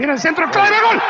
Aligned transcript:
Gol. 0.00 0.16
¡Gol! 0.16 1.00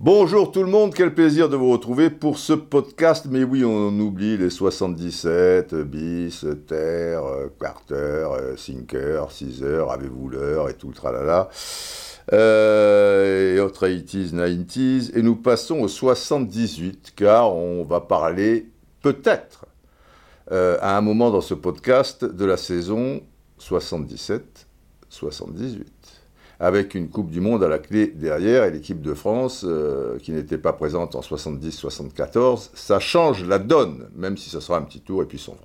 Bonjour 0.00 0.50
tout 0.50 0.64
le 0.64 0.68
monde, 0.68 0.92
quel 0.92 1.14
plaisir 1.14 1.48
de 1.48 1.54
vous 1.54 1.70
retrouver 1.70 2.10
pour 2.10 2.38
ce 2.38 2.52
podcast. 2.52 3.26
Mais 3.30 3.44
oui, 3.44 3.64
on 3.64 3.96
oublie 4.00 4.36
les 4.36 4.50
77, 4.50 5.76
bis, 5.76 6.44
terre, 6.66 7.22
quarter, 7.60 8.26
sinker, 8.56 9.30
6 9.30 9.62
heures, 9.62 9.92
avez-vous 9.92 10.28
l'heure 10.28 10.68
et 10.68 10.74
tout 10.74 10.88
le 10.88 10.94
tralala. 10.94 11.48
Euh, 12.32 13.54
et 13.54 13.60
autres 13.60 13.86
80s, 13.86 14.34
90s. 14.34 15.16
Et 15.16 15.22
nous 15.22 15.36
passons 15.36 15.78
au 15.78 15.86
78, 15.88 17.12
car 17.14 17.54
on 17.54 17.84
va 17.84 18.00
parler 18.00 18.66
peut-être 19.00 19.66
euh, 20.50 20.76
à 20.80 20.96
un 20.96 21.00
moment 21.02 21.30
dans 21.30 21.40
ce 21.40 21.54
podcast 21.54 22.24
de 22.24 22.44
la 22.44 22.56
saison 22.56 23.20
77-78 23.60 25.84
avec 26.60 26.94
une 26.94 27.08
Coupe 27.08 27.30
du 27.30 27.40
Monde 27.40 27.64
à 27.64 27.68
la 27.68 27.78
clé 27.78 28.08
derrière 28.08 28.64
et 28.64 28.70
l'équipe 28.70 29.00
de 29.00 29.14
France 29.14 29.64
euh, 29.66 30.18
qui 30.18 30.32
n'était 30.32 30.58
pas 30.58 30.74
présente 30.74 31.16
en 31.16 31.20
70-74, 31.20 32.68
ça 32.74 33.00
change 33.00 33.44
la 33.44 33.58
donne, 33.58 34.10
même 34.14 34.36
si 34.36 34.50
ce 34.50 34.60
sera 34.60 34.76
un 34.76 34.82
petit 34.82 35.00
tour 35.00 35.22
et 35.22 35.24
puis 35.24 35.38
son 35.38 35.56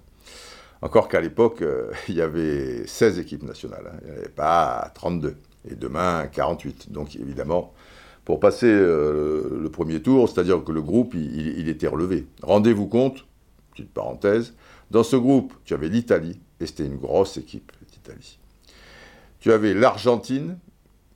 Encore 0.82 1.10
qu'à 1.10 1.20
l'époque, 1.20 1.62
euh, 1.62 1.92
il 2.08 2.16
y 2.16 2.22
avait 2.22 2.88
16 2.88 3.20
équipes 3.20 3.44
nationales, 3.44 3.92
hein. 3.94 4.00
il 4.04 4.12
n'y 4.12 4.18
avait 4.18 4.30
pas 4.30 4.90
32, 4.96 5.36
et 5.70 5.76
demain 5.76 6.28
48. 6.28 6.94
Donc 6.94 7.18
évidemment, 7.18 7.74
pour 8.24 8.40
passer 8.40 8.72
euh, 8.72 9.60
le 9.62 9.70
premier 9.70 10.02
tour, 10.02 10.30
c'est-à-dire 10.30 10.64
que 10.64 10.72
le 10.72 10.82
groupe, 10.82 11.14
il, 11.14 11.60
il 11.60 11.68
était 11.68 11.88
relevé. 11.88 12.26
Rendez-vous 12.42 12.88
compte, 12.88 13.26
petite 13.72 13.94
parenthèse, 13.94 14.54
dans 14.92 15.04
ce 15.04 15.18
groupe, 15.18 15.54
tu 15.66 15.74
avais 15.74 15.90
l'Italie, 15.90 16.40
et 16.62 16.68
c'était 16.68 16.86
une 16.86 16.98
grosse 16.98 17.36
équipe, 17.36 17.74
Tu 19.40 19.52
avais 19.52 19.74
l'Argentine, 19.74 20.58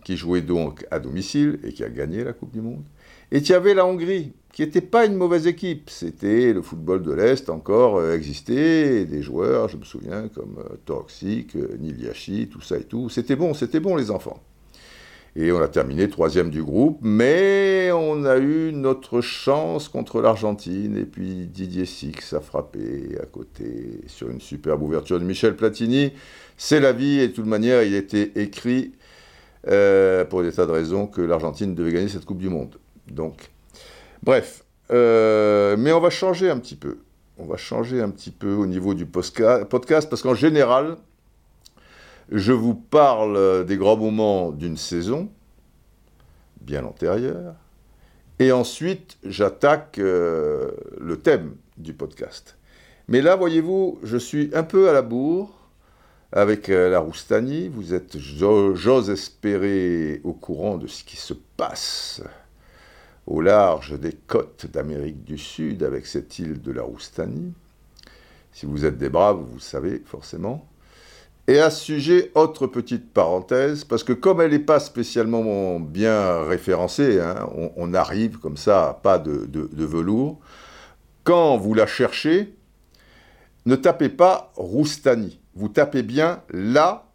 qui 0.04 0.18
jouait 0.18 0.42
donc 0.42 0.86
à 0.92 1.00
domicile 1.00 1.60
et 1.64 1.74
qui 1.74 1.84
a 1.84 1.90
gagné 1.90 2.24
la 2.24 2.34
Coupe 2.34 2.52
du 2.52 2.62
Monde. 2.62 2.84
Et 3.32 3.42
tu 3.42 3.54
avais 3.54 3.74
la 3.74 3.86
Hongrie, 3.86 4.34
qui 4.54 4.64
n'était 4.64 4.82
pas 4.82 5.06
une 5.06 5.16
mauvaise 5.16 5.46
équipe. 5.46 5.90
C'était 5.90 6.54
le 6.54 6.62
football 6.62 7.04
de 7.04 7.12
l'Est 7.12 7.50
encore 7.50 7.98
euh, 7.98 8.16
existait, 8.16 9.06
des 9.06 9.22
joueurs, 9.22 9.70
je 9.70 9.78
me 9.78 9.84
souviens, 9.84 10.28
comme 10.30 10.58
euh, 10.60 10.78
Toxic, 10.86 11.56
euh, 11.56 11.78
Niliachi, 11.80 12.48
tout 12.48 12.62
ça 12.62 12.78
et 12.78 12.84
tout. 12.84 13.10
C'était 13.10 13.36
bon, 13.36 13.54
c'était 13.54 13.80
bon 13.80 13.96
les 13.96 14.10
enfants. 14.10 14.42
Et 15.42 15.54
on 15.54 15.62
a 15.62 15.70
terminé 15.70 16.10
troisième 16.10 16.50
du 16.50 16.62
groupe, 16.62 16.98
mais 17.02 17.92
on 17.94 18.26
a 18.26 18.40
eu 18.40 18.74
notre 18.74 19.22
chance 19.22 19.88
contre 19.88 20.22
l'Argentine. 20.22 20.98
Et 20.98 21.06
puis 21.06 21.46
Didier 21.46 21.86
Six 21.86 22.34
a 22.34 22.42
frappé 22.42 23.18
à 23.24 23.26
côté 23.26 24.02
sur 24.08 24.30
une 24.30 24.42
superbe 24.42 24.82
ouverture 24.82 25.18
de 25.18 25.24
Michel 25.24 25.56
Platini. 25.56 26.12
C'est 26.58 26.82
la 26.82 26.92
vie 26.92 27.22
et 27.22 27.30
de 27.30 27.34
toute 27.34 27.46
manière, 27.46 27.84
il 27.84 27.96
était 27.96 28.34
écrit 28.36 28.92
euh, 29.70 30.26
pour 30.26 30.44
des 30.44 30.52
tas 30.52 30.66
de 30.66 30.72
raisons 30.72 31.08
que 31.08 31.22
l'Argentine 31.22 31.74
devait 31.74 31.94
gagner 31.94 32.10
cette 32.10 32.26
Coupe 32.26 32.40
du 32.40 32.50
Monde. 32.50 32.76
Donc, 33.10 33.50
bref. 34.22 34.66
Euh, 34.92 35.78
mais 35.80 35.94
on 35.94 36.02
va 36.02 36.10
changer 36.10 36.50
un 36.50 36.58
petit 36.58 36.76
peu. 36.76 36.98
On 37.38 37.46
va 37.46 37.56
changer 37.56 38.02
un 38.02 38.10
petit 38.10 38.32
peu 38.32 38.52
au 38.52 38.66
niveau 38.66 38.94
du 38.94 39.06
podcast, 39.06 40.10
parce 40.10 40.22
qu'en 40.22 40.36
général, 40.36 40.98
je 42.32 42.54
vous 42.54 42.76
parle 42.76 43.66
des 43.66 43.78
grands 43.78 43.98
moments 43.98 44.52
d'une 44.52 44.78
saison, 44.78 45.30
bien 46.62 46.86
antérieure, 46.86 47.56
et 48.40 48.52
ensuite 48.52 49.18
j'attaque 49.24 49.98
euh, 50.00 50.72
le 51.00 51.18
thème 51.18 51.56
du 51.78 51.94
podcast. 51.94 52.58
Mais 53.08 53.22
là, 53.22 53.36
voyez-vous, 53.36 54.00
je 54.04 54.18
suis 54.18 54.52
un 54.54 54.64
peu 54.64 54.90
à 54.90 54.94
la 54.94 55.02
bourre, 55.02 55.60
avec 56.32 56.70
euh, 56.70 56.90
la 56.90 57.00
Roustanie. 57.00 57.68
Vous 57.68 57.94
êtes, 57.94 58.18
j'ose 58.20 59.10
espérer, 59.10 60.22
au 60.24 60.34
courant 60.34 60.78
de 60.78 60.88
ce 60.88 61.04
qui 61.04 61.18
se 61.18 61.34
passe 61.34 62.22
au 63.26 63.42
large 63.42 64.00
des 64.00 64.14
côtes 64.14 64.68
d'Amérique 64.72 65.24
du 65.24 65.38
Sud 65.38 65.84
avec 65.84 66.06
cette 66.06 66.40
île 66.40 66.62
de 66.62 66.72
la 66.72 66.84
Roustanie. 66.84 67.54
Si 68.52 68.66
vous 68.66 68.86
êtes 68.86 68.98
des 68.98 69.10
braves, 69.10 69.40
vous 69.40 69.60
savez 69.60 70.02
forcément. 70.06 70.69
Et 71.50 71.60
à 71.60 71.70
ce 71.70 71.84
sujet, 71.84 72.32
autre 72.36 72.68
petite 72.68 73.12
parenthèse, 73.12 73.84
parce 73.84 74.04
que 74.04 74.14
comme 74.14 74.40
elle 74.40 74.52
n'est 74.52 74.60
pas 74.60 74.80
spécialement 74.80 75.80
bien 75.80 76.44
référencée, 76.44 77.20
hein, 77.20 77.50
on, 77.76 77.94
arrive 77.94 78.38
comme 78.38 78.56
ça, 78.56 79.00
pas 79.02 79.18
de, 79.18 79.46
de 79.48 79.86
velours, 79.86 80.40
quand 81.24 81.58
vous 81.58 81.74
la 81.74 81.88
cherchez, 81.88 82.54
ne 83.66 83.76
tapez 83.76 84.10
pas 84.10 84.54
Roustanie 84.56 85.40
vous 85.60 85.68
tapez 85.68 86.04
bien 86.04 86.42
la 86.52 87.06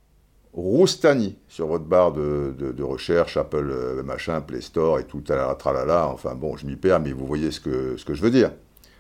Roustani 0.53 1.39
sur 1.49 1.67
votre 1.67 1.87
barre 1.87 2.13
de, 2.13 2.83
recherche, 2.83 3.39
Apple, 3.39 3.71
euh, 3.71 4.03
machin, 4.03 4.41
Play 4.43 4.61
Store 4.61 4.99
et 5.01 5.05
tout, 5.05 5.23
tralala, 5.23 6.09
enfin 6.09 6.35
bon, 6.35 6.57
je 6.57 6.67
m'y 6.67 6.77
perds, 6.77 7.01
mais 7.01 7.13
vous 7.13 7.27
voyez 7.27 7.51
ce 7.51 7.61
que, 7.61 7.97
ce 7.97 8.05
que 8.05 8.15
je 8.15 8.23
veux 8.23 8.31
dire. 8.31 8.53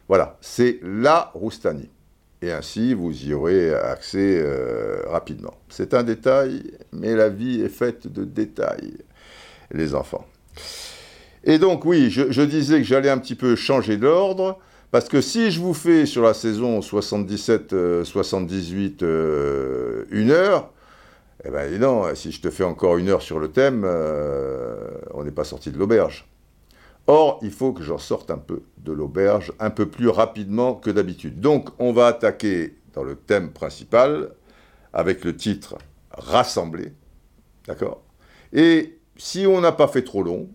Voilà, 0.08 0.38
c'est 0.40 0.80
la 0.82 1.30
Roustani. 1.34 1.90
Et 2.44 2.52
ainsi, 2.52 2.92
vous 2.92 3.10
y 3.24 3.32
aurez 3.32 3.74
accès 3.74 4.38
euh, 4.38 5.00
rapidement. 5.06 5.54
C'est 5.70 5.94
un 5.94 6.02
détail, 6.02 6.62
mais 6.92 7.14
la 7.14 7.30
vie 7.30 7.62
est 7.62 7.70
faite 7.70 8.06
de 8.06 8.22
détails, 8.22 8.98
les 9.72 9.94
enfants. 9.94 10.26
Et 11.44 11.58
donc, 11.58 11.86
oui, 11.86 12.10
je, 12.10 12.42
disais 12.42 12.76
que 12.80 12.84
j'allais 12.84 13.08
un 13.08 13.16
petit 13.16 13.34
peu 13.34 13.56
changer 13.56 13.96
d'ordre. 13.96 14.58
Parce 14.90 15.08
que 15.08 15.22
si 15.22 15.50
je 15.50 15.58
vous 15.58 15.72
fais 15.72 16.04
sur 16.04 16.22
la 16.22 16.34
saison 16.34 16.80
77-78 16.80 17.72
euh, 17.72 18.04
euh, 19.02 20.04
une 20.10 20.30
heure, 20.30 20.70
eh 21.46 21.50
ben 21.50 21.80
non, 21.80 22.14
si 22.14 22.30
je 22.30 22.42
te 22.42 22.50
fais 22.50 22.64
encore 22.64 22.98
une 22.98 23.08
heure 23.08 23.22
sur 23.22 23.38
le 23.38 23.48
thème, 23.48 23.86
on 25.14 25.24
n'est 25.24 25.30
pas 25.30 25.44
sorti 25.44 25.70
de 25.70 25.78
l'auberge. 25.78 26.26
Or, 27.06 27.38
il 27.42 27.50
faut 27.50 27.72
que 27.72 27.82
j'en 27.82 27.98
sorte 27.98 28.30
un 28.30 28.38
peu 28.38 28.62
de 28.78 28.92
l'auberge, 28.92 29.52
un 29.58 29.70
peu 29.70 29.86
plus 29.86 30.08
rapidement 30.08 30.74
que 30.74 30.90
d'habitude. 30.90 31.40
Donc, 31.40 31.68
on 31.78 31.92
va 31.92 32.06
attaquer 32.06 32.76
dans 32.94 33.02
le 33.02 33.14
thème 33.14 33.52
principal 33.52 34.30
avec 34.92 35.24
le 35.24 35.36
titre 35.36 35.76
Rassembler. 36.10 36.92
D'accord? 37.66 38.02
Et 38.52 38.98
si 39.16 39.46
on 39.46 39.60
n'a 39.60 39.72
pas 39.72 39.88
fait 39.88 40.04
trop 40.04 40.22
long, 40.22 40.48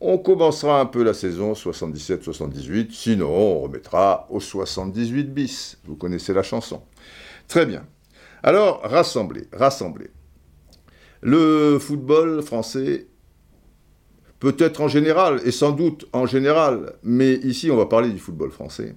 on 0.00 0.18
commencera 0.18 0.80
un 0.80 0.86
peu 0.86 1.02
la 1.02 1.12
saison 1.14 1.52
77-78, 1.52 2.92
sinon 2.92 3.28
on 3.28 3.60
remettra 3.60 4.26
au 4.30 4.40
78 4.40 5.32
bis. 5.32 5.78
Vous 5.84 5.96
connaissez 5.96 6.32
la 6.32 6.42
chanson. 6.42 6.82
Très 7.48 7.66
bien. 7.66 7.86
Alors, 8.42 8.80
rassembler, 8.82 9.48
rassembler. 9.52 10.10
Le 11.20 11.78
football 11.78 12.42
français, 12.42 13.08
peut-être 14.40 14.80
en 14.80 14.88
général, 14.88 15.40
et 15.44 15.52
sans 15.52 15.72
doute 15.72 16.06
en 16.12 16.26
général, 16.26 16.94
mais 17.04 17.34
ici 17.34 17.70
on 17.70 17.76
va 17.76 17.86
parler 17.86 18.10
du 18.10 18.18
football 18.18 18.50
français, 18.50 18.96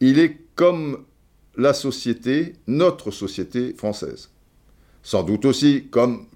il 0.00 0.18
est 0.18 0.38
comme 0.56 1.04
la 1.56 1.74
société, 1.74 2.54
notre 2.66 3.10
société 3.10 3.74
française. 3.74 4.30
Sans 5.02 5.22
doute 5.22 5.44
aussi 5.44 5.88
comme 5.90 6.26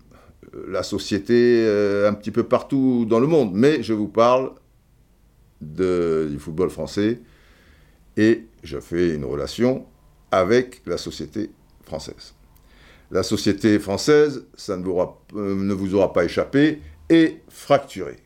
la 0.68 0.82
société 0.82 1.64
euh, 1.64 2.08
un 2.08 2.14
petit 2.14 2.30
peu 2.30 2.44
partout 2.44 3.06
dans 3.08 3.18
le 3.18 3.26
monde, 3.26 3.50
mais 3.54 3.82
je 3.82 3.92
vous 3.92 4.08
parle 4.08 4.52
du 5.60 6.38
football 6.38 6.68
français 6.68 7.20
et 8.16 8.44
je 8.62 8.78
fais 8.78 9.14
une 9.14 9.24
relation 9.24 9.86
avec 10.30 10.82
la 10.86 10.98
société 10.98 11.50
française. 11.82 12.34
La 13.10 13.22
société 13.22 13.78
française, 13.78 14.44
ça 14.56 14.76
ne 14.76 14.82
vous 14.82 14.90
aura, 14.90 15.22
euh, 15.34 15.54
ne 15.54 15.72
vous 15.72 15.94
aura 15.94 16.12
pas 16.12 16.24
échappé, 16.24 16.80
est 17.08 17.42
fracturée. 17.48 18.18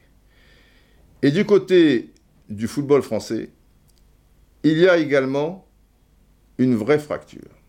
Et 1.22 1.30
du 1.30 1.44
côté 1.44 2.12
du 2.48 2.66
football 2.66 3.02
français, 3.02 3.50
il 4.62 4.78
y 4.78 4.88
a 4.88 4.98
également 4.98 5.66
une 6.58 6.74
vraie 6.74 6.98
fracture 6.98 7.60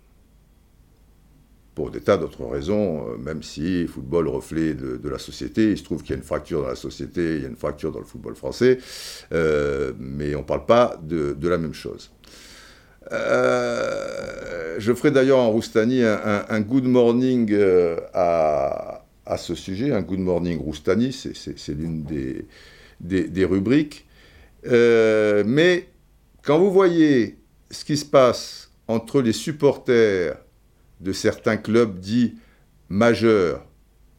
pour 1.75 1.89
des 1.89 2.01
tas 2.01 2.17
d'autres 2.17 2.45
raisons, 2.45 3.07
euh, 3.07 3.17
même 3.17 3.43
si 3.43 3.87
football 3.87 4.27
reflet 4.27 4.73
de, 4.73 5.09
la 5.09 5.17
société, 5.17 5.71
il 5.71 5.77
se 5.77 5.83
trouve 5.83 6.01
qu'il 6.01 6.11
y 6.11 6.13
a 6.13 6.17
une 6.17 6.23
fracture 6.23 6.61
dans 6.61 6.67
la 6.67 6.75
société, 6.75 7.37
il 7.37 7.41
y 7.41 7.45
a 7.45 7.47
une 7.47 7.55
fracture 7.55 7.91
dans 7.91 7.99
le 7.99 8.05
football 8.05 8.35
français, 8.35 8.77
euh, 9.33 9.93
mais 9.97 10.35
on 10.35 10.39
ne 10.39 10.43
parle 10.43 10.65
pas 10.65 10.99
de, 11.01 11.35
la 11.47 11.57
même 11.57 11.73
chose. 11.73 12.11
Euh, 13.11 14.75
je 14.77 14.93
ferai 14.93 15.11
d'ailleurs 15.11 15.39
en 15.39 15.49
Roustani 15.49 16.03
un, 16.03 16.61
good 16.61 16.85
morning 16.85 17.53
à, 18.13 19.00
ce 19.37 19.55
sujet, 19.55 19.91
un 19.91 20.01
good 20.01 20.19
morning 20.19 20.59
Roustani, 20.59 21.11
c'est 21.13 21.73
l'une 21.73 22.03
des, 22.99 23.45
rubriques. 23.45 24.05
mais 24.63 25.87
quand 26.43 26.59
vous 26.59 26.71
voyez 26.71 27.37
ce 27.69 27.85
qui 27.85 27.97
se 27.97 28.05
passe 28.05 28.71
entre 28.87 29.21
les 29.21 29.33
supporters 29.33 30.37
de 30.99 31.13
certains 31.13 31.57
clubs 31.57 31.99
dits 31.99 32.35
majeurs, 32.89 33.65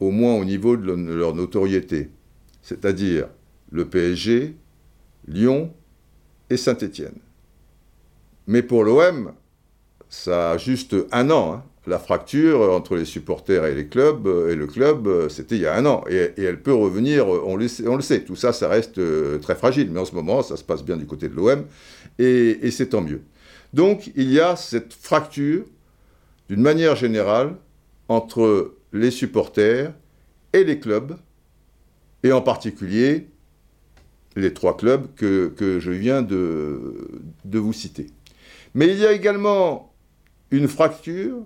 au 0.00 0.11
moins 0.11 0.35
au 0.35 0.44
niveau 0.44 0.76
de 0.76 0.91
leur 0.93 1.35
notoriété, 1.35 2.11
c'est-à-dire 2.62 3.29
le 3.70 3.88
PSG, 3.88 4.56
Lyon 5.29 5.73
et 6.50 6.56
Saint-Étienne. 6.56 7.19
Mais 8.47 8.62
pour 8.62 8.85
l'OM, 8.85 9.32
ça 10.08 10.53
a 10.53 10.58
juste 10.58 10.97
un 11.12 11.31
an, 11.31 11.55
hein. 11.55 11.65
La 11.87 11.99
fracture 11.99 12.73
entre 12.73 12.96
les 12.96 13.05
supporters 13.05 13.64
et 13.67 13.75
les 13.75 13.88
clubs 13.88 14.29
et 14.49 14.55
le 14.55 14.67
club, 14.67 15.29
c'était 15.29 15.56
il 15.56 15.62
y 15.62 15.67
a 15.67 15.75
un 15.75 15.84
an. 15.84 16.05
Et, 16.08 16.32
elle 16.37 16.62
peut 16.62 16.75
revenir, 16.75 17.26
on 17.26 17.56
le, 17.56 17.67
sait, 17.67 17.88
on 17.88 17.96
le, 17.96 18.02
sait, 18.02 18.23
Tout 18.23 18.37
ça, 18.37 18.52
ça 18.52 18.69
reste 18.69 19.00
très 19.40 19.56
fragile. 19.56 19.90
Mais 19.90 19.99
en 19.99 20.05
ce 20.05 20.14
moment, 20.14 20.43
ça 20.43 20.56
se 20.56 20.62
passe 20.62 20.84
bien 20.84 20.96
du 20.96 21.06
côté 21.06 21.29
de 21.29 21.34
l'OM. 21.34 21.64
Et, 22.19 22.70
c'est 22.70 22.90
tant 22.90 23.00
mieux. 23.00 23.23
Donc, 23.73 24.12
il 24.14 24.31
y 24.31 24.38
a 24.38 24.55
cette 24.55 24.93
fracture, 24.93 25.64
d'une 26.49 26.61
manière 26.61 26.94
générale, 26.94 27.56
entre 28.08 28.75
les 28.93 29.11
supporters 29.11 29.93
et 30.52 30.64
les 30.64 30.79
clubs, 30.79 31.17
et 32.23 32.32
en 32.32 32.43
particulier 32.43 33.29
les 34.37 34.55
trois 34.55 34.76
clubs 34.76 35.06
que, 35.14 35.79
je 35.81 35.90
viens 35.90 36.23
de, 36.23 36.96
vous 37.44 37.73
citer. 37.73 38.08
Mais 38.75 38.88
il 38.88 38.99
y 38.99 39.06
a 39.06 39.12
également 39.12 39.93
une 40.50 40.69
fracture 40.69 41.38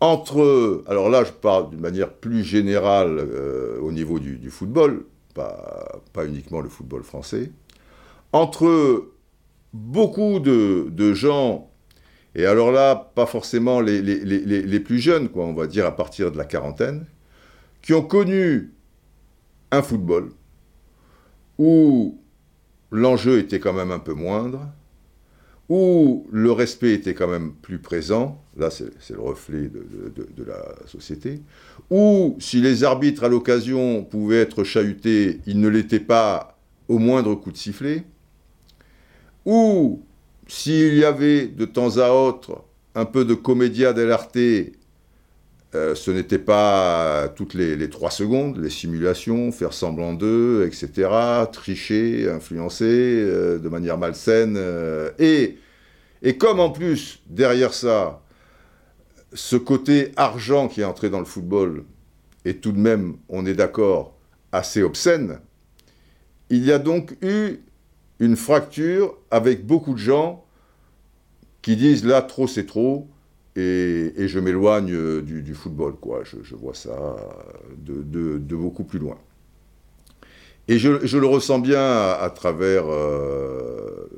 entre, 0.00 0.84
alors 0.86 1.08
là 1.08 1.24
je 1.24 1.32
parle 1.32 1.70
d'une 1.70 1.80
manière 1.80 2.12
plus 2.12 2.44
générale 2.44 3.18
euh, 3.18 3.78
au 3.80 3.92
niveau 3.92 4.18
du, 4.18 4.50
football, 4.50 5.04
pas, 5.34 6.02
uniquement 6.26 6.60
le 6.60 6.68
football 6.68 7.02
français, 7.02 7.50
entre 8.32 9.08
beaucoup 9.72 10.40
de, 10.40 11.12
gens, 11.14 11.70
et 12.34 12.44
alors 12.46 12.72
là 12.72 12.94
pas 13.14 13.26
forcément 13.26 13.80
les, 13.80 14.80
plus 14.80 14.98
jeunes, 14.98 15.28
quoi, 15.28 15.44
on 15.44 15.54
va 15.54 15.66
dire 15.66 15.86
à 15.86 15.96
partir 15.96 16.30
de 16.30 16.36
la 16.36 16.44
quarantaine, 16.44 17.06
qui 17.82 17.94
ont 17.94 18.02
connu 18.02 18.72
un 19.70 19.82
football, 19.82 20.30
où 21.58 22.18
l'enjeu 22.90 23.38
était 23.38 23.60
quand 23.60 23.72
même 23.72 23.90
un 23.90 23.98
peu 23.98 24.12
moindre, 24.12 24.66
où 25.68 26.26
le 26.30 26.52
respect 26.52 26.92
était 26.92 27.14
quand 27.14 27.26
même 27.26 27.52
plus 27.52 27.78
présent, 27.78 28.40
là 28.56 28.70
c'est 28.70 29.10
le 29.10 29.20
reflet 29.20 29.68
de, 29.68 30.44
la 30.44 30.62
société, 30.86 31.40
où 31.90 32.36
si 32.38 32.60
les 32.60 32.84
arbitres 32.84 33.24
à 33.24 33.28
l'occasion 33.28 34.04
pouvaient 34.04 34.40
être 34.40 34.62
chahutés, 34.64 35.40
ils 35.46 35.60
ne 35.60 35.68
l'étaient 35.68 36.00
pas 36.00 36.56
au 36.88 36.98
moindre 36.98 37.34
coup 37.34 37.50
de 37.50 37.56
sifflet, 37.56 38.04
ou 39.44 40.02
s'il 40.46 40.96
y 40.96 41.04
avait 41.04 41.48
de 41.48 41.64
temps 41.64 41.98
à 41.98 42.10
autre 42.10 42.62
un 42.94 43.04
peu 43.04 43.24
de 43.24 43.34
comédia 43.34 43.92
dell'arte 43.92 44.38
euh, 45.76 45.94
ce 45.94 46.10
n'était 46.10 46.38
pas 46.38 47.28
toutes 47.36 47.52
les, 47.52 47.90
trois 47.90 48.10
secondes, 48.10 48.56
les 48.56 48.70
simulations, 48.70 49.52
faire 49.52 49.74
semblant 49.74 50.14
d'eux, 50.14 50.66
etc., 50.66 51.10
tricher, 51.52 52.30
influencer 52.30 52.84
euh, 52.86 53.58
de 53.58 53.68
manière 53.68 53.98
malsaine. 53.98 54.56
Euh, 54.56 55.10
et, 55.18 55.58
et 56.22 56.38
comme 56.38 56.60
en 56.60 56.70
plus, 56.70 57.22
derrière 57.26 57.74
ça, 57.74 58.22
ce 59.34 59.56
côté 59.56 60.12
argent 60.16 60.68
qui 60.68 60.80
est 60.80 60.84
entré 60.84 61.10
dans 61.10 61.18
le 61.18 61.26
football 61.26 61.84
est 62.46 62.62
tout 62.62 62.72
de 62.72 62.80
même, 62.80 63.16
on 63.28 63.44
est 63.44 63.54
d'accord, 63.54 64.16
assez 64.52 64.82
obscène, 64.82 65.40
il 66.48 66.64
y 66.64 66.72
a 66.72 66.78
donc 66.78 67.18
eu 67.20 67.58
une 68.18 68.36
fracture 68.36 69.14
avec 69.30 69.66
beaucoup 69.66 69.92
de 69.92 69.98
gens 69.98 70.44
qui 71.60 71.76
disent 71.76 72.06
là, 72.06 72.22
trop 72.22 72.46
c'est 72.46 72.64
trop, 72.64 73.08
et, 73.56 74.28
je 74.28 74.38
m'éloigne 74.38 74.92
euh, 74.92 75.22
du, 75.22 75.54
football, 75.54 75.94
quoi. 75.94 76.22
Je, 76.24 76.54
vois 76.54 76.74
ça 76.74 77.16
de, 77.78 78.38
beaucoup 78.54 78.84
plus 78.84 78.98
loin. 78.98 79.16
Et 80.68 80.78
je, 80.78 81.16
le 81.16 81.26
ressens 81.26 81.60
bien 81.60 81.80
à, 81.80 82.30
travers 82.34 82.84
euh, 82.88 84.08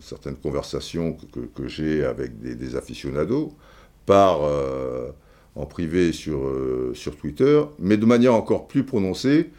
certaines 0.00 0.36
conversations 0.36 1.16
que, 1.54 1.68
j'ai 1.68 2.04
avec 2.04 2.40
des, 2.40 2.76
aficionados, 2.76 3.52
par, 4.04 4.42
euh, 4.42 5.10
en 5.54 5.66
privé 5.66 6.12
sur, 6.12 6.40
Twitter, 7.20 7.62
mais 7.78 7.96
de 7.96 8.06
manière 8.06 8.34
encore 8.34 8.66
plus 8.66 8.84
prononcée 8.84 9.50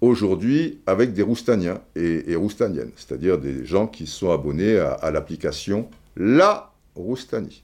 aujourd'hui 0.00 0.80
avec 0.86 1.12
des 1.12 1.22
roustaniens 1.22 1.80
et, 1.94 2.34
roustaniennes, 2.34 2.90
c'est-à-dire 2.96 3.38
des 3.38 3.64
gens 3.64 3.86
qui 3.86 4.08
sont 4.08 4.32
abonnés 4.32 4.76
à 4.76 5.10
l'application 5.12 5.88
La 6.16 6.72
Roustanie 6.96 7.62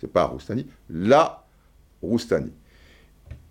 c'est 0.00 0.12
pas 0.12 0.24
Roustani, 0.24 0.66
la 0.88 1.44
Roustani. 2.02 2.52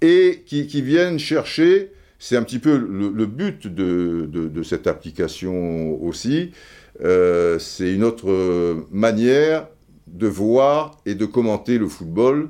Et 0.02 0.44
qui, 0.46 0.82
viennent 0.82 1.20
chercher, 1.20 1.92
c'est 2.20 2.38
un 2.38 2.44
petit 2.44 2.60
peu 2.60 2.78
le, 2.78 3.26
but 3.26 3.68
de, 3.68 4.64
cette 4.64 4.88
application 4.88 6.02
aussi, 6.02 6.52
euh, 7.04 7.60
c'est 7.60 7.94
une 7.94 8.04
autre 8.04 8.86
manière 8.92 9.68
de 10.08 10.28
voir 10.28 10.98
et 11.06 11.16
de 11.16 11.26
commenter 11.26 11.78
le 11.78 11.88
football, 11.88 12.50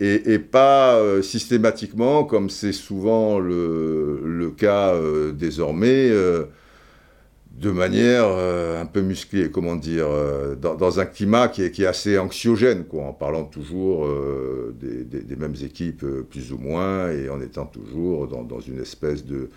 et, 0.00 0.38
pas 0.40 0.96
euh, 0.96 1.22
systématiquement, 1.22 2.24
comme 2.24 2.50
c'est 2.50 2.72
souvent 2.72 3.38
le, 3.38 4.52
cas 4.56 4.94
euh, 4.94 5.32
désormais, 5.32 6.10
de 7.56 7.70
manière 7.70 8.24
euh, 8.26 8.82
un 8.82 8.86
peu 8.86 9.00
musclée, 9.00 9.50
comment 9.50 9.76
dire, 9.76 10.06
euh, 10.08 10.56
dans, 10.56 11.00
un 11.00 11.06
climat 11.06 11.48
qui 11.48 11.62
est, 11.62 11.86
assez 11.86 12.18
anxiogène, 12.18 12.84
en 12.92 13.12
parlant 13.12 13.44
toujours 13.44 14.06
euh, 14.06 14.74
des, 14.80 15.36
mêmes 15.36 15.54
équipes 15.62 16.04
plus 16.30 16.52
ou 16.52 16.58
moins 16.58 17.10
et 17.10 17.28
en 17.28 17.40
étant 17.40 17.66
toujours 17.66 18.26
dans, 18.26 18.60
une 18.60 18.80
espèce 18.80 19.24
de, 19.24 19.50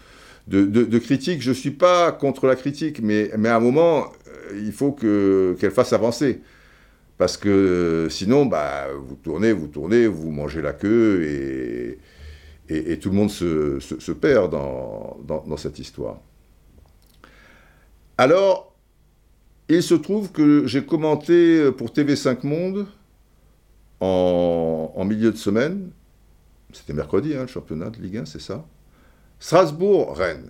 critique. 0.99 1.41
Je 1.41 1.49
ne 1.49 1.55
suis 1.55 1.71
pas 1.71 2.11
contre 2.11 2.45
la 2.45 2.55
critique, 2.55 3.01
mais, 3.01 3.31
à 3.31 3.55
un 3.55 3.59
moment, 3.59 4.11
il 4.53 4.71
faut 4.71 4.91
qu'elle 4.91 5.71
fasse 5.71 5.93
avancer. 5.93 6.41
Parce 7.17 7.35
que 7.35 8.07
sinon, 8.11 8.45
bah, 8.45 8.89
vous 9.07 9.15
tournez, 9.15 9.51
vous 9.53 9.67
tournez, 9.67 10.05
vous 10.05 10.29
mangez 10.29 10.61
la 10.61 10.73
queue 10.73 11.97
et, 12.69 12.99
tout 12.99 13.09
le 13.09 13.15
monde 13.15 13.31
se, 13.31 14.11
perd 14.11 14.51
dans 14.51 15.57
cette 15.57 15.79
histoire. 15.79 16.19
Alors, 18.17 18.73
il 19.69 19.83
se 19.83 19.93
trouve 19.93 20.31
que 20.31 20.65
j'ai 20.65 20.83
commenté 20.83 21.71
pour 21.71 21.89
TV5 21.89 22.47
Monde 22.47 22.87
en, 23.99 25.05
milieu 25.05 25.31
de 25.31 25.37
semaine, 25.37 25.91
c'était 26.73 26.93
mercredi, 26.93 27.35
hein, 27.35 27.41
le 27.41 27.47
championnat 27.47 27.89
de 27.91 28.01
Ligue 28.01 28.17
1, 28.17 28.25
c'est 28.25 28.41
ça, 28.41 28.65
Strasbourg-Rennes. 29.39 30.49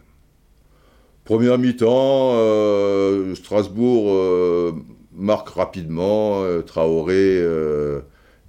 Première 1.25 1.57
mi-temps, 1.57 2.31
euh, 2.35 3.35
Strasbourg 3.35 4.13
euh, 4.13 4.71
marque 5.13 5.49
rapidement, 5.49 6.43
euh, 6.43 6.61
Traoré 6.61 7.37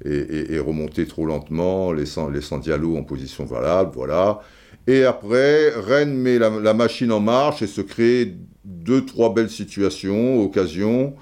est, 0.05 0.61
remonté 0.61 1.07
trop 1.07 1.27
lentement, 1.27 1.93
laissant, 1.93 2.29
laissant 2.29 2.59
Diallo 2.59 2.97
en 2.97 3.03
position 3.03 3.45
valable, 3.45 3.91
voilà. 3.95 4.41
Et 4.87 5.05
après, 5.05 5.71
Rennes 5.71 6.17
met 6.17 6.39
la, 6.39 6.51
la 6.51 6.73
machine 6.73 7.11
en 7.11 7.21
marche 7.21 7.63
et 7.63 7.67
se 7.67 7.81
crée 7.81 8.37
deux, 8.69 9.05
trois 9.07 9.33
belles 9.33 9.51
situations, 9.51 10.43
occasions, 10.43 11.17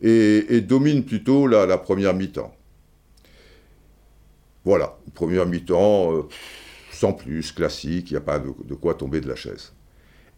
et, 0.00 0.60
domine 0.62 1.04
plutôt 1.04 1.46
la, 1.46 1.78
première 1.78 2.14
mi-temps. 2.14 2.54
Voilà, 4.64 4.98
première 5.14 5.46
mi-temps, 5.46 6.12
euh, 6.12 6.22
sans 6.90 7.12
plus, 7.12 7.52
classique, 7.52 8.10
il 8.10 8.14
n'y 8.14 8.18
a 8.18 8.22
pas 8.22 8.38
de, 8.38 8.74
quoi 8.74 8.94
tomber 8.94 9.20
de 9.20 9.28
la 9.28 9.36
chaise. 9.36 9.72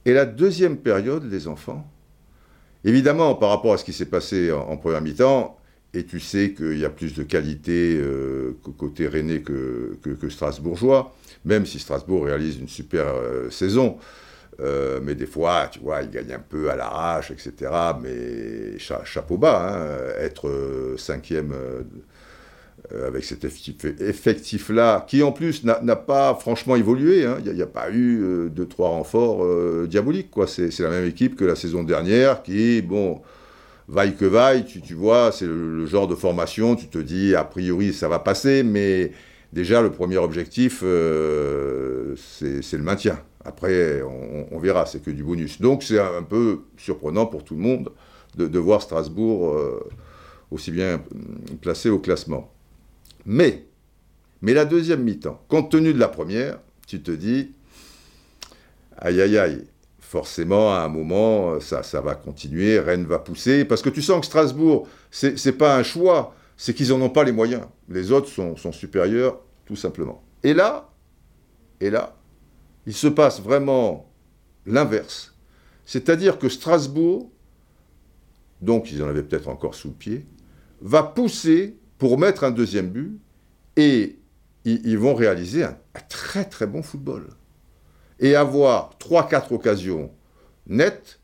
Et 0.05 0.13
la 0.13 0.27
deuxième 0.27 0.77
période, 0.77 1.31
les 1.31 1.47
enfants, 1.47 1.89
évidemment, 2.85 3.35
par 3.37 3.51
rapport 3.51 3.73
à 3.73 3.79
ce 3.79 3.85
qui 3.85 3.93
s'est 3.93 4.07
passé 4.07 4.53
en, 4.53 4.77
première 4.77 5.01
mi-temps, 5.01 5.57
et 5.95 6.05
tu 6.05 6.21
sais 6.21 6.53
qu'il 6.53 6.79
y 6.79 6.85
a 6.85 6.91
plus 6.91 7.15
de 7.15 7.23
qualité 7.23 7.97
euh, 7.97 8.59
côté 8.77 9.09
René 9.09 9.41
que, 9.41 9.97
que, 10.03 10.29
strasbourgeois, 10.29 11.15
même 11.45 11.65
si 11.65 11.79
Strasbourg 11.79 12.27
réalise 12.27 12.59
une 12.59 12.69
super 12.69 13.07
euh, 13.07 13.49
saison. 13.49 13.97
Euh, 14.61 14.99
mais 15.03 15.15
des 15.15 15.27
fois, 15.27 15.69
tu 15.71 15.79
vois, 15.81 16.03
il 16.03 16.11
gagne 16.11 16.33
un 16.33 16.41
peu 16.41 16.71
à 16.71 16.77
l'arrache, 16.77 17.31
etc. 17.31 17.71
Mais 18.03 18.79
chapeau 18.79 19.39
bas, 19.39 19.73
hein, 19.73 19.87
être 20.21 20.49
euh, 20.49 20.97
cinquième 20.97 21.53
euh, 21.53 21.83
avec 23.07 23.25
cet 23.25 23.45
effectif-là, 23.45 25.05
qui 25.07 25.23
en 25.23 25.31
plus 25.31 25.63
n'a 25.65 25.97
pas 25.97 26.35
franchement 26.35 26.75
évolué. 26.75 27.25
Hein. 27.25 27.39
Il 27.45 27.53
n'y 27.53 27.63
a, 27.63 27.67
pas 27.67 27.91
eu 27.91 28.49
deux, 28.51 28.67
trois 28.67 28.89
renforts 28.89 29.47
diaboliques. 29.87 30.31
C'est 30.47 30.81
la 30.81 30.91
même 30.91 31.07
équipe 31.07 31.37
que 31.37 31.45
la 31.45 31.55
saison 31.55 31.85
dernière 31.85 32.43
qui, 32.43 32.81
bon, 32.83 33.21
vaille 33.89 34.17
que 34.17 34.25
vaille, 34.25 34.65
tu 34.65 34.95
vois, 34.95 35.33
c'est 35.33 35.47
le, 35.47 35.87
genre 35.87 36.09
de 36.09 36.15
formation, 36.15 36.77
tu 36.77 36.87
te 36.87 36.99
dis, 36.99 37.35
a 37.35 37.45
priori, 37.45 37.93
ça 37.93 38.09
va 38.09 38.21
passer, 38.21 38.63
mais 38.63 39.13
déjà, 39.53 39.83
le 39.83 39.91
premier 39.91 40.17
objectif, 40.17 40.79
c'est 40.81 40.87
le 40.87 42.83
maintien. 42.83 43.19
Après, 43.49 44.03
on, 44.03 44.59
verra, 44.59 44.85
c'est 44.85 45.03
que 45.03 45.11
du 45.11 45.25
bonus. 45.25 45.59
Donc 45.59 45.83
c'est 45.83 45.99
un, 45.99 46.23
peu 46.23 46.65
surprenant 46.77 47.25
pour 47.25 47.45
tout 47.45 47.55
le 47.55 47.63
monde 47.63 47.91
de, 48.37 48.59
voir 48.59 48.83
Strasbourg 48.83 49.55
euh, 49.55 49.89
aussi 50.51 50.71
bien 50.71 51.03
placé 51.63 51.89
au 51.89 51.99
classement. 51.99 52.53
Mais, 53.25 53.65
mais 54.43 54.53
la 54.53 54.67
deuxième 54.67 55.03
mi-temps, 55.03 55.43
compte 55.49 55.71
tenu 55.71 55.95
de 55.95 55.99
la 55.99 56.09
première, 56.09 56.59
tu 56.87 57.01
te 57.01 57.11
dis, 57.11 57.53
aïe 58.99 59.19
aïe 59.23 59.39
aïe, 59.39 59.65
forcément 59.99 60.75
à 60.75 60.81
un 60.81 60.89
moment, 60.89 61.59
ça, 61.59 61.83
ça 61.83 62.03
va 62.03 62.17
continuer, 62.17 62.79
Rennes 62.79 63.07
va 63.07 63.19
pousser, 63.19 63.65
parce 63.65 63.81
que 63.81 63.89
tu 63.89 64.03
sens 64.03 64.21
que 64.21 64.27
Strasbourg, 64.27 64.87
c'est 65.11 65.57
pas 65.57 65.75
un 65.75 65.83
choix, 65.83 66.35
c'est 66.59 66.75
qu'ils 66.75 66.91
n'en 66.91 67.01
ont 67.01 67.11
pas 67.11 67.25
les 67.25 67.33
moyens. 67.33 67.63
Les 67.89 68.13
autres 68.13 68.29
sont, 68.29 68.57
sont, 68.57 68.73
supérieurs, 68.73 69.41
tout 69.65 69.77
simplement. 69.77 70.23
Et 70.43 70.53
là, 70.53 70.91
et 71.81 71.89
là, 71.89 72.18
il 72.89 72.95
se 72.95 73.07
passe 73.07 73.43
vraiment 73.43 74.11
l'inverse. 74.65 75.35
C'est-à-dire 75.85 76.39
que 76.39 76.49
Strasbourg, 76.49 77.31
donc 78.63 78.91
ils 78.91 79.03
en 79.03 79.09
avaient 79.09 79.23
peut-être 79.23 79.49
encore 79.49 79.75
sous 79.75 79.89
le 79.89 79.95
pied, 79.95 80.27
va 80.81 81.03
pousser 81.03 81.77
pour 81.99 82.19
mettre 82.19 82.45
un 82.45 82.51
deuxième 82.51 82.89
but 82.89 83.21
et 83.77 84.19
ils, 84.65 84.97
vont 84.97 85.15
réaliser 85.15 85.65
un, 85.65 85.77
très 86.09 86.47
très 86.47 86.67
bon 86.67 86.83
football. 86.83 87.29
Et 88.21 88.35
avoir 88.35 88.97
3-4 88.99 89.53
occasions 89.53 90.11
nettes. 90.67 91.21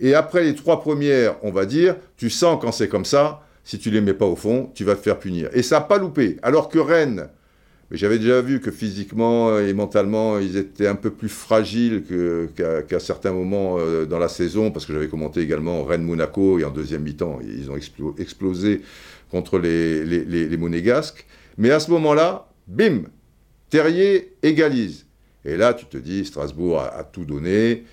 Et 0.00 0.14
après 0.14 0.44
les 0.44 0.54
trois 0.54 0.80
premières, 0.80 1.36
on 1.44 1.50
va 1.52 1.66
dire, 1.66 1.96
tu 2.16 2.30
sens 2.30 2.58
quand 2.58 2.72
c'est 2.72 2.88
comme 2.88 3.04
ça, 3.04 3.42
si 3.64 3.78
tu 3.78 3.90
les 3.90 4.00
mets 4.00 4.14
pas 4.14 4.24
au 4.24 4.36
fond, 4.36 4.70
tu 4.74 4.82
vas 4.84 4.96
te 4.96 5.02
faire 5.02 5.18
punir. 5.18 5.50
Et 5.52 5.62
ça 5.62 5.78
n'a 5.78 5.84
pas 5.84 5.98
loupé. 5.98 6.38
Alors 6.42 6.70
que 6.70 6.78
Rennes, 6.78 7.28
mais 7.90 7.96
j'avais 7.96 8.18
déjà 8.18 8.40
vu 8.40 8.60
que 8.60 8.70
physiquement 8.70 9.58
et 9.58 9.72
mentalement, 9.72 10.38
ils 10.38 10.56
étaient 10.56 10.88
un 10.88 10.96
peu 10.96 11.10
plus 11.10 11.28
fragiles 11.28 12.02
qu'à 12.56 13.00
certains 13.00 13.32
moments 13.32 13.76
euh, 13.78 14.06
dans 14.06 14.18
la 14.18 14.28
saison, 14.28 14.72
parce 14.72 14.86
que 14.86 14.92
j'avais 14.92 15.08
commenté 15.08 15.40
également 15.40 15.84
Rennes-Monaco, 15.84 16.58
et 16.58 16.64
en 16.64 16.70
deuxième 16.70 17.02
mi-temps, 17.02 17.38
ils 17.42 17.70
ont 17.70 17.76
explosé 18.18 18.82
contre 19.30 19.58
les, 19.58 20.56
Monégasques. 20.56 21.26
Mais 21.58 21.70
à 21.70 21.78
ce 21.78 21.90
moment-là, 21.92 22.48
bim, 22.66 23.02
Terrier 23.70 24.36
égalise. 24.42 25.06
Et 25.44 25.56
là, 25.56 25.74
tu 25.74 25.86
te 25.86 25.96
dis, 25.96 26.24
Strasbourg 26.24 26.80
a, 26.80 27.04
tout 27.04 27.24
donné, 27.24 27.84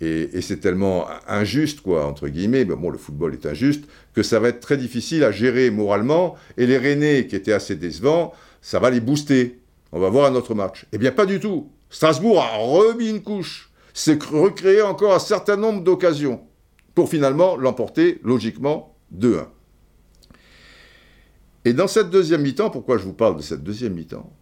et, 0.00 0.40
c'est 0.40 0.58
tellement 0.58 1.06
injuste, 1.28 1.80
quoi, 1.80 2.04
entre 2.06 2.28
guillemets, 2.28 2.64
bon, 2.64 2.90
le 2.90 2.98
football 2.98 3.32
est 3.32 3.46
injuste, 3.46 3.84
que 4.12 4.22
ça 4.22 4.40
va 4.40 4.48
être 4.48 4.60
très 4.60 4.76
difficile 4.76 5.22
à 5.22 5.30
gérer 5.30 5.70
moralement, 5.70 6.36
et 6.56 6.66
les 6.66 6.78
Rennais, 6.78 7.26
qui 7.26 7.36
étaient 7.36 7.52
assez 7.52 7.76
décevants, 7.76 8.32
ça 8.66 8.80
va 8.80 8.90
les 8.90 8.98
booster. 8.98 9.60
On 9.92 10.00
va 10.00 10.08
voir 10.08 10.26
un 10.26 10.34
autre 10.34 10.56
match. 10.56 10.86
Eh 10.90 10.98
bien, 10.98 11.12
pas 11.12 11.24
du 11.24 11.38
tout. 11.38 11.70
Strasbourg 11.88 12.42
a 12.42 12.56
remis 12.56 13.08
une 13.08 13.22
couche, 13.22 13.70
c'est 13.94 14.20
recréé 14.20 14.82
encore 14.82 15.14
un 15.14 15.20
certain 15.20 15.56
nombre 15.56 15.84
d'occasions, 15.84 16.44
pour 16.92 17.08
finalement 17.08 17.56
l'emporter, 17.56 18.20
logiquement, 18.24 18.96
2-1. 19.16 19.46
Et 21.64 21.74
dans 21.74 21.86
cette 21.86 22.10
deuxième 22.10 22.42
mi-temps, 22.42 22.70
pourquoi 22.70 22.98
je 22.98 23.04
vous 23.04 23.12
parle 23.12 23.36
de 23.36 23.42
cette 23.42 23.62
deuxième 23.62 23.94
mi-temps? 23.94 24.32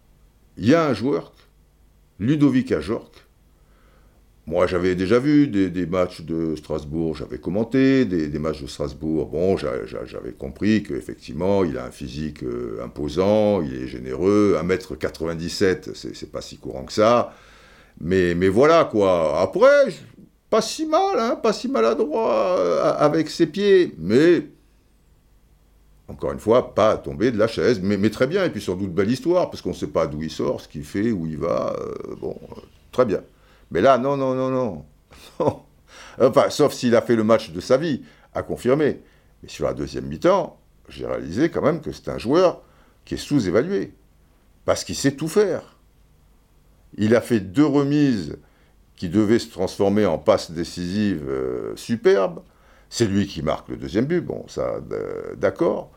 Il 0.57 0.65
y 0.67 0.73
a 0.73 0.87
un 0.87 0.95
joueur, 0.95 1.31
Ludovic 2.17 2.71
Ajorc. 2.71 3.24
Moi, 4.47 4.67
j'avais 4.67 4.93
déjà 4.93 5.17
vu 5.17 5.47
des, 5.47 5.85
matchs 5.87 6.21
de 6.21 6.55
Strasbourg, 6.55 7.15
j'avais 7.15 7.39
commenté 7.39 8.05
des, 8.05 8.39
matchs 8.39 8.61
de 8.61 8.67
Strasbourg. 8.67 9.27
Bon, 9.27 9.57
j'avais 9.57 10.33
compris 10.37 10.83
qu'effectivement, 10.83 11.63
il 11.63 11.79
a 11.79 11.85
un 11.85 11.91
physique 11.91 12.43
euh, 12.43 12.79
imposant, 12.83 13.63
il 13.63 13.73
est 13.73 13.87
généreux. 13.87 14.55
1m97, 14.61 15.95
c'est 16.13 16.31
pas 16.31 16.41
si 16.41 16.57
courant 16.57 16.83
que 16.83 16.93
ça. 16.93 17.33
Mais, 17.99 18.33
voilà, 18.49 18.85
quoi. 18.85 19.41
Après, 19.41 19.87
pas 20.51 20.61
si 20.61 20.85
mal, 20.85 21.19
hein, 21.19 21.39
pas 21.41 21.51
si 21.51 21.67
maladroit 21.67 22.59
euh, 22.59 22.93
avec 22.99 23.31
ses 23.31 23.47
pieds. 23.47 23.95
Mais 23.97 24.45
encore 26.07 26.33
une 26.33 26.39
fois, 26.39 26.75
pas 26.75 26.97
tomber 26.97 27.31
de 27.31 27.37
la 27.39 27.47
chaise, 27.47 27.79
mais, 27.81 28.09
très 28.11 28.27
bien, 28.27 28.45
et 28.45 28.51
puis 28.51 28.61
sans 28.61 28.75
doute 28.75 28.93
belle 28.93 29.09
histoire, 29.09 29.49
parce 29.49 29.63
qu'on 29.63 29.69
ne 29.69 29.75
sait 29.75 29.87
pas 29.87 30.05
d'où 30.05 30.21
il 30.21 30.29
sort, 30.29 30.61
ce 30.61 30.67
qu'il 30.67 30.83
fait, 30.83 31.11
où 31.11 31.25
il 31.25 31.37
va, 31.37 31.75
euh, 31.79 32.15
bon, 32.21 32.37
très 32.91 33.05
bien. 33.05 33.21
Mais 33.71 33.81
là, 33.81 33.97
non, 33.97 34.17
non, 34.17 34.35
non, 34.35 34.85
non, 35.39 35.61
Enfin, 36.19 36.49
sauf 36.49 36.73
s'il 36.73 36.95
a 36.95 37.01
fait 37.01 37.15
le 37.15 37.23
match 37.23 37.51
de 37.51 37.59
sa 37.59 37.77
vie, 37.77 38.03
à 38.33 38.43
confirmer. 38.43 39.01
Mais 39.43 39.49
sur 39.49 39.65
la 39.65 39.73
deuxième 39.73 40.05
mi-temps, 40.05 40.59
j'ai 40.89 41.05
réalisé 41.05 41.49
quand 41.49 41.61
même 41.61 41.81
que 41.81 41.91
c'est 41.91 42.09
un 42.09 42.17
joueur 42.17 42.61
qui 43.05 43.15
est 43.15 43.17
sous-évalué, 43.17 43.93
parce 44.65 44.83
qu'il 44.83 44.95
sait 44.95 45.11
tout 45.11 45.27
faire. 45.27 45.77
Il 46.97 47.15
a 47.15 47.21
fait 47.21 47.39
deux 47.39 47.65
remises 47.65 48.37
qui 48.95 49.09
devaient 49.09 49.39
se 49.39 49.49
transformer 49.49 50.05
en 50.05 50.17
passes 50.17 50.51
décisives 50.51 51.27
euh, 51.27 51.75
superbes. 51.75 52.41
C'est 52.89 53.05
lui 53.05 53.27
qui 53.27 53.41
marque 53.41 53.69
le 53.69 53.77
deuxième 53.77 54.05
but, 54.05 54.21
bon, 54.21 54.45
ça, 54.47 54.79
d'accord. 55.37 55.91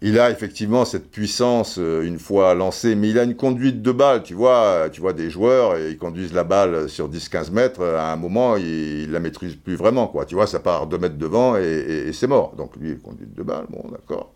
Il 0.00 0.20
a 0.20 0.30
effectivement 0.30 0.84
cette 0.84 1.10
puissance 1.10 1.76
euh, 1.78 2.02
une 2.02 2.20
fois 2.20 2.54
lancé, 2.54 2.94
mais 2.94 3.10
il 3.10 3.18
a 3.18 3.24
une 3.24 3.34
conduite 3.34 3.82
de 3.82 3.90
balle, 3.90 4.22
tu 4.22 4.34
vois, 4.34 4.88
tu 4.92 5.00
vois 5.00 5.12
des 5.12 5.28
joueurs, 5.28 5.76
et 5.76 5.90
ils 5.90 5.98
conduisent 5.98 6.32
la 6.32 6.44
balle 6.44 6.88
sur 6.88 7.10
10-15 7.10 7.50
mètres, 7.50 7.82
à 7.82 8.12
un 8.12 8.16
moment, 8.16 8.56
ils, 8.56 9.08
ne 9.08 9.12
la 9.12 9.18
maîtrisent 9.18 9.56
plus 9.56 9.74
vraiment, 9.74 10.06
quoi. 10.06 10.24
Tu 10.24 10.36
vois, 10.36 10.46
ça 10.46 10.60
part 10.60 10.86
2 10.86 10.98
mètres 10.98 11.18
devant 11.18 11.56
et, 11.56 12.12
c'est 12.12 12.28
mort. 12.28 12.54
Donc 12.56 12.76
lui, 12.76 12.96
conduite 12.98 13.34
de 13.34 13.42
balle, 13.42 13.66
bon, 13.68 13.84
d'accord. 13.90 14.32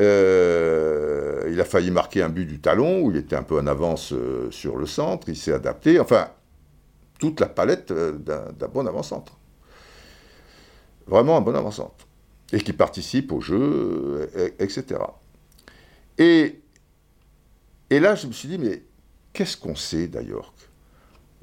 Euh, 0.00 1.48
il 1.50 1.60
a 1.60 1.64
failli 1.64 1.90
marquer 1.90 2.22
un 2.22 2.30
but 2.30 2.46
du 2.46 2.58
talon, 2.58 3.02
où 3.02 3.10
il 3.10 3.18
était 3.18 3.36
un 3.36 3.42
peu 3.42 3.58
en 3.58 3.66
avance 3.66 4.12
euh, 4.14 4.50
sur 4.50 4.76
le 4.76 4.86
centre, 4.86 5.28
il 5.28 5.36
s'est 5.36 5.52
adapté, 5.52 6.00
enfin, 6.00 6.28
toute 7.18 7.40
la 7.40 7.46
palette 7.46 7.92
d'un 7.92 8.68
bon 8.72 8.86
avant-centre 8.86 9.36
vraiment 11.06 11.36
un 11.36 11.40
bon 11.40 11.54
avant-centre, 11.54 12.05
et 12.52 12.60
qui 12.60 12.72
participe 12.72 13.32
au 13.32 13.40
jeu, 13.40 14.30
etc. 14.58 15.00
Et, 16.18 16.60
et 17.90 18.00
là, 18.00 18.14
je 18.14 18.26
me 18.26 18.32
suis 18.32 18.48
dit, 18.48 18.58
mais 18.58 18.82
qu'est-ce 19.32 19.56
qu'on 19.56 19.74
sait 19.74 20.06
d'Ayork 20.06 20.54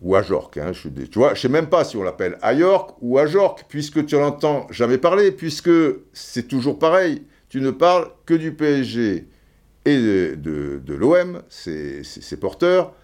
Ou 0.01 0.15
Ajorc, 0.15 0.51
hein, 0.57 0.71
je, 0.71 0.89
tu 0.89 1.19
vois, 1.19 1.29
je 1.29 1.33
ne 1.33 1.41
sais 1.41 1.49
même 1.49 1.67
pas 1.67 1.83
si 1.83 1.97
on 1.97 2.03
l'appelle 2.03 2.37
Ayork 2.41 2.95
ou 3.01 3.17
Ajorc, 3.17 3.65
puisque 3.67 4.05
tu 4.05 4.15
n'entends 4.15 4.67
jamais 4.71 4.97
parler, 4.97 5.31
puisque 5.31 5.71
c'est 6.13 6.47
toujours 6.47 6.79
pareil, 6.79 7.23
tu 7.49 7.61
ne 7.61 7.71
parles 7.71 8.09
que 8.25 8.33
du 8.33 8.53
PSG 8.53 9.27
et 9.85 9.97
de, 9.97 10.35
de, 10.35 10.81
de 10.83 10.93
l'OM, 10.93 11.41
ses 11.49 12.37
porteurs, 12.39 12.95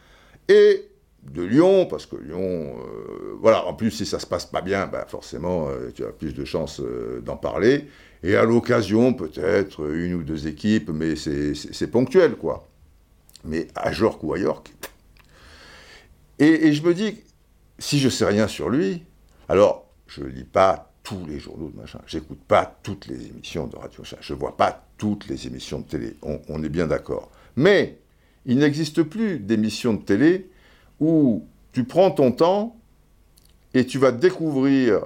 et 0.48 0.90
de 1.24 1.44
Lyon, 1.44 1.86
parce 1.86 2.06
que 2.06 2.16
Lyon, 2.16 2.76
euh, 2.78 3.36
voilà, 3.40 3.66
en 3.66 3.74
plus, 3.74 3.92
si 3.92 4.06
ça 4.06 4.20
se 4.20 4.26
passe 4.26 4.46
pas 4.46 4.62
bien, 4.62 4.88
ben 4.88 5.06
forcément, 5.08 5.68
euh, 5.70 5.92
tu 5.94 6.04
as 6.04 6.12
plus 6.12 6.34
de 6.34 6.46
chances 6.46 6.80
euh, 6.80 7.22
d'en 7.22 7.38
parler. 7.38 7.88
Et 8.24 8.36
à 8.36 8.44
l'occasion, 8.44 9.14
peut-être 9.14 9.94
une 9.94 10.14
ou 10.14 10.24
deux 10.24 10.48
équipes, 10.48 10.90
mais 10.90 11.16
c'est 11.16 11.88
ponctuel, 11.88 12.36
quoi. 12.36 12.68
Mais 13.46 13.68
à 13.76 13.94
York 13.94 14.22
ou 14.24 14.34
à 14.34 14.40
York. 14.40 14.74
Et, 16.40 16.74
je 16.74 16.84
me 16.84 16.94
dis, 16.94 17.20
si 17.78 18.00
je 18.00 18.10
sais 18.10 18.26
rien 18.26 18.48
sur 18.48 18.70
lui, 18.70 19.04
alors 19.48 19.90
je 20.08 20.24
lis 20.24 20.44
pas 20.44 20.92
tous 21.04 21.26
les 21.28 21.40
journaux 21.40 21.70
de 21.70 21.78
machin, 21.78 22.00
j'écoute 22.08 22.40
pas 22.48 22.80
toutes 22.84 23.08
les 23.08 23.28
émissions 23.28 23.68
de 23.68 23.76
radio, 23.76 24.04
je 24.20 24.34
vois 24.34 24.56
pas 24.56 24.88
toutes 24.98 25.28
les 25.28 25.48
émissions 25.48 25.80
de 25.80 25.86
télé, 25.86 26.16
on 26.22 26.64
est 26.64 26.70
bien 26.70 26.88
d'accord. 26.88 27.32
Mais 27.56 28.00
il 28.46 28.58
n'existe 28.58 29.04
plus 29.04 29.40
d'émissions 29.40 29.94
de 29.94 30.02
télé 30.02 30.50
où 31.00 31.46
tu 31.72 31.84
prends 31.84 32.12
ton 32.12 32.32
temps 32.32 32.76
et 33.74 33.86
tu 33.86 34.00
vas 34.00 34.12
découvrir 34.12 35.02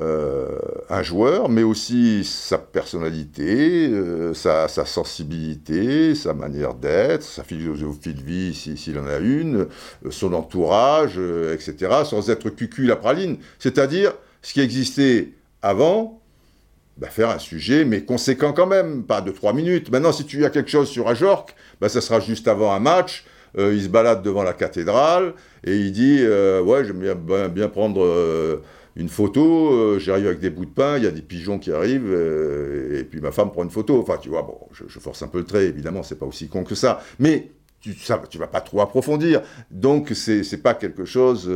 euh, 0.00 0.58
un 0.90 1.04
joueur, 1.04 1.48
mais 1.48 1.62
aussi 1.62 2.24
sa 2.24 2.58
personnalité, 2.58 3.88
euh, 3.92 4.34
sa, 4.34 4.66
sensibilité, 4.66 6.16
sa 6.16 6.34
manière 6.34 6.74
d'être, 6.74 7.22
sa 7.22 7.44
philosophie 7.44 8.14
de 8.14 8.22
vie 8.22 8.54
s'il 8.54 8.98
en 8.98 9.06
a 9.06 9.18
une, 9.18 9.68
euh, 10.04 10.10
son 10.10 10.32
entourage, 10.32 11.20
etc., 11.52 12.02
sans 12.04 12.28
être 12.28 12.50
cucul 12.50 12.86
la 12.86 12.96
praline. 12.96 13.36
C'est-à-dire 13.60 14.14
ce 14.42 14.54
qui 14.54 14.60
existait 14.60 15.28
avant, 15.62 16.20
bah, 16.96 17.08
faire 17.08 17.30
un 17.30 17.38
sujet, 17.38 17.84
mais 17.84 18.04
conséquent 18.04 18.52
quand 18.52 18.66
même, 18.66 19.04
pas 19.04 19.20
de 19.20 19.30
trois 19.30 19.52
minutes. 19.52 19.90
Maintenant, 19.92 20.12
si 20.12 20.24
tu 20.24 20.44
as 20.44 20.50
quelque 20.50 20.70
chose 20.70 20.88
sur 20.88 21.08
Ajorc, 21.08 21.54
bah, 21.80 21.88
ça 21.88 22.00
sera 22.00 22.18
juste 22.18 22.48
avant 22.48 22.72
un 22.72 22.80
match, 22.80 23.24
il 23.56 23.82
se 23.82 23.88
balade 23.88 24.22
devant 24.22 24.42
la 24.42 24.52
cathédrale 24.52 25.34
et 25.64 25.76
il 25.76 25.92
dit 25.92 26.18
euh, 26.20 26.60
Ouais, 26.62 26.84
j'aime 26.84 27.00
bien, 27.00 27.14
ben, 27.14 27.48
bien, 27.48 27.68
prendre 27.68 28.04
euh, 28.04 28.62
une 28.96 29.08
photo, 29.08 29.98
j'arrive 29.98 30.26
avec 30.26 30.40
des 30.40 30.50
bouts 30.50 30.66
de 30.66 30.70
pain, 30.70 30.98
il 30.98 31.04
y 31.04 31.06
a 31.06 31.10
des 31.10 31.22
pigeons 31.22 31.58
qui 31.58 31.72
arrivent, 31.72 32.12
et 32.92 33.02
puis 33.04 33.20
ma 33.20 33.32
femme 33.32 33.50
prend 33.50 33.64
une 33.64 33.70
photo. 33.70 34.00
Enfin, 34.00 34.18
tu 34.20 34.28
vois, 34.28 34.42
bon, 34.42 34.58
je, 34.72 34.98
force 35.00 35.22
un 35.22 35.28
peu 35.28 35.38
le 35.38 35.44
trait, 35.44 35.66
évidemment, 35.66 36.02
c'est 36.02 36.18
pas 36.18 36.26
aussi 36.26 36.48
con 36.48 36.62
que 36.62 36.76
ça. 36.76 37.00
Mais 37.18 37.50
tu, 37.80 37.92
ça, 37.94 38.22
tu 38.30 38.38
vas 38.38 38.46
pas 38.46 38.60
trop 38.60 38.80
approfondir. 38.82 39.42
Donc, 39.70 40.12
c'est 40.14 40.62
pas 40.62 40.74
quelque 40.74 41.04
chose. 41.04 41.50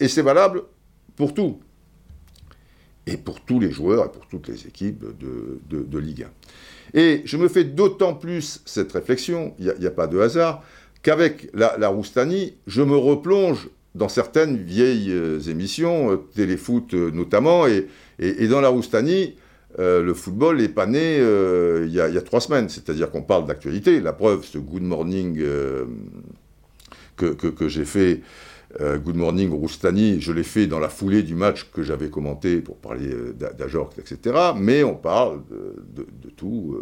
et, 0.00 0.08
c'est 0.08 0.22
valable 0.22 0.62
pour 1.16 1.34
tout. 1.34 1.58
Et 3.06 3.16
pour 3.16 3.40
tous 3.40 3.58
les 3.58 3.72
joueurs 3.72 4.06
et 4.06 4.12
pour 4.12 4.26
toutes 4.28 4.48
les 4.48 4.66
équipes 4.66 5.04
de, 5.18 5.60
de, 5.68 5.98
Ligue 5.98 6.26
1. 6.94 6.98
Et 6.98 7.22
je 7.24 7.36
me 7.36 7.48
fais 7.48 7.64
d'autant 7.64 8.14
plus 8.14 8.62
cette 8.64 8.92
réflexion, 8.92 9.54
il 9.58 9.74
n'y 9.80 9.86
a, 9.86 9.90
pas 9.90 10.06
de 10.06 10.18
hasard, 10.20 10.62
qu'avec 11.02 11.50
la, 11.54 11.88
Roustanie, 11.88 12.54
je 12.66 12.82
me 12.82 12.96
replonge 12.96 13.68
dans 13.94 14.08
certaines 14.08 14.56
vieilles 14.56 15.10
euh, 15.10 15.40
émissions, 15.40 16.12
euh, 16.12 16.16
téléfoot 16.34 16.94
euh, 16.94 17.10
notamment, 17.10 17.66
et, 17.66 18.48
dans 18.48 18.60
la 18.60 18.68
Roustanie, 18.68 19.36
le 19.78 20.12
football 20.12 20.56
n'est 20.56 20.68
pas 20.68 20.86
né 20.86 21.18
il 21.18 21.92
y, 21.92 22.00
a 22.00 22.20
trois 22.22 22.40
semaines, 22.40 22.68
c'est-à-dire 22.68 23.12
qu'on 23.12 23.22
parle 23.22 23.46
d'actualité. 23.46 24.00
La 24.00 24.12
preuve, 24.12 24.44
ce 24.44 24.58
Good 24.58 24.82
Morning 24.82 25.40
que, 27.14 27.68
j'ai 27.68 27.84
fait 27.84 28.22
Good 28.80 29.14
Morning 29.14 29.52
Roustani, 29.52 30.20
je 30.20 30.32
l'ai 30.32 30.42
fait 30.42 30.66
dans 30.66 30.80
la 30.80 30.88
foulée 30.88 31.22
du 31.22 31.36
match 31.36 31.70
que 31.72 31.84
j'avais 31.84 32.10
commenté 32.10 32.60
pour 32.60 32.78
parler 32.78 33.08
d'Ajorc, 33.56 33.92
etc. 34.00 34.36
Mais 34.56 34.82
on 34.82 34.96
parle 34.96 35.42
de, 35.94 36.30
tout, 36.30 36.76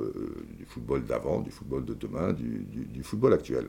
du 0.57 0.65
football 0.65 1.05
d'avant, 1.05 1.41
du 1.41 1.51
football 1.51 1.85
de 1.85 1.93
demain, 1.93 2.33
du, 2.33 3.03
football 3.03 3.35
actuel. 3.35 3.67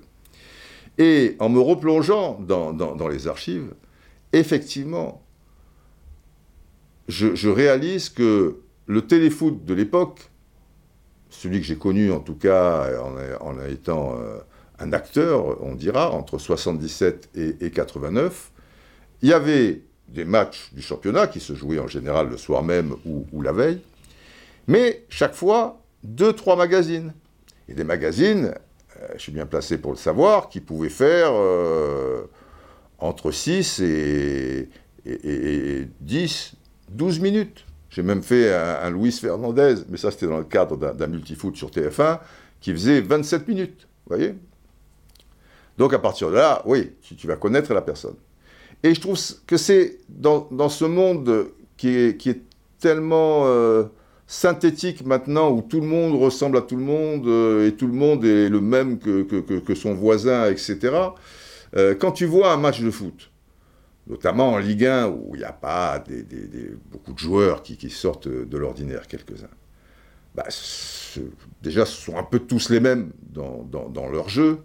Et 0.98 1.36
en 1.40 1.50
me 1.50 1.60
replongeant 1.60 2.40
dans, 2.40 3.08
les 3.08 3.28
archives, 3.28 3.74
effectivement, 4.34 5.22
je, 7.08 7.50
réalise 7.50 8.10
que 8.10 8.62
le 8.88 9.02
téléfoot 9.06 9.64
de 9.64 9.74
l'époque, 9.74 10.32
celui 11.30 11.60
que 11.60 11.66
j'ai 11.66 11.78
connu 11.78 12.12
en 12.12 12.20
tout 12.20 12.36
cas 12.36 12.90
en, 13.00 13.16
en 13.46 13.66
étant 13.66 14.18
un 14.80 14.94
acteur, 14.94 15.62
on 15.64 15.76
dira, 15.76 16.12
entre 16.12 16.38
77 16.38 17.30
et, 17.36 17.72
89. 17.72 18.52
Il 19.22 19.30
y 19.30 19.34
avait 19.34 19.82
des 20.08 20.26
matchs 20.26 20.72
du 20.74 20.82
championnat 20.82 21.28
qui 21.28 21.40
se 21.40 21.54
jouaient 21.54 21.80
en 21.80 21.88
général 21.88 22.30
le 22.30 22.38
soir 22.38 22.64
même 22.64 22.96
ou, 23.06 23.42
la 23.42 23.52
veille, 23.52 23.82
mais 24.68 25.06
chaque 25.10 25.34
fois, 25.34 25.82
deux, 26.04 26.34
trois 26.34 26.56
magazines. 26.56 27.14
Et 27.70 27.74
des 27.74 27.84
magazines, 27.84 28.46
euh, 28.46 28.60
je 29.16 29.22
suis 29.22 29.32
bien 29.32 29.46
placé 29.46 29.78
pour 29.78 29.92
le 29.92 29.98
savoir, 29.98 30.50
qui 30.50 30.60
pouvaient 30.60 30.90
faire 30.90 31.32
euh, 31.34 32.24
entre 33.00 33.32
6 33.32 33.80
et, 33.82 34.70
10, 36.02 36.54
12 36.90 37.20
minutes. 37.20 37.66
J'ai 37.90 38.04
même 38.04 38.22
fait 38.22 38.54
un, 38.54 38.90
Luis 38.92 39.14
Fernandez, 39.14 39.76
mais 39.90 39.98
ça 39.98 40.12
c'était 40.12 40.28
dans 40.28 40.38
le 40.38 40.44
cadre 40.44 40.78
d'un 40.94 41.08
multifoot 41.08 41.56
sur 41.56 41.70
TF1, 41.70 42.20
qui 42.60 42.72
faisait 42.72 43.02
27 43.02 43.48
minutes. 43.48 43.88
Vous 44.06 44.16
voyez? 44.16 44.36
Donc 45.78 45.94
à 45.94 46.00
partir 46.00 46.30
de 46.30 46.36
là, 46.36 46.62
oui, 46.66 46.92
tu, 47.02 47.28
vas 47.28 47.36
connaître 47.36 47.74
la 47.74 47.82
personne. 47.82 48.16
Et 48.84 48.94
je 48.94 49.02
trouve 49.02 49.18
que 49.46 49.58
c'est 49.58 50.00
dans, 50.10 50.70
ce 50.70 50.86
monde 50.86 51.48
qui 51.78 51.90
est, 51.90 52.18
qui 52.18 52.32
est 52.32 52.42
tellement 52.80 53.44
euh, 53.46 53.86
synthétique 54.28 55.06
maintenant, 55.06 55.52
où 55.52 55.62
tout 55.62 55.80
le 55.80 55.88
monde 55.88 56.22
ressemble 56.22 56.58
à 56.58 56.62
tout 56.62 56.76
le 56.76 56.84
monde, 56.84 57.26
euh, 57.28 57.68
et 57.68 57.76
tout 57.76 57.88
le 57.88 57.94
monde 57.94 58.26
est 58.26 58.50
le 58.50 58.60
même 58.60 59.00
que, 59.00 59.24
que, 59.24 59.76
son 59.76 59.94
voisin, 59.94 60.52
etc. 60.52 60.78
Euh, 61.76 61.96
quand 61.96 62.12
tu 62.12 62.26
vois 62.26 62.52
un 62.52 62.58
match 62.58 62.82
de 62.82 62.92
foot, 62.92 63.32
notamment 64.06 64.52
en 64.54 64.58
Ligue 64.58 64.86
1, 64.86 65.08
où 65.08 65.32
il 65.34 65.40
n'y 65.40 65.46
a 65.46 65.54
pas 65.54 66.04
beaucoup 66.92 67.14
de 67.14 67.18
joueurs 67.18 67.64
qui, 67.64 67.90
sortent 67.90 68.28
de 68.28 68.58
l'ordinaire, 68.58 69.08
quelques-uns, 69.08 69.48
bah, 70.36 70.46
déjà, 71.64 71.86
ce 71.86 72.00
sont 72.00 72.18
un 72.18 72.24
peu 72.24 72.40
tous 72.40 72.70
les 72.70 72.82
mêmes 72.82 73.12
dans, 73.30 73.64
dans, 73.64 73.88
dans 73.88 74.08
leur 74.08 74.28
jeu, 74.28 74.60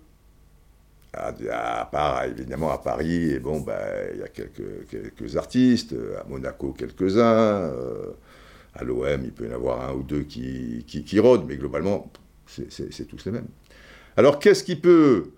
à, 1.14 1.88
part 1.90 2.25
évidemment 2.25 2.73
à 2.73 2.78
Paris, 2.78 3.31
et 3.33 3.38
bon, 3.38 3.61
bah, 3.61 3.78
il 4.12 4.21
y 4.21 4.23
a 4.23 4.28
quelques, 4.28 4.88
quelques 4.88 5.37
artistes, 5.37 5.95
à 6.21 6.28
Monaco 6.28 6.73
quelques-uns, 6.73 7.71
euh, 7.71 8.12
à 8.75 8.85
l'OM 8.85 9.21
il 9.25 9.33
peut 9.33 9.47
y 9.47 9.50
en 9.50 9.55
avoir 9.55 9.88
un 9.88 9.95
ou 9.95 10.02
deux 10.02 10.23
qui, 10.23 10.85
qui, 10.87 11.21
rôdent, 11.21 11.45
mais 11.47 11.57
globalement 11.57 12.11
c'est 12.47 13.07
tous 13.07 13.25
les 13.25 13.33
mêmes. 13.33 13.49
Alors 14.17 14.38
qu'est-ce 14.38 14.64
qui 14.64 14.76
peut 14.76 15.31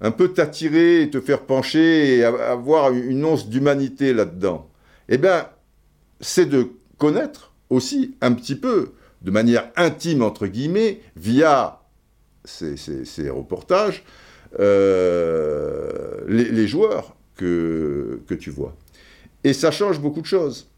un 0.00 0.10
peu 0.10 0.28
t'attirer, 0.28 1.08
te 1.10 1.20
faire 1.20 1.42
pencher 1.42 2.16
et 2.16 2.24
avoir 2.24 2.92
une 2.92 3.24
once 3.24 3.48
d'humanité 3.48 4.12
là-dedans? 4.12 4.68
Eh 5.08 5.18
bien, 5.18 5.48
c'est 6.20 6.46
de 6.46 6.70
connaître 6.98 7.52
aussi 7.70 8.14
un 8.20 8.32
petit 8.32 8.56
peu, 8.56 8.92
de 9.22 9.30
manière 9.30 9.70
intime 9.76 10.22
entre 10.22 10.46
guillemets, 10.46 11.00
via 11.16 11.80
ces, 12.44 12.76
ces 12.76 13.30
reportages, 13.30 14.04
euh, 14.58 16.20
les, 16.28 16.66
joueurs 16.66 17.16
que, 17.36 18.20
que 18.26 18.34
tu 18.34 18.50
vois. 18.50 18.74
Et 19.44 19.52
ça 19.52 19.70
change 19.70 20.00
beaucoup 20.00 20.20
de 20.20 20.26
choses. 20.26 20.68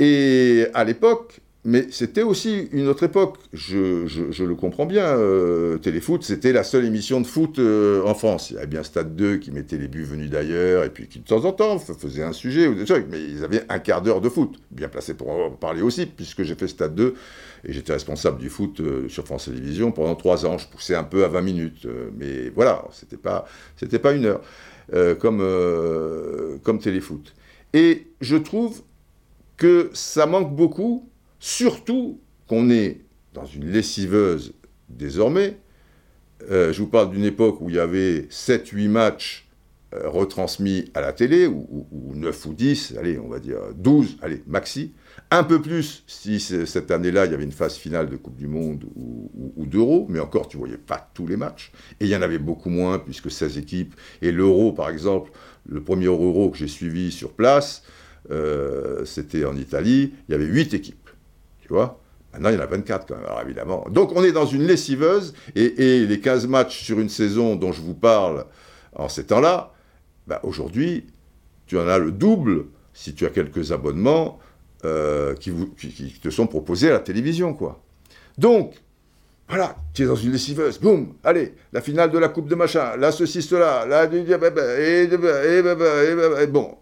Et 0.00 0.66
à 0.74 0.84
l'époque, 0.84 1.40
mais 1.64 1.86
c'était 1.90 2.22
aussi 2.22 2.68
une 2.72 2.86
autre 2.86 3.02
époque, 3.02 3.36
je, 3.52 4.42
le 4.42 4.54
comprends 4.54 4.86
bien. 4.86 5.04
Euh, 5.04 5.76
Téléfoot, 5.76 6.22
c'était 6.22 6.52
la 6.52 6.62
seule 6.62 6.84
émission 6.84 7.20
de 7.20 7.26
foot 7.26 7.58
euh, 7.58 8.02
en 8.06 8.14
France. 8.14 8.50
Il 8.50 8.54
y 8.54 8.56
avait 8.58 8.68
bien 8.68 8.84
Stade 8.84 9.16
2 9.16 9.36
qui 9.38 9.50
mettait 9.50 9.76
les 9.76 9.88
buts 9.88 10.04
venus 10.04 10.30
d'ailleurs, 10.30 10.84
et 10.84 10.90
puis 10.90 11.08
qui 11.08 11.18
de 11.18 11.24
temps 11.24 11.44
en 11.44 11.52
temps 11.52 11.78
faisait 11.78 12.22
un 12.22 12.32
sujet 12.32 12.68
mais 13.10 13.22
ils 13.22 13.44
avaient 13.44 13.64
un 13.68 13.80
quart 13.80 14.02
d'heure 14.02 14.20
de 14.20 14.28
foot, 14.28 14.56
bien 14.70 14.88
placé 14.88 15.14
pour 15.14 15.30
en 15.30 15.50
parler 15.50 15.82
aussi, 15.82 16.06
puisque 16.06 16.42
j'ai 16.44 16.54
fait 16.54 16.68
Stade 16.68 16.94
2 16.94 17.14
et 17.64 17.72
j'étais 17.72 17.92
responsable 17.92 18.38
du 18.38 18.48
foot 18.48 18.80
euh, 18.80 19.08
sur 19.08 19.26
France 19.26 19.46
Télévisions 19.46 19.90
pendant 19.90 20.14
trois 20.14 20.46
ans. 20.46 20.58
Je 20.58 20.68
poussais 20.68 20.94
un 20.94 21.04
peu 21.04 21.24
à 21.24 21.28
20 21.28 21.42
minutes, 21.42 21.88
mais 22.16 22.50
voilà, 22.50 22.84
c'était 22.92 23.16
pas, 23.16 23.46
c'était 23.76 23.98
pas 23.98 24.12
une 24.12 24.26
heure 24.26 24.40
comme, 25.18 25.42
comme 26.62 26.78
Téléfoot. 26.78 27.34
Et 27.74 28.06
je 28.22 28.36
trouve 28.36 28.80
que 29.58 29.90
ça 29.92 30.24
manque 30.24 30.56
beaucoup 30.56 31.10
Surtout 31.40 32.20
qu'on 32.48 32.70
est 32.70 33.00
dans 33.32 33.46
une 33.46 33.70
lessiveuse 33.70 34.54
désormais. 34.88 35.58
Euh, 36.50 36.72
je 36.72 36.80
vous 36.80 36.88
parle 36.88 37.10
d'une 37.10 37.24
époque 37.24 37.60
où 37.60 37.68
il 37.68 37.76
y 37.76 37.78
avait 37.78 38.22
7-8 38.30 38.88
matchs 38.88 39.48
euh, 39.94 40.08
retransmis 40.08 40.90
à 40.94 41.00
la 41.00 41.12
télé, 41.12 41.46
ou, 41.46 41.86
9 42.14 42.46
ou 42.46 42.54
10, 42.54 42.94
allez, 42.98 43.18
on 43.18 43.28
va 43.28 43.38
dire 43.38 43.58
12, 43.76 44.18
allez, 44.22 44.42
maxi. 44.46 44.92
Un 45.30 45.44
peu 45.44 45.62
plus 45.62 46.04
si 46.06 46.40
cette 46.40 46.90
année-là, 46.90 47.26
il 47.26 47.32
y 47.32 47.34
avait 47.34 47.44
une 47.44 47.52
phase 47.52 47.76
finale 47.76 48.08
de 48.08 48.16
Coupe 48.16 48.36
du 48.36 48.48
Monde 48.48 48.84
ou, 48.96 49.66
d'Euro, 49.66 50.06
mais 50.08 50.20
encore, 50.20 50.48
tu 50.48 50.56
ne 50.56 50.60
voyais 50.60 50.78
pas 50.78 51.10
tous 51.14 51.26
les 51.26 51.36
matchs. 51.36 51.72
Et 52.00 52.04
il 52.04 52.10
y 52.10 52.16
en 52.16 52.22
avait 52.22 52.38
beaucoup 52.38 52.70
moins, 52.70 52.98
puisque 52.98 53.30
16 53.30 53.58
équipes. 53.58 53.94
Et 54.22 54.32
l'Euro, 54.32 54.72
par 54.72 54.90
exemple, 54.90 55.30
le 55.68 55.82
premier 55.82 56.06
Euro 56.06 56.50
que 56.50 56.56
j'ai 56.56 56.68
suivi 56.68 57.12
sur 57.12 57.32
place, 57.32 57.82
euh, 58.30 59.04
c'était 59.04 59.44
en 59.44 59.56
Italie, 59.56 60.12
il 60.28 60.32
y 60.32 60.34
avait 60.34 60.44
8 60.44 60.74
équipes. 60.74 61.08
Tu 61.60 61.68
vois 61.68 62.00
Maintenant, 62.32 62.50
il 62.50 62.56
y 62.56 62.58
en 62.58 62.62
a 62.62 62.66
24 62.66 63.06
quand 63.06 63.16
même, 63.16 63.24
alors 63.24 63.40
évidemment. 63.40 63.86
Donc, 63.90 64.12
on 64.14 64.22
est 64.22 64.32
dans 64.32 64.44
une 64.46 64.66
lessiveuse, 64.66 65.32
et, 65.54 66.06
les 66.06 66.20
15 66.20 66.46
matchs 66.46 66.82
sur 66.84 67.00
une 67.00 67.08
saison 67.08 67.56
dont 67.56 67.72
je 67.72 67.80
vous 67.80 67.94
parle 67.94 68.44
en 68.94 69.08
ces 69.08 69.24
temps-là, 69.24 69.72
bah, 70.26 70.40
aujourd'hui, 70.42 71.06
tu 71.66 71.78
en 71.78 71.88
as 71.88 71.98
le 71.98 72.12
double 72.12 72.66
si 72.92 73.14
tu 73.14 73.24
as 73.24 73.30
quelques 73.30 73.72
abonnements 73.72 74.38
euh, 74.84 75.34
qui, 75.34 75.52
te 76.22 76.30
sont 76.30 76.46
proposés 76.46 76.88
à 76.88 76.92
la 76.92 76.98
télévision, 77.00 77.54
quoi. 77.54 77.82
Donc, 78.36 78.74
voilà, 79.48 79.76
tu 79.94 80.02
es 80.02 80.06
dans 80.06 80.14
une 80.14 80.32
lessiveuse, 80.32 80.78
boum, 80.78 81.14
allez, 81.24 81.54
la 81.72 81.80
finale 81.80 82.10
de 82.10 82.18
la 82.18 82.28
Coupe 82.28 82.48
de 82.48 82.54
machin, 82.54 82.96
là, 82.96 83.10
ceci, 83.10 83.40
cela, 83.40 83.86
là, 83.86 84.04
et, 84.04 84.18
et, 84.18 84.22
et, 86.42 86.46
bon, 86.46 86.76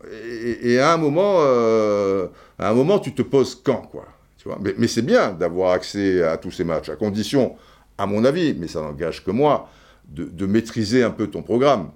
et, 0.62 0.80
à 0.80 0.92
un 0.92 0.96
moment, 0.96 1.36
euh, 1.40 2.26
à 2.58 2.70
un 2.70 2.74
moment, 2.74 2.98
tu 2.98 3.14
te 3.14 3.22
poses 3.22 3.62
quand, 3.64 3.82
quoi 3.82 4.06
mais, 4.60 4.86
c'est 4.86 5.02
bien 5.02 5.32
d'avoir 5.32 5.72
accès 5.72 6.22
à 6.22 6.36
tous 6.36 6.50
ces 6.50 6.64
matchs, 6.64 6.88
à 6.88 6.96
condition, 6.96 7.56
à 7.98 8.06
mon 8.06 8.24
avis, 8.24 8.54
mais 8.58 8.68
ça 8.68 8.80
n'engage 8.80 9.24
que 9.24 9.30
moi, 9.30 9.68
de, 10.08 10.46
maîtriser 10.46 11.02
un 11.02 11.10
peu 11.10 11.28
ton 11.28 11.42
programme. 11.42 11.90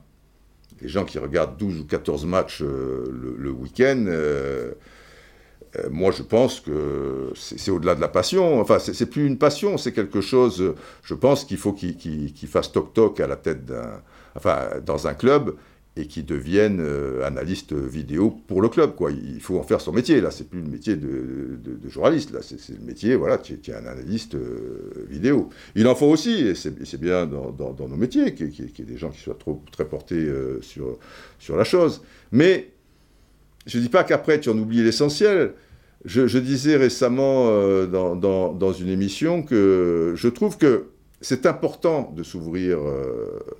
Les 0.81 0.89
gens 0.89 1.05
qui 1.05 1.19
regardent 1.19 1.57
12 1.59 1.81
ou 1.81 1.85
14 1.85 2.25
matchs 2.25 2.63
euh, 2.63 3.37
le, 3.39 3.51
week-end, 3.51 4.07
euh, 4.09 4.73
moi 5.91 6.11
je 6.11 6.23
pense 6.23 6.61
que 6.61 7.33
c'est 7.35 7.71
au-delà 7.71 7.95
de 7.95 8.01
la 8.01 8.09
passion. 8.09 8.61
Enfin, 8.61 8.79
c'est 8.79 9.07
plus 9.07 9.27
une 9.27 9.39
passion, 9.39 9.77
c'est 9.79 9.93
quelque 9.93 10.21
chose, 10.21 10.75
je 11.03 11.15
pense 11.15 11.45
qu'il 11.45 11.59
faut 11.59 11.73
qu'il 11.73 12.49
fasse 12.49 12.73
toc-toc 12.73 13.21
à 13.21 13.27
la 13.27 13.37
tête 13.37 13.65
d'un. 13.65 14.03
Enfin, 14.37 14.69
dans 14.87 15.09
un 15.09 15.15
club, 15.15 15.57
et 15.97 16.07
qui 16.07 16.23
deviennent 16.23 16.81
euh, 16.81 17.25
analystes 17.25 17.73
vidéo 17.73 18.31
pour 18.47 18.63
le 18.63 18.69
club. 18.69 18.95
Quoi. 18.95 19.11
Il 19.11 19.41
faut 19.41 19.59
en 19.59 19.63
faire 19.63 19.81
son 19.81 19.93
métier. 19.93 20.21
Là, 20.21 20.31
c'est 20.31 20.49
plus 20.49 20.61
le 20.61 20.69
métier 20.69 20.97
de, 20.97 21.59
journaliste. 21.89 22.33
Là, 22.33 22.41
c'est 22.43 22.79
le 22.79 22.85
métier. 22.85 23.17
Voilà, 23.17 23.39
tu, 23.39 23.55
es 23.55 23.75
un 23.75 23.87
analyste 23.87 24.35
euh, 24.35 25.07
vidéo. 25.09 25.51
Il 25.75 25.87
en 25.89 25.95
faut 25.95 26.07
aussi, 26.07 26.49
et 26.49 26.55
c'est 26.55 27.01
bien 27.01 27.27
dans, 27.27 27.75
nos 27.79 27.97
métiers, 27.97 28.35
qu'il 28.35 28.49
y, 28.49 28.63
ait 28.63 28.85
des 28.85 28.97
gens 28.97 29.11
qui 29.11 29.21
soient 29.21 29.37
trop, 29.39 29.63
très 29.73 29.85
portés 29.85 30.15
euh, 30.15 30.61
sur, 30.63 30.99
sur 31.39 31.57
la 31.57 31.65
chose. 31.65 32.03
Mais 32.31 32.71
je 33.71 33.79
ne 33.79 33.83
dis 33.83 33.89
pas 33.89 34.05
qu'après 34.05 34.41
tu 34.41 34.49
en 34.51 34.59
oublies 34.59 34.83
l'essentiel. 34.83 35.53
Je, 36.05 36.39
disais 36.39 36.77
récemment 36.77 37.47
dans, 37.87 38.73
une 38.73 38.89
émission 38.89 39.43
que 39.43 40.15
je 40.17 40.29
trouve 40.29 40.57
que 40.57 40.87
c'est 41.21 41.45
important 41.45 42.11
de 42.17 42.23
s'ouvrir 42.23 42.79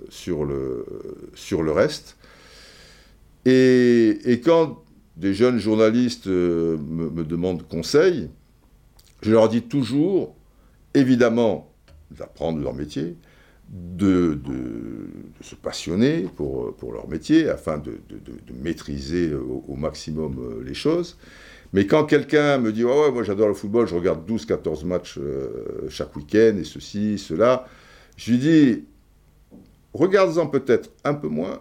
sur, 0.09 0.43
le, 0.43 0.85
sur 1.35 1.61
le 1.61 1.71
reste 1.71 2.17
et, 3.45 4.41
quand 4.43 4.83
des 5.17 5.33
jeunes 5.33 5.57
journalistes 5.57 6.27
euh, 6.27 6.77
me, 6.77 7.23
demandent 7.23 7.67
conseil, 7.67 8.29
je 9.21 9.31
leur 9.31 9.49
dis 9.49 9.63
toujours, 9.63 10.35
évidemment, 10.93 11.71
d'apprendre 12.11 12.61
leur 12.61 12.73
métier, 12.73 13.15
de, 13.69 14.39
se 15.41 15.55
passionner 15.55 16.27
pour, 16.35 16.75
pour, 16.75 16.93
leur 16.93 17.07
métier 17.07 17.49
afin 17.49 17.77
de, 17.77 17.99
maîtriser 18.61 19.33
au, 19.33 19.75
maximum 19.75 20.37
euh, 20.39 20.63
les 20.63 20.73
choses. 20.73 21.17
Mais 21.73 21.87
quand 21.87 22.03
quelqu'un 22.05 22.57
me 22.57 22.71
dit 22.71 22.83
ouais, 22.83 23.11
moi 23.11 23.23
j'adore 23.23 23.47
le 23.47 23.53
football, 23.53 23.87
je 23.87 23.95
regarde 23.95 24.29
12-14 24.29 24.85
matchs 24.85 25.17
euh, 25.17 25.87
chaque 25.89 26.15
week-end 26.15 26.57
et 26.59 26.63
ceci, 26.63 27.17
cela, 27.17 27.65
je 28.17 28.31
lui 28.31 28.37
dis 28.39 28.83
Regarde-en 29.93 30.47
peut-être 30.47 30.89
un 31.03 31.13
peu 31.13 31.27
moins 31.27 31.59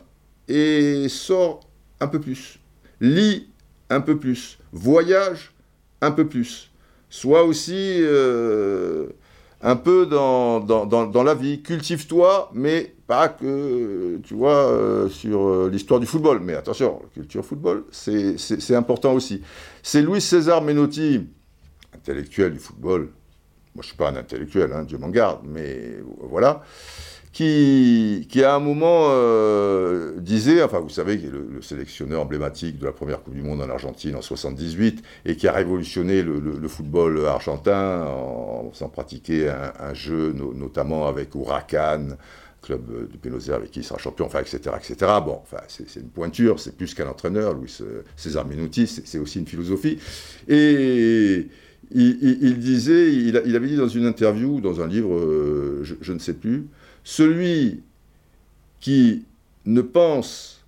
et 0.49 1.09
sors 1.09 1.61
un 1.99 2.07
peu 2.07 2.21
plus. 2.21 2.61
Lis 3.01 3.49
un 3.89 4.01
peu 4.01 4.19
plus. 4.19 4.59
Voyage 4.73 5.53
un 6.01 6.13
peu 6.13 6.29
plus. 6.29 6.71
Sois 7.09 7.43
aussi 7.43 7.97
euh, 7.99 9.09
un 9.63 9.75
peu 9.75 10.07
dans, 10.07 10.61
dans, 10.61 11.23
la 11.25 11.35
vie. 11.35 11.61
Cultive-toi, 11.63 12.51
mais 12.55 12.95
pas 13.11 13.29
que, 13.29 14.21
tu 14.23 14.35
vois, 14.35 14.71
euh, 14.71 15.09
sur 15.09 15.49
euh, 15.49 15.69
l'histoire 15.69 15.99
du 15.99 16.07
football. 16.07 16.39
Mais 16.45 16.55
attention, 16.55 17.03
culture 17.13 17.45
football, 17.45 17.83
c'est 17.91 18.77
important 18.77 19.15
aussi. 19.15 19.43
C'est 19.83 20.01
Louis 20.01 20.21
César 20.21 20.63
Menotti, 20.63 21.27
intellectuel 21.93 22.53
du 22.53 22.61
football. 22.61 23.01
Moi, 23.01 23.11
je 23.75 23.81
ne 23.81 23.83
suis 23.83 23.97
pas 23.97 24.11
un 24.11 24.17
intellectuel, 24.17 24.73
hein, 24.73 24.85
Dieu 24.85 24.97
m'en 24.97 25.09
garde, 25.09 25.41
mais 25.45 25.97
voilà 26.21 26.63
qui, 27.33 28.27
qui 28.29 28.43
à 28.43 28.55
un 28.55 28.59
moment 28.59 29.07
euh, 29.11 30.19
disait, 30.19 30.63
enfin 30.63 30.81
vous 30.81 30.89
savez, 30.89 31.17
le, 31.17 31.47
le 31.49 31.63
sélectionneur 31.63 32.23
emblématique 32.23 32.79
de 32.79 32.87
la 32.87 32.93
première 32.93 33.23
Coupe 33.23 33.35
du 33.35 33.43
Monde 33.43 33.63
en 33.63 33.71
Argentine 33.71 34.17
en 34.17 34.23
78 34.23 35.03
et 35.27 35.37
qui 35.37 35.47
a 35.47 35.53
révolutionné 35.53 36.23
le, 36.23 36.69
football 36.69 37.25
argentin 37.27 38.05
en 38.05 38.71
faisant 38.73 38.89
pratiquer 38.89 39.49
un, 39.49 39.95
jeu 39.95 40.33
notamment 40.33 41.07
avec 41.07 41.35
Huracan, 41.35 42.17
club 42.63 43.11
de 43.11 43.17
Buenos 43.17 43.49
avec 43.51 43.71
qui 43.71 43.81
il 43.81 43.85
sera 43.85 43.99
champion, 43.99 44.27
enfin, 44.27 44.41
etc., 44.41 44.59
etc. 44.77 44.95
Bon, 45.25 45.41
enfin, 45.43 45.59
c'est 45.69 45.97
une 45.97 46.09
pointure, 46.09 46.61
c'est 46.61 46.77
plus 46.77 46.95
qu'un 46.95 47.09
entraîneur, 47.09 47.55
Louis 47.55 47.75
César 48.17 48.47
Menotti, 48.47 48.87
c'est 48.87 49.19
aussi 49.19 49.39
une 49.39 49.47
philosophie. 49.47 49.99
Et 50.49 51.49
il, 51.93 52.59
disait, 52.59 53.13
il, 53.13 53.37
avait 53.37 53.67
dit 53.67 53.77
dans 53.77 53.89
une 53.89 54.07
interview, 54.07 54.61
dans 54.61 54.81
un 54.81 54.87
livre, 54.87 55.15
euh, 55.15 55.83
je 55.83 56.13
ne 56.13 56.19
sais 56.19 56.35
plus, 56.35 56.69
celui 57.03 57.83
qui 58.81 59.25
ne 59.67 59.83
pense, 59.83 60.65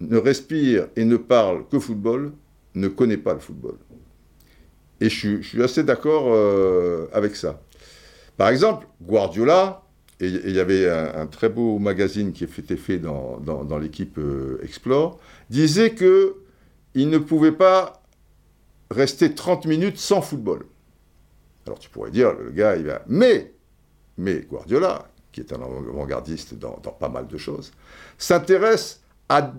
ne 0.00 0.16
respire 0.16 0.88
et 0.96 1.04
ne 1.04 1.16
parle 1.16 1.66
que 1.68 1.78
football 1.78 2.32
ne 2.74 2.88
connaît 2.88 3.16
pas 3.16 3.34
le 3.34 3.40
football. 3.40 3.76
Et 5.00 5.08
je, 5.08 5.40
suis 5.42 5.62
assez 5.62 5.82
d'accord 5.82 6.26
euh, 6.28 7.06
avec 7.12 7.36
ça. 7.36 7.60
Par 8.36 8.48
exemple, 8.48 8.86
Guardiola, 9.02 9.82
et 10.22 10.28
il 10.28 10.54
y 10.54 10.60
avait 10.60 10.88
un, 10.88 11.26
très 11.26 11.48
beau 11.48 11.80
magazine 11.80 12.32
qui 12.32 12.44
était 12.44 12.76
fait 12.76 12.98
dans, 12.98 13.78
l'équipe 13.80 14.18
euh, 14.18 14.60
Explore, 14.62 15.18
disait 15.50 15.90
que 15.90 16.36
il 16.94 17.10
ne 17.10 17.18
pouvait 17.18 17.52
pas 17.52 18.02
rester 18.90 19.34
30 19.34 19.66
minutes 19.66 19.98
sans 19.98 20.22
football. 20.22 20.64
Alors 21.66 21.78
tu 21.78 21.90
pourrais 21.90 22.10
dire, 22.10 22.34
le 22.34 22.50
gars, 22.50 22.76
il 22.76 22.84
va... 22.84 23.02
Mais, 23.08 23.52
mais 24.16 24.42
Guardiola, 24.42 25.08
qui 25.32 25.40
est 25.40 25.52
un 25.52 25.60
avant-gardiste 25.60 26.54
dans, 26.54 26.72
pas 26.74 27.08
mal 27.08 27.26
de 27.26 27.36
choses, 27.36 27.72
s'intéresse 28.16 29.02
à, 29.28 29.52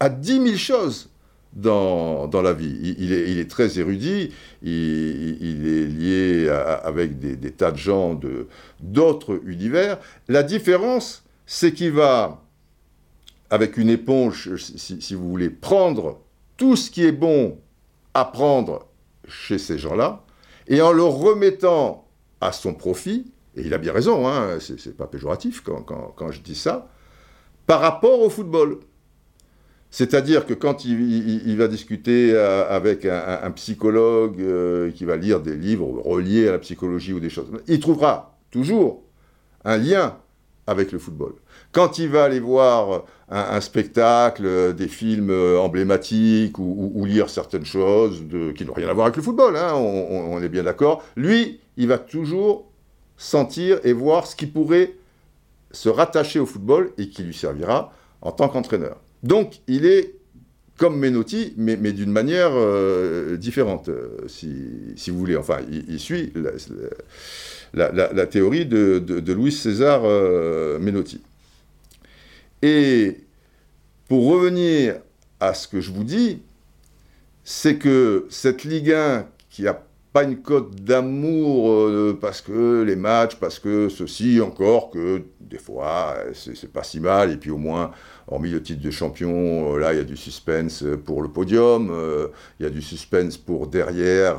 à 0.00 0.08
10 0.08 0.44
000 0.44 0.56
choses 0.56 1.10
dans, 1.54 2.28
la 2.42 2.52
vie. 2.52 2.96
Il, 2.98 3.12
est, 3.12 3.50
très 3.50 3.78
érudit, 3.78 4.32
il, 4.62 5.66
est 5.66 5.86
lié 5.86 6.48
avec 6.48 7.18
des, 7.18 7.50
tas 7.50 7.70
de 7.70 7.76
gens 7.76 8.14
de, 8.14 8.48
d'autres 8.80 9.40
univers. 9.46 9.98
La 10.28 10.42
différence, 10.42 11.24
c'est 11.46 11.72
qu'il 11.72 11.92
va, 11.92 12.42
avec 13.50 13.76
une 13.76 13.90
éponge, 13.90 14.56
si, 14.56 15.00
si, 15.00 15.14
vous 15.14 15.28
voulez, 15.28 15.50
prendre 15.50 16.20
tout 16.56 16.76
ce 16.76 16.90
qui 16.90 17.04
est 17.04 17.12
bon 17.12 17.58
à 18.14 18.24
prendre 18.24 18.86
chez 19.28 19.58
ces 19.58 19.78
gens-là, 19.78 20.24
et 20.68 20.80
en 20.80 20.92
le 20.92 21.04
remettant 21.04 22.06
à 22.40 22.52
son 22.52 22.74
profit, 22.74 23.32
et 23.56 23.62
il 23.62 23.74
a 23.74 23.78
bien 23.78 23.92
raison, 23.92 24.26
hein, 24.26 24.58
c'est 24.60 24.96
pas 24.96 25.06
péjoratif 25.06 25.62
quand, 25.62 26.30
je 26.30 26.40
dis 26.40 26.54
ça, 26.54 26.88
par 27.66 27.80
rapport 27.80 28.20
au 28.20 28.30
football. 28.30 28.80
C'est-à-dire 29.94 30.44
que 30.44 30.54
quand 30.54 30.84
il, 30.84 31.56
va 31.56 31.68
discuter 31.68 32.32
euh, 32.34 32.68
avec 32.68 33.04
un, 33.04 33.48
psychologue 33.52 34.40
euh, 34.40 34.90
qui 34.90 35.04
va 35.04 35.14
lire 35.14 35.38
des 35.38 35.54
livres 35.54 35.86
reliés 36.04 36.48
à 36.48 36.50
la 36.50 36.58
psychologie 36.58 37.12
ou 37.12 37.20
des 37.20 37.30
choses, 37.30 37.46
il 37.68 37.78
trouvera 37.78 38.36
toujours 38.50 39.04
un 39.64 39.76
lien 39.76 40.16
avec 40.66 40.90
le 40.90 40.98
football. 40.98 41.34
Quand 41.70 42.00
il 42.00 42.08
va 42.08 42.24
aller 42.24 42.40
voir 42.40 43.04
un, 43.28 43.60
spectacle, 43.60 44.74
des 44.74 44.88
films 44.88 45.30
emblématiques 45.60 46.58
ou, 46.58 47.04
lire 47.06 47.30
certaines 47.30 47.64
choses 47.64 48.24
qui 48.56 48.64
n'ont 48.64 48.72
rien 48.72 48.88
à 48.88 48.94
voir 48.94 49.06
avec 49.06 49.16
le 49.16 49.22
football, 49.22 49.56
hein, 49.56 49.74
on, 49.74 50.42
est 50.42 50.48
bien 50.48 50.64
d'accord, 50.64 51.04
lui, 51.14 51.60
il 51.76 51.86
va 51.86 51.98
toujours 51.98 52.66
sentir 53.16 53.78
et 53.84 53.92
voir 53.92 54.26
ce 54.26 54.34
qui 54.34 54.46
pourrait 54.46 54.96
se 55.70 55.88
rattacher 55.88 56.40
au 56.40 56.46
football 56.46 56.90
et 56.98 57.08
qui 57.08 57.22
lui 57.22 57.34
servira 57.34 57.92
en 58.22 58.32
tant 58.32 58.48
qu'entraîneur. 58.48 58.96
Donc, 59.24 59.60
il 59.66 59.86
est 59.86 60.14
comme 60.76 60.98
Menotti, 60.98 61.54
mais, 61.56 61.76
d'une 61.76 62.10
manière 62.10 62.50
euh, 62.52 63.36
différente, 63.36 63.88
euh, 63.88 64.18
si, 64.28 65.10
vous 65.10 65.18
voulez. 65.18 65.36
Enfin, 65.36 65.60
il, 65.70 65.98
suit 65.98 66.32
la, 67.72 68.26
théorie 68.26 68.66
de, 68.66 69.32
Louis 69.32 69.50
César 69.52 70.02
euh, 70.04 70.78
Menotti. 70.78 71.22
Et 72.60 73.18
pour 74.08 74.26
revenir 74.26 74.96
à 75.40 75.54
ce 75.54 75.68
que 75.68 75.80
je 75.80 75.90
vous 75.90 76.04
dis, 76.04 76.42
c'est 77.44 77.76
que 77.76 78.26
cette 78.28 78.64
Ligue 78.64 78.92
1 78.92 79.26
qui 79.48 79.66
a 79.66 79.82
pas 80.14 80.22
une 80.22 80.42
cote 80.42 80.76
d'amour 80.76 81.72
euh, 81.72 82.16
parce 82.18 82.40
que 82.40 82.84
les 82.84 82.94
matchs, 82.94 83.34
parce 83.34 83.58
que 83.58 83.88
ceci, 83.88 84.40
encore 84.40 84.90
que 84.90 85.24
des 85.40 85.58
fois 85.58 86.14
c'est 86.32 86.72
pas 86.72 86.84
si 86.84 87.00
mal, 87.00 87.32
et 87.32 87.36
puis 87.36 87.50
au 87.50 87.58
moins, 87.58 87.90
hormis 88.28 88.50
le 88.50 88.62
titre 88.62 88.80
de 88.80 88.92
champion, 88.92 89.74
euh, 89.74 89.78
là 89.80 89.92
il 89.92 89.96
y 89.96 90.00
a 90.00 90.04
du 90.04 90.16
suspense 90.16 90.84
pour 91.04 91.20
le 91.20 91.30
podium, 91.30 91.90
euh, 91.90 92.28
il 92.60 92.62
y 92.62 92.66
a 92.66 92.70
du 92.70 92.80
suspense 92.80 93.36
pour 93.36 93.66
derrière, 93.66 94.36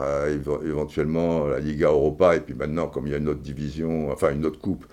éventuellement 0.65 1.45
la 1.47 1.59
Liga 1.59 1.89
Europa, 1.89 2.37
et 2.37 2.39
puis 2.39 2.53
maintenant, 2.53 2.87
comme 2.87 3.05
il 3.07 3.11
y 3.11 3.15
a 3.15 3.17
une 3.17 3.27
autre 3.27 3.41
division, 3.41 4.09
enfin 4.13 4.31
une 4.31 4.45
autre 4.45 4.59
coupe, 4.59 4.85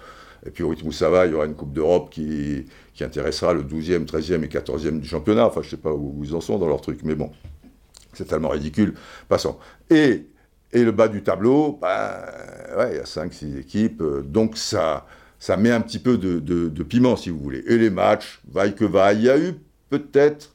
et 0.45 0.51
puis 0.51 0.65
au 0.65 0.71
rythme 0.71 0.89
où 0.89 0.93
ça 0.93 1.11
va, 1.11 1.27
il 1.27 1.33
y 1.33 1.35
aura 1.37 1.47
une 1.47 1.55
Coupe 1.55 1.73
d'Europe 1.73 2.11
qui, 2.11 2.67
intéressera 3.01 3.53
le 3.53 3.63
12e, 3.63 4.05
13e 4.05 4.43
et 4.43 4.49
14e 4.49 4.99
du 4.99 5.09
championnat. 5.09 5.47
Enfin, 5.47 5.63
je 5.63 5.71
sais 5.71 5.77
pas 5.77 5.93
où 5.93 6.21
ils 6.25 6.35
en 6.35 6.41
sont 6.41 6.59
dans 6.59 6.69
leur 6.69 6.81
truc, 6.81 7.01
mais 7.03 7.17
bon, 7.17 7.31
c'est 8.13 8.27
tellement 8.27 8.51
ridicule. 8.51 8.95
Passons. 9.29 9.57
Et 9.91 10.27
et 10.73 10.85
le 10.85 10.93
bas 10.93 11.09
du 11.09 11.23
tableau, 11.23 11.79
ouais, 11.83 12.91
il 12.93 12.97
y 12.97 13.01
a 13.01 13.05
5-6 13.05 13.59
équipes, 13.59 14.01
euh, 14.01 14.23
donc 14.23 14.57
ça, 14.57 15.07
ça 15.39 15.57
met 15.57 15.71
un 15.71 15.81
petit 15.81 15.99
peu 15.99 16.17
de, 16.17 16.83
piment, 16.83 17.17
si 17.17 17.31
vous 17.31 17.39
voulez. 17.39 17.63
Et 17.67 17.77
les 17.77 17.91
matchs, 17.91 18.41
vaille 18.51 18.75
que 18.75 18.85
vaille, 18.85 19.19
il 19.19 19.25
y 19.25 19.31
a 19.31 19.39
eu 19.39 19.55
peut-être 19.91 20.55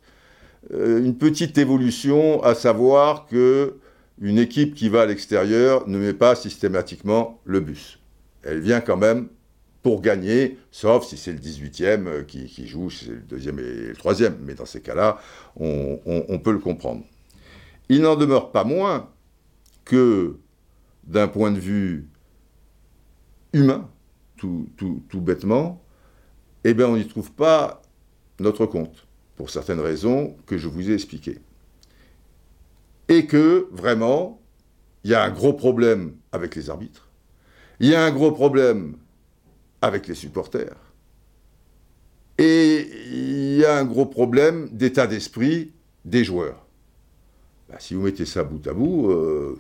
euh, 0.74 1.00
une 1.04 1.18
petite 1.18 1.58
évolution, 1.58 2.42
à 2.44 2.56
savoir 2.56 3.28
que 3.28 3.76
une 4.20 4.40
équipe 4.40 4.74
qui 4.74 4.90
va 4.90 5.02
à 5.02 5.06
l'extérieur 5.06 5.88
ne 5.88 6.00
met 6.00 6.14
pas 6.14 6.36
systématiquement 6.36 7.40
le 7.46 7.60
bus. 7.60 8.00
Elle 8.44 8.62
vient 8.62 8.82
quand 8.82 8.98
même 8.98 9.28
pour 9.84 10.02
gagner, 10.02 10.58
sauf 10.72 11.06
si 11.06 11.18
c'est 11.18 11.32
le 11.32 11.38
18e 11.38 12.08
euh, 12.08 12.24
qui, 12.24 12.68
joue, 12.68 12.90
c'est 12.90 13.12
le 13.12 13.18
deuxième 13.18 13.60
et 13.60 13.90
le 13.90 13.96
troisième. 13.96 14.36
Mais 14.42 14.56
dans 14.56 14.66
ces 14.66 14.82
cas-là, 14.82 15.20
on 15.56 16.40
peut 16.44 16.52
le 16.52 16.60
comprendre. 16.60 17.04
Il 17.90 18.02
n'en 18.02 18.16
demeure 18.16 18.52
pas 18.52 18.64
moins 18.64 19.08
que 19.88 20.38
d'un 21.06 21.30
point 21.30 21.52
de 21.52 21.60
vue 21.60 22.10
humain, 23.54 23.89
tout, 24.36 24.67
bêtement, 25.13 25.82
eh 26.65 26.73
bien 26.73 26.88
on 26.88 26.97
n'y 26.97 27.08
trouve 27.08 27.32
pas 27.32 27.82
notre 28.39 28.65
compte, 28.65 29.08
pour 29.38 29.50
certaines 29.50 29.80
raisons 29.80 30.36
que 30.45 30.58
je 30.58 30.67
vous 30.67 30.91
ai 30.91 30.93
expliquées. 30.93 31.39
Et 33.08 33.26
que, 33.26 33.69
vraiment, 33.71 34.41
il 35.06 35.12
y 35.12 35.15
a 35.15 35.23
un 35.23 35.32
gros 35.32 35.54
problème 35.54 36.17
avec 36.34 36.56
les 36.56 36.69
arbitres, 36.69 37.10
il 37.80 37.88
y 37.88 37.95
a 37.95 38.04
un 38.04 38.12
gros 38.12 38.34
problème 38.34 38.97
avec 39.82 40.06
les 40.08 40.15
supporters, 40.15 40.76
et 42.38 42.89
il 43.10 43.58
y 43.58 43.65
a 43.65 43.78
un 43.78 43.86
gros 43.86 44.06
problème 44.06 44.69
d'état 44.73 45.08
d'esprit 45.08 45.71
des 46.04 46.26
joueurs. 46.26 46.67
Bah, 47.70 47.76
si 47.80 47.96
vous 47.96 48.02
mettez 48.02 48.26
ça 48.26 48.44
bout 48.44 48.66
à 48.66 48.74
bout, 48.74 49.12
euh, 49.12 49.58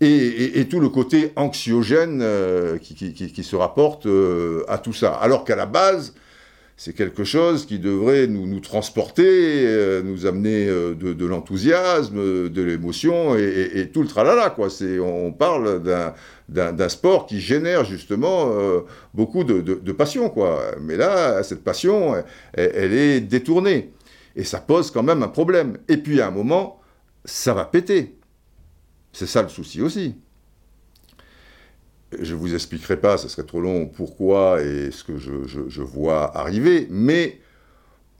et, 0.00 0.66
tout 0.68 0.80
le 0.80 0.88
côté 0.88 1.32
anxiogène 1.36 2.20
euh, 2.20 2.76
qui, 2.78 3.44
se 3.44 3.54
rapporte 3.54 4.06
euh, 4.06 4.64
à 4.66 4.78
tout 4.78 4.92
ça. 4.92 5.12
Alors 5.12 5.44
qu'à 5.44 5.54
la 5.54 5.66
base, 5.66 6.12
c'est 6.76 6.92
quelque 6.92 7.22
chose 7.22 7.66
qui 7.66 7.78
devrait 7.78 8.26
nous, 8.26 8.58
transporter, 8.58 10.02
nous 10.02 10.26
amener 10.26 10.66
de, 10.66 11.24
l'enthousiasme, 11.24 12.48
de 12.48 12.62
l'émotion 12.62 13.36
et, 13.36 13.88
tout 13.92 14.02
le 14.02 14.08
tralala. 14.08 14.50
Quoi. 14.50 14.66
On 15.00 15.30
parle 15.30 15.80
d'un 16.48 16.88
sport 16.88 17.26
qui 17.26 17.40
génère 17.40 17.84
justement 17.84 18.50
beaucoup 19.14 19.44
de, 19.44 19.92
passion. 19.92 20.30
Quoi. 20.30 20.72
Mais 20.80 20.96
là, 20.96 21.44
cette 21.44 21.62
passion, 21.62 22.14
elle 22.54 22.92
est 22.92 23.20
détournée. 23.20 23.92
Et 24.36 24.44
ça 24.44 24.60
pose 24.60 24.90
quand 24.90 25.02
même 25.02 25.22
un 25.22 25.28
problème. 25.28 25.78
Et 25.88 25.96
puis 25.96 26.20
à 26.20 26.28
un 26.28 26.30
moment, 26.30 26.80
ça 27.24 27.54
va 27.54 27.64
péter. 27.64 28.18
C'est 29.12 29.26
ça 29.26 29.42
le 29.42 29.48
souci 29.48 29.82
aussi. 29.82 30.16
Je 32.18 32.34
ne 32.34 32.38
vous 32.38 32.54
expliquerai 32.54 32.98
pas, 32.98 33.16
ce 33.16 33.28
serait 33.28 33.46
trop 33.46 33.60
long, 33.60 33.86
pourquoi 33.86 34.62
et 34.62 34.90
ce 34.90 35.02
que 35.02 35.16
je, 35.16 35.82
vois 35.82 36.36
arriver, 36.36 36.86
mais 36.90 37.40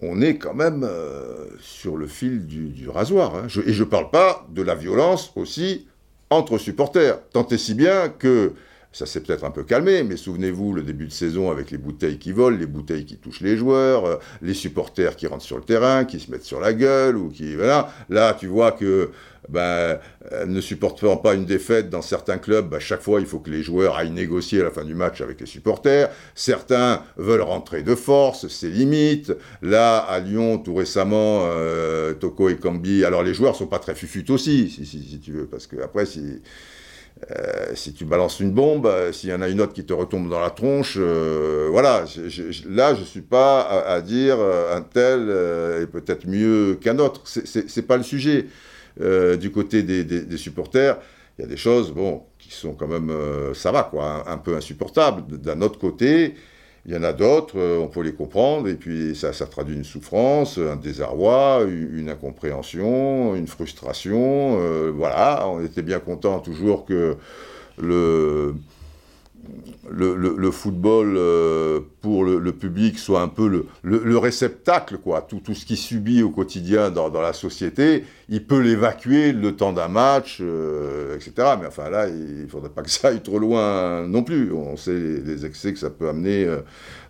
on 0.01 0.23
est 0.23 0.39
quand 0.39 0.55
même 0.55 0.83
euh, 0.83 1.47
sur 1.61 1.97
le 1.99 2.07
fil 2.07 2.47
du, 2.47 2.89
rasoir. 2.89 3.37
Hein. 3.37 3.47
et 3.67 3.73
je 3.73 3.85
ne 3.85 3.89
parle 3.89 4.11
pas 4.11 4.47
de 4.51 4.63
la 4.63 4.75
violence 4.75 5.33
aussi 5.37 5.87
entre 6.31 6.57
supporters. 6.57 7.19
Tant 7.31 7.47
et 7.49 7.59
si 7.59 7.75
bien 7.75 8.09
que 8.09 8.55
ça 8.93 9.07
s'est 9.07 9.21
peut-être 9.21 9.45
un 9.45 9.51
peu 9.51 9.65
calmé, 9.65 10.03
mais 10.03 10.17
souvenez-vous, 10.17 10.75
le 10.75 10.83
début 10.83 11.07
de 11.07 11.13
saison 11.13 11.51
avec 11.51 11.71
les 11.71 11.79
bouteilles 11.79 12.19
qui 12.19 12.33
volent, 12.33 12.57
les 12.57 12.67
bouteilles 12.67 13.07
qui 13.07 13.17
touchent 13.17 13.41
les 13.41 13.57
joueurs, 13.57 14.05
euh, 14.05 14.17
les 14.43 14.55
supporters 14.55 15.17
qui 15.17 15.27
rentrent 15.27 15.45
sur 15.45 15.57
le 15.57 15.65
terrain, 15.65 16.05
qui 16.05 16.21
se 16.21 16.31
mettent 16.31 16.45
sur 16.45 16.61
la 16.61 16.75
gueule, 16.75 17.17
ou 17.17 17.29
qui... 17.29 17.57
Voilà. 17.57 17.91
Là, 18.11 18.37
tu 18.39 18.49
vois 18.49 18.73
que 18.73 19.11
ben, 19.49 19.99
euh, 20.33 20.47
ne 20.47 20.61
supportant 20.61 21.17
pas 21.17 21.35
une 21.35 21.47
défaite 21.47 21.89
dans 21.89 22.03
certains 22.03 22.39
clubs, 22.39 22.69
ben, 22.69 22.79
chaque 22.79 23.01
fois, 23.01 23.21
il 23.21 23.27
faut 23.27 23.39
que 23.39 23.51
les 23.51 23.63
joueurs 23.63 23.97
aillent 23.97 24.11
négocier 24.11 24.61
à 24.61 24.65
la 24.65 24.71
fin 24.71 24.85
du 24.85 24.95
match 24.95 25.23
avec 25.23 25.41
les 25.41 25.47
supporters. 25.47 26.11
Certains 26.35 27.03
veulent 27.17 27.41
rentrer 27.41 27.83
de 27.83 27.95
force, 27.95 28.47
c'est 28.49 28.69
limite. 28.69 29.33
Là, 29.63 29.99
à 29.99 30.21
Lyon, 30.21 30.59
tout 30.59 30.75
récemment, 30.75 31.45
euh, 31.47 32.13
Toko 32.13 32.51
et 32.51 32.57
Cambi, 32.57 33.05
alors 33.05 33.23
les 33.23 33.33
joueurs 33.33 33.57
sont 33.57 33.67
pas 33.67 33.79
très 33.79 33.95
fufutes 33.95 34.31
aussi, 34.31 34.69
si, 34.69 34.85
si 34.85 35.19
tu 35.19 35.33
veux, 35.33 35.47
parce 35.47 35.67
que 35.67 35.81
après, 35.83 36.05
si 36.07 36.43
euh, 37.31 37.75
si 37.75 37.93
tu 37.93 38.05
balances 38.05 38.41
une 38.41 38.51
bombe, 38.51 38.87
euh, 38.87 39.13
s'il 39.13 39.31
y 39.31 39.33
en 39.33 39.43
a 39.43 39.49
une 39.49 39.61
autre 39.61 39.73
qui 39.73 39.85
te 39.85 39.93
retombe 39.93 40.29
dans 40.29 40.41
la 40.41 40.51
tronche, 40.51 40.97
euh, 40.99 41.69
voilà. 41.71 42.05
là, 42.69 42.95
je 42.95 43.01
ne 43.01 43.05
suis 43.05 43.21
pas 43.21 43.61
à, 43.63 44.01
dire 44.01 44.39
un 44.41 44.83
tel 44.83 45.31
est 45.83 45.87
peut-être 45.87 46.27
mieux 46.27 46.79
qu'un 46.81 46.99
autre. 46.99 47.23
C'est 47.25 47.87
pas 47.87 47.97
le 47.97 48.03
sujet. 48.03 48.47
du 49.41 49.51
côté 49.53 49.83
des, 49.83 50.37
supporters, 50.37 50.99
il 51.39 51.43
y 51.43 51.45
a 51.45 51.49
des 51.49 51.57
choses, 51.57 51.93
bon, 51.93 52.25
qui 52.39 52.53
sont 52.53 52.75
quand 52.75 52.89
même, 52.89 53.13
ça 53.55 53.71
va 53.71 53.85
quoi, 53.85 54.25
un 54.29 54.39
peu 54.39 54.57
insupportables. 54.57 55.39
D'un 55.39 55.63
autre 55.63 55.79
côté, 55.79 56.35
il 56.85 56.93
y 56.93 56.97
en 56.97 57.05
a 57.05 57.13
d'autres, 57.13 57.59
euh, 57.59 57.79
on 57.79 57.87
peut 57.87 58.03
les 58.03 58.13
comprendre, 58.13 58.69
et 58.69 58.75
puis 58.75 59.15
ça, 59.15 59.33
ça 59.33 59.47
traduit 59.47 59.77
une 59.77 59.85
souffrance, 59.85 60.59
un 60.59 60.77
désarroi, 60.77 61.63
une 61.69 62.09
incompréhension, 62.09 63.37
une 63.37 63.47
frustration. 63.47 64.59
Euh, 64.61 64.93
voilà, 64.95 65.47
on 65.49 65.65
était 65.65 65.83
bien 65.83 66.01
content 66.01 66.41
toujours 66.41 66.85
que 66.85 67.17
le, 67.79 68.55
le, 69.91 70.51
football 70.51 71.17
euh, 71.17 71.81
pour 72.01 72.25
le, 72.25 72.53
public 72.53 72.99
soit 72.99 73.23
un 73.23 73.29
peu 73.29 73.67
le, 73.83 74.19
réceptacle, 74.19 74.99
quoi. 74.99 75.23
Tout, 75.23 75.41
tout, 75.41 75.55
ce 75.55 75.67
qui 75.67 75.77
subit 75.77 76.23
au 76.23 76.31
quotidien 76.31 76.91
dans, 76.91 77.11
la 77.11 77.33
société, 77.33 78.05
il 78.29 78.47
peut 78.47 78.61
l'évacuer 78.61 79.33
le 79.33 79.57
temps 79.57 79.73
d'un 79.73 79.89
match, 79.89 80.39
euh, 80.41 81.17
etc. 81.17 81.57
Mais 81.61 81.67
enfin 81.67 81.91
là, 81.91 82.09
il 82.09 82.43
ne 82.43 82.49
faudrait 82.49 82.71
pas 82.71 82.83
que 82.83 82.91
ça 82.91 83.09
aille 83.09 83.23
trop 83.23 83.39
loin 83.39 84.07
non 84.07 84.23
plus. 84.23 84.53
On 84.53 84.77
sait 84.77 84.93
les, 84.99 85.45
excès 85.45 85.73
que 85.73 85.79
ça 85.79 85.91
peut 85.91 86.09
amener 86.09 86.45
euh, 86.45 86.61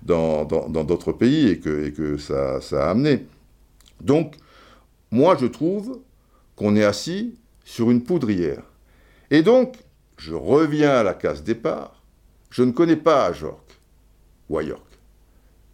dans 0.03 0.45
d'autres 0.45 1.13
pays 1.13 1.49
et 1.49 1.59
que, 1.59 1.87
et 1.87 1.93
que 1.93 2.17
ça 2.17 2.59
a 2.73 2.91
amené. 2.91 3.27
Donc, 4.01 4.35
moi, 5.11 5.37
je 5.39 5.47
trouve 5.47 6.01
qu'on 6.57 6.75
est 6.77 6.85
assis 6.85 7.35
sur 7.65 7.91
une 7.91 8.03
poudrière. 8.03 8.63
Et 9.31 9.43
donc, 9.43 9.77
je 10.17 10.35
reviens 10.35 10.91
à 10.91 11.03
la 11.03 11.15
case 11.15 11.43
départ 11.43 12.02
je 12.53 12.63
ne 12.63 12.71
connais 12.71 12.97
pas 12.97 13.27
Ajorc 13.27 13.65
ou 14.51 14.59
à 14.59 14.63
York, 14.63 14.87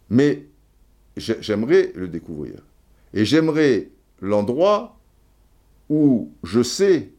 mais 0.09 0.45
j'aimerais 1.17 1.91
le 1.93 2.07
découvrir. 2.07 2.61
Et 3.13 3.25
j'aimerais 3.25 3.89
l'endroit 4.21 4.97
où 5.89 6.31
je 6.43 6.63
sais 6.63 7.09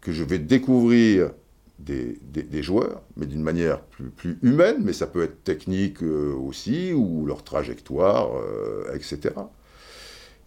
que 0.00 0.10
je 0.10 0.24
vais 0.24 0.38
découvrir 0.38 1.32
des, 1.78 2.62
joueurs, 2.62 3.02
mais 3.16 3.26
d'une 3.26 3.42
manière 3.42 3.82
plus, 3.82 4.38
humaine, 4.42 4.78
mais 4.80 4.94
ça 4.94 5.06
peut 5.06 5.22
être 5.22 5.44
technique 5.44 6.02
euh, 6.02 6.32
aussi, 6.32 6.92
ou 6.92 7.26
leur 7.26 7.44
trajectoire, 7.44 8.30
euh, 8.36 8.94
etc. 8.94 9.34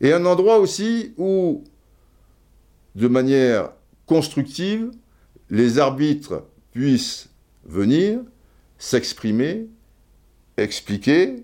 Et 0.02 0.14
un 0.14 0.26
endroit 0.26 0.60
aussi 0.60 1.14
où, 1.18 1.64
de 2.96 3.08
manière 3.08 3.72
constructive, 4.06 4.92
les 5.50 5.78
arbitres 5.78 6.46
puissent 6.72 7.30
venir, 7.65 8.19
s'exprimer, 8.78 9.67
expliquer, 10.58 11.43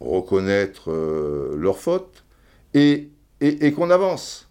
reconnaître 0.00 0.90
euh, 0.90 1.56
leurs 1.56 1.78
fautes, 1.78 2.24
et, 2.74 3.10
et, 3.40 3.72
qu'on 3.72 3.90
avance. 3.90 4.50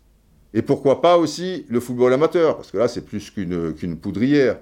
Et 0.53 0.62
pourquoi 0.62 1.01
pas 1.01 1.17
aussi 1.17 1.65
le 1.69 1.80
football 1.80 2.13
amateur, 2.13 2.56
parce 2.58 2.71
que 2.71 2.77
là 2.77 2.88
c'est 2.88 3.06
plus 3.06 3.30
qu'une 3.30 3.97
poudrière. 3.97 4.60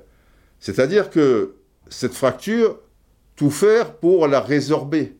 C'est-à-dire 0.59 1.09
que 1.09 1.55
cette 1.89 2.13
fracture, 2.13 2.79
tout 3.35 3.49
faire 3.49 3.95
pour 3.95 4.27
la 4.27 4.41
résorber. 4.41 5.15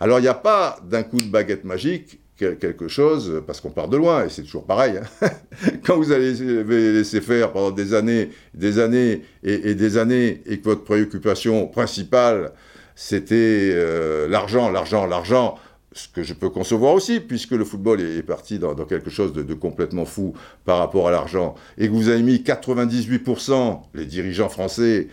Alors 0.00 0.18
il 0.18 0.22
n'y 0.22 0.28
a 0.28 0.34
pas 0.34 0.80
d'un 0.84 1.02
coup 1.02 1.18
de 1.18 1.28
baguette 1.28 1.64
magique 1.64 2.20
quelque 2.60 2.88
chose, 2.88 3.42
parce 3.46 3.60
qu'on 3.60 3.70
part 3.70 3.88
de 3.88 3.96
loin, 3.96 4.26
et 4.26 4.28
c'est 4.28 4.42
toujours 4.42 4.64
pareil. 4.64 4.98
Hein. 4.98 5.28
Quand 5.84 5.96
vous 5.96 6.12
allez 6.12 6.34
laisser 6.34 7.20
faire 7.20 7.52
pendant 7.52 7.70
des 7.70 7.94
années, 7.94 8.30
des 8.54 8.78
années 8.78 9.22
et, 9.42 9.74
des 9.74 9.96
années, 9.96 10.42
et 10.46 10.58
que 10.58 10.64
votre 10.64 10.84
préoccupation 10.84 11.66
principale, 11.66 12.52
c'était 12.94 13.70
euh, 13.72 14.28
l'argent, 14.28 14.70
l'argent, 14.70 15.06
l'argent, 15.06 15.56
ce 15.92 16.08
que 16.08 16.22
je 16.22 16.34
peux 16.34 16.50
concevoir 16.50 16.94
aussi, 16.94 17.20
puisque 17.20 17.52
le 17.52 17.64
football 17.64 18.00
est, 18.00 18.22
parti 18.22 18.58
dans, 18.58 18.74
quelque 18.74 19.10
chose 19.10 19.32
de, 19.32 19.42
de, 19.42 19.54
complètement 19.54 20.04
fou 20.04 20.34
par 20.64 20.78
rapport 20.78 21.08
à 21.08 21.10
l'argent, 21.10 21.54
et 21.78 21.86
que 21.86 21.92
vous 21.92 22.08
avez 22.08 22.22
mis 22.22 22.36
98%, 22.36 23.80
les 23.94 24.06
dirigeants 24.06 24.48
français, 24.48 25.08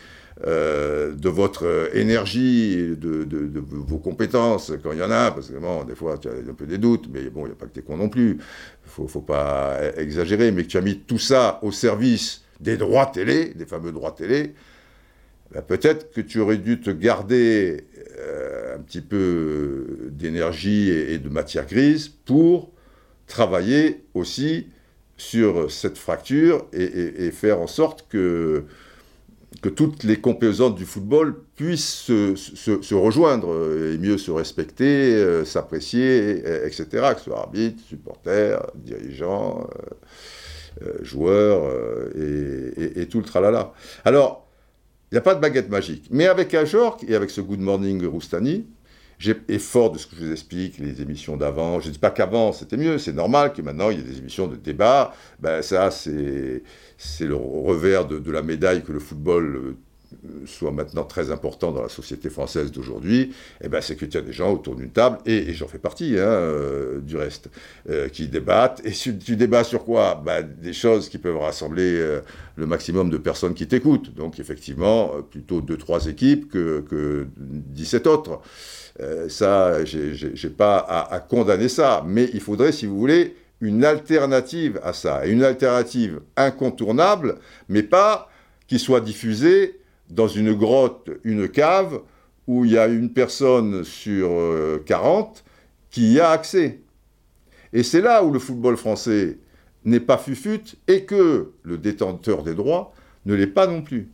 euh, 0.48 1.14
de 1.14 1.28
votre 1.28 1.90
énergie, 1.94 2.96
de, 2.96 3.60
vos 3.60 3.98
compétences, 3.98 4.72
quand 4.82 4.94
il 4.94 5.00
y 5.00 5.04
en 5.04 5.12
a, 5.12 5.32
parce 5.32 5.50
que 5.50 5.58
bon, 5.58 5.84
des 5.84 5.96
fois 5.96 6.18
tu 6.18 6.30
as 6.30 6.32
un 6.32 6.54
peu 6.54 6.66
des 6.66 6.78
doutes, 6.78 7.10
mais 7.12 7.30
bon, 7.30 7.42
il 7.42 7.48
n'y 7.48 7.52
a 7.52 7.56
pas 7.56 7.66
que 7.66 7.74
tes 7.74 7.82
cons 7.82 7.98
non 7.98 8.08
plus, 8.08 8.38
il 8.38 8.90
faut, 8.90 9.06
faut 9.10 9.20
pas 9.20 9.78
exagérer, 9.98 10.52
mais 10.54 10.64
que 10.64 10.70
tu 10.70 10.78
as 10.78 10.82
mis 10.82 11.00
tout 11.00 11.18
ça 11.18 11.60
au 11.62 11.74
service 11.74 12.46
des 12.62 12.78
droits 12.78 13.08
télé, 13.08 13.54
des 13.54 13.66
fameux 13.66 13.92
droits 13.92 14.14
télé, 14.14 14.54
ben 15.52 15.62
peut-être 15.62 16.10
que 16.12 16.22
tu 16.22 16.40
aurais 16.40 16.58
dû 16.58 16.80
te 16.80 16.90
garder 16.90 17.86
euh, 18.20 18.78
un 18.78 18.80
petit 18.80 19.02
peu 19.02 20.10
d'énergie 20.12 20.90
et, 20.90 21.18
de 21.18 21.28
matière 21.28 21.66
grise 21.66 22.08
pour 22.08 22.72
travailler 23.28 24.06
aussi 24.14 24.68
sur 25.18 25.70
cette 25.70 25.98
fracture 25.98 26.66
et 26.72 27.30
faire 27.32 27.60
en 27.60 27.68
sorte 27.68 28.08
que 28.08 28.64
que 29.62 29.70
toutes 29.70 30.04
les 30.04 30.18
composantes 30.18 30.76
du 30.76 30.86
football 30.86 31.36
puissent 31.56 32.06
se, 32.06 32.94
rejoindre 32.94 33.52
euh, 33.52 33.96
et 33.96 33.98
mieux 33.98 34.18
se 34.18 34.32
respecter, 34.32 35.14
euh, 35.16 35.44
s'apprécier, 35.44 36.40
etc. 36.66 36.86
Que 37.14 37.18
ce 37.18 37.26
soit 37.26 37.40
arbitre, 37.40 37.84
supporter, 37.84 38.60
dirigeant, 38.76 39.68
euh, 40.82 40.94
joueur 41.02 41.70
et, 42.16 43.08
tout 43.08 43.20
le 43.20 43.26
tralala. 43.26 43.74
Alors, 44.06 44.48
il 45.12 45.16
n'y 45.16 45.20
a 45.20 45.22
pas 45.22 45.36
de 45.36 45.42
baguette 45.42 45.70
magique. 45.70 46.08
Mais 46.12 46.28
avec 46.28 46.54
Ajorc 46.54 47.04
et 47.08 47.16
avec 47.16 47.32
ce 47.32 47.42
Good 47.42 47.60
Morning 47.60 48.06
Roustani, 48.06 48.68
et 49.50 49.60
fort 49.60 49.92
de 49.92 49.98
ce 49.98 50.08
que 50.08 50.16
je 50.16 50.26
vous 50.26 50.32
explique, 50.32 50.78
les 50.78 51.02
émissions 51.02 51.36
d'avant, 51.36 51.82
je 51.82 51.88
ne 51.88 51.94
dis 51.94 52.00
pas 52.00 52.10
qu'avant 52.10 52.54
c'était 52.54 52.78
mieux, 52.78 52.98
c'est 52.98 53.12
normal 53.12 53.52
que 53.52 53.62
maintenant 53.62 53.90
il 53.90 53.98
y 53.98 54.02
ait 54.02 54.04
des 54.04 54.20
émissions 54.20 54.48
de 54.48 54.56
débat, 54.56 55.14
ben 55.40 55.62
ça 55.62 55.92
c'est 55.92 56.64
le 57.20 57.36
revers 57.36 58.06
de, 58.06 58.32
la 58.32 58.42
médaille 58.42 58.84
que 58.84 58.92
le 58.92 59.00
football 59.00 59.56
euh, 59.56 60.46
soit 60.46 60.72
maintenant 60.72 61.04
très 61.04 61.32
important 61.32 61.72
dans 61.72 61.84
la 61.84 61.90
société 61.90 62.30
française 62.30 62.72
d'aujourd'hui, 62.72 63.32
eh 63.62 63.70
ben 63.70 63.80
c'est 63.80 63.96
que 63.96 64.06
tu 64.06 64.18
as 64.18 64.22
des 64.22 64.34
gens 64.34 64.52
autour 64.52 64.76
d'une 64.76 64.90
table, 64.90 65.20
et, 65.26 65.54
j'en 65.54 65.68
fais 65.68 65.78
partie 65.78 66.16
hein, 66.18 66.24
euh, 66.24 67.00
du 67.00 67.16
reste, 67.16 67.50
euh, 67.90 68.10
qui 68.10 68.28
débattent. 68.28 68.82
Et 68.86 68.92
tu, 68.92 69.14
débats 69.14 69.64
sur 69.64 69.86
quoi? 69.86 70.22
Ben, 70.26 70.42
Des 70.42 70.74
choses 70.74 71.10
qui 71.10 71.20
peuvent 71.20 71.38
rassembler 71.38 72.20
le 72.56 72.66
maximum 72.66 73.10
de 73.10 73.18
personnes 73.18 73.54
qui 73.54 73.68
t'écoutent. 73.68 74.14
Donc 74.16 74.40
effectivement, 74.40 75.12
plutôt 75.30 75.62
2-3 75.62 76.10
équipes 76.10 76.52
que, 76.52 76.84
que 76.90 77.28
17 77.38 78.08
autres. 78.08 78.42
Ça, 79.30 79.86
j'ai 79.86 80.50
pas 80.50 80.78
à, 80.80 81.20
condamner 81.20 81.70
ça, 81.70 82.04
mais 82.06 82.30
il 82.34 82.42
faudrait, 82.42 82.72
si 82.72 82.86
vous 82.86 82.98
voulez, 82.98 83.36
une 83.62 83.84
alternative 83.84 84.80
à 84.84 84.94
ça, 84.94 85.26
une 85.26 85.44
alternative 85.44 86.22
incontournable, 86.36 87.38
mais 87.68 87.84
pas 87.84 88.30
qui 88.68 88.80
soit 88.80 89.02
diffusée 89.02 89.80
dans 90.10 90.28
une 90.28 90.54
grotte, 90.54 91.10
une 91.24 91.50
cave, 91.50 92.02
où 92.48 92.66
il 92.66 92.72
y 92.72 92.78
a 92.78 92.88
une 92.88 93.14
personne 93.14 93.84
sur 93.84 94.30
40 94.86 95.38
euh, 95.38 95.50
qui 95.92 96.14
y 96.14 96.20
a 96.20 96.32
accès. 96.32 96.80
Et 97.74 97.84
c'est 97.84 98.02
là 98.02 98.24
où 98.24 98.32
le 98.32 98.40
football 98.40 98.76
français 98.76 99.38
n'est 99.86 100.00
pas 100.00 100.18
fufute 100.18 100.76
et 100.88 101.06
que 101.06 101.52
le 101.62 101.78
détenteur 101.78 102.44
des 102.44 102.56
droits 102.56 102.94
ne 103.26 103.36
l'est 103.36 103.48
pas 103.48 103.68
non 103.68 103.82
plus. 103.82 104.10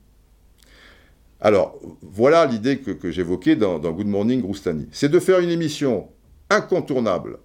Alors, 1.40 1.80
voilà 2.02 2.46
l'idée 2.46 2.80
que, 2.80 3.12
j'évoquais 3.12 3.56
dans, 3.56 3.80
Good 3.80 4.08
Morning 4.08 4.44
Roustani. 4.44 4.88
C'est 4.92 5.10
de 5.10 5.20
faire 5.20 5.40
une 5.40 5.50
émission 5.50 6.08
incontournable 6.50 7.40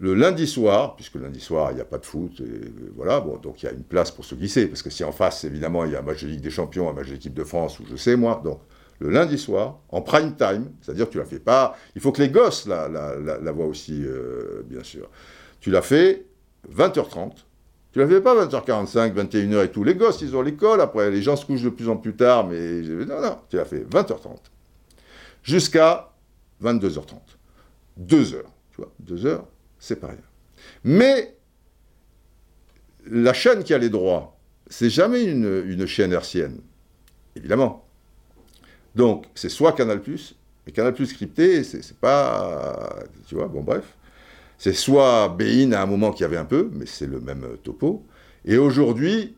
le 0.00 0.14
lundi 0.14 0.46
soir, 0.46 0.96
puisque 0.96 1.16
lundi 1.16 1.40
soir, 1.40 1.72
il 1.72 1.74
n'y 1.74 1.80
a 1.80 1.84
pas 1.84 1.98
de 1.98 2.06
foot, 2.06 2.40
et 2.40 2.72
voilà, 2.96 3.20
bon, 3.20 3.36
donc 3.36 3.62
il 3.62 3.66
y 3.66 3.68
a 3.68 3.72
une 3.72 3.84
place 3.84 4.10
pour 4.10 4.24
se 4.24 4.34
glisser, 4.34 4.66
parce 4.66 4.82
que 4.82 4.88
si 4.88 5.04
en 5.04 5.12
face, 5.12 5.44
évidemment, 5.44 5.84
il 5.84 5.92
y 5.92 5.96
a 5.96 5.98
un 5.98 6.02
match 6.02 6.22
de 6.22 6.28
Ligue 6.28 6.40
des 6.40 6.50
Champions, 6.50 6.88
un 6.88 6.94
match 6.94 7.08
de 7.08 7.28
de 7.28 7.44
France, 7.44 7.78
ou 7.80 7.84
je 7.88 7.96
sais, 7.96 8.16
moi, 8.16 8.40
donc 8.42 8.60
le 8.98 9.10
lundi 9.10 9.38
soir, 9.38 9.78
en 9.90 10.00
prime 10.00 10.36
time, 10.36 10.72
c'est-à-dire 10.80 11.06
que 11.06 11.12
tu 11.12 11.18
la 11.18 11.26
fais 11.26 11.38
pas, 11.38 11.76
il 11.94 12.00
faut 12.00 12.12
que 12.12 12.22
les 12.22 12.30
gosses 12.30 12.66
la, 12.66 13.52
voient 13.52 13.66
aussi, 13.66 14.02
euh, 14.02 14.62
bien 14.64 14.82
sûr. 14.82 15.10
Tu 15.60 15.70
l'as 15.70 15.82
fait 15.82 16.24
20h30, 16.74 17.32
tu 17.92 17.98
la 17.98 18.08
fais 18.08 18.22
pas 18.22 18.46
20h45, 18.46 19.12
21h 19.12 19.64
et 19.64 19.70
tout. 19.70 19.84
Les 19.84 19.94
gosses, 19.94 20.22
ils 20.22 20.34
ont 20.34 20.40
l'école, 20.40 20.80
après 20.80 21.10
les 21.10 21.20
gens 21.20 21.36
se 21.36 21.44
couchent 21.44 21.62
de 21.62 21.68
plus 21.68 21.90
en 21.90 21.98
plus 21.98 22.16
tard, 22.16 22.46
mais 22.46 22.80
non, 22.80 23.20
non, 23.20 23.36
tu 23.50 23.56
l'as 23.56 23.66
fait 23.66 23.84
20h30 23.84 24.36
jusqu'à 25.42 26.10
22h30. 26.62 27.16
Deux 27.98 28.32
heures, 28.32 28.50
tu 28.70 28.78
vois, 28.78 28.92
deux 28.98 29.26
heures, 29.26 29.46
c'est 29.80 29.96
pas 29.96 30.08
rien. 30.08 30.18
Mais 30.84 31.34
la 33.06 33.32
chaîne 33.32 33.64
qui 33.64 33.74
a 33.74 33.78
les 33.78 33.88
droits, 33.88 34.38
c'est 34.68 34.90
jamais 34.90 35.24
une, 35.24 35.86
chaîne 35.86 36.12
hertzienne, 36.12 36.60
évidemment. 37.34 37.84
Donc, 38.94 39.26
c'est 39.34 39.48
soit 39.48 39.72
Canal+, 39.72 40.00
et 40.66 40.72
Canal+, 40.72 40.94
crypté, 40.94 41.64
c'est 41.64 41.96
pas... 41.96 42.96
Tu 43.26 43.34
vois, 43.34 43.48
bon, 43.48 43.62
bref. 43.62 43.96
C'est 44.58 44.74
soit 44.74 45.28
Bein 45.30 45.72
à 45.72 45.82
un 45.82 45.86
moment 45.86 46.12
qui 46.12 46.22
avait 46.22 46.36
un 46.36 46.44
peu, 46.44 46.70
mais 46.72 46.86
c'est 46.86 47.06
le 47.06 47.18
même 47.18 47.56
topo. 47.62 48.04
Et 48.44 48.58
aujourd'hui, 48.58 49.34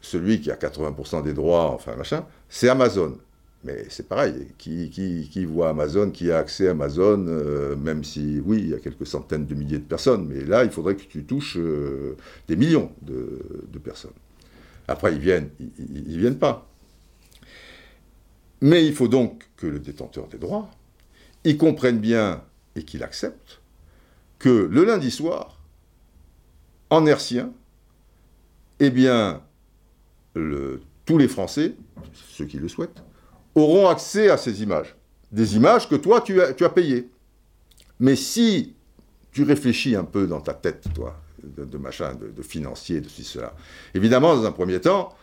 celui 0.00 0.40
qui 0.40 0.50
a 0.50 0.56
80% 0.56 1.22
des 1.22 1.32
droits, 1.32 1.70
enfin 1.70 1.94
machin, 1.94 2.26
c'est 2.48 2.68
Amazon. 2.68 3.18
Mais 3.64 3.86
c'est 3.88 4.08
pareil, 4.08 4.48
qui, 4.56 5.44
voit 5.44 5.70
Amazon, 5.70 6.10
qui 6.10 6.30
a 6.30 6.38
accès 6.38 6.68
à 6.68 6.70
Amazon, 6.70 7.26
euh, 7.28 7.74
même 7.76 8.04
si, 8.04 8.40
oui, 8.44 8.58
il 8.58 8.68
y 8.68 8.74
a 8.74 8.78
quelques 8.78 9.06
centaines 9.06 9.46
de 9.46 9.54
milliers 9.54 9.78
de 9.78 9.84
personnes, 9.84 10.26
mais 10.26 10.44
là, 10.44 10.64
il 10.64 10.70
faudrait 10.70 10.94
que 10.94 11.02
tu 11.02 11.24
touches 11.24 11.56
euh, 11.58 12.16
des 12.46 12.54
millions 12.54 12.92
de, 13.02 13.78
personnes. 13.82 14.12
Après, 14.86 15.12
ils 15.12 15.18
viennent, 15.18 15.50
ils, 15.58 16.12
ils 16.12 16.18
viennent 16.18 16.38
pas. 16.38 16.68
Mais 18.60 18.86
il 18.86 18.94
faut 18.94 19.08
donc 19.08 19.48
que 19.56 19.66
le 19.66 19.80
détenteur 19.80 20.28
des 20.28 20.38
droits, 20.38 20.70
y 21.44 21.56
comprenne 21.56 21.98
bien 21.98 22.42
et 22.76 22.84
qu'il 22.84 23.02
accepte 23.02 23.60
que 24.38 24.48
le 24.48 24.84
lundi 24.84 25.10
soir, 25.10 25.60
en 26.90 27.06
hercien, 27.06 27.52
eh 28.80 28.90
bien, 28.90 29.42
tous 30.34 31.18
les 31.18 31.28
Français, 31.28 31.74
ceux 32.14 32.46
qui 32.46 32.58
le 32.58 32.68
souhaitent, 32.68 33.02
auront 33.58 33.88
accès 33.88 34.30
à 34.30 34.36
ces 34.36 34.62
images. 34.62 34.96
Des 35.30 35.56
images 35.56 35.88
que 35.88 35.96
toi, 35.96 36.20
tu 36.20 36.40
as, 36.40 36.68
payées. 36.70 37.10
Mais 38.00 38.16
si 38.16 38.74
tu 39.32 39.42
réfléchis 39.42 39.94
un 39.94 40.04
peu 40.04 40.26
dans 40.26 40.40
ta 40.40 40.54
tête, 40.54 40.84
toi, 40.94 41.16
de, 41.42 41.78
machin, 41.78 42.14
de, 42.14 42.28
de, 42.28 42.42
financier, 42.42 43.00
de 43.00 43.08
ceci, 43.08 43.24
cela, 43.24 43.54
évidemment, 43.94 44.34
dans 44.34 44.46
un 44.46 44.52
premier 44.52 44.80
temps, 44.80 45.14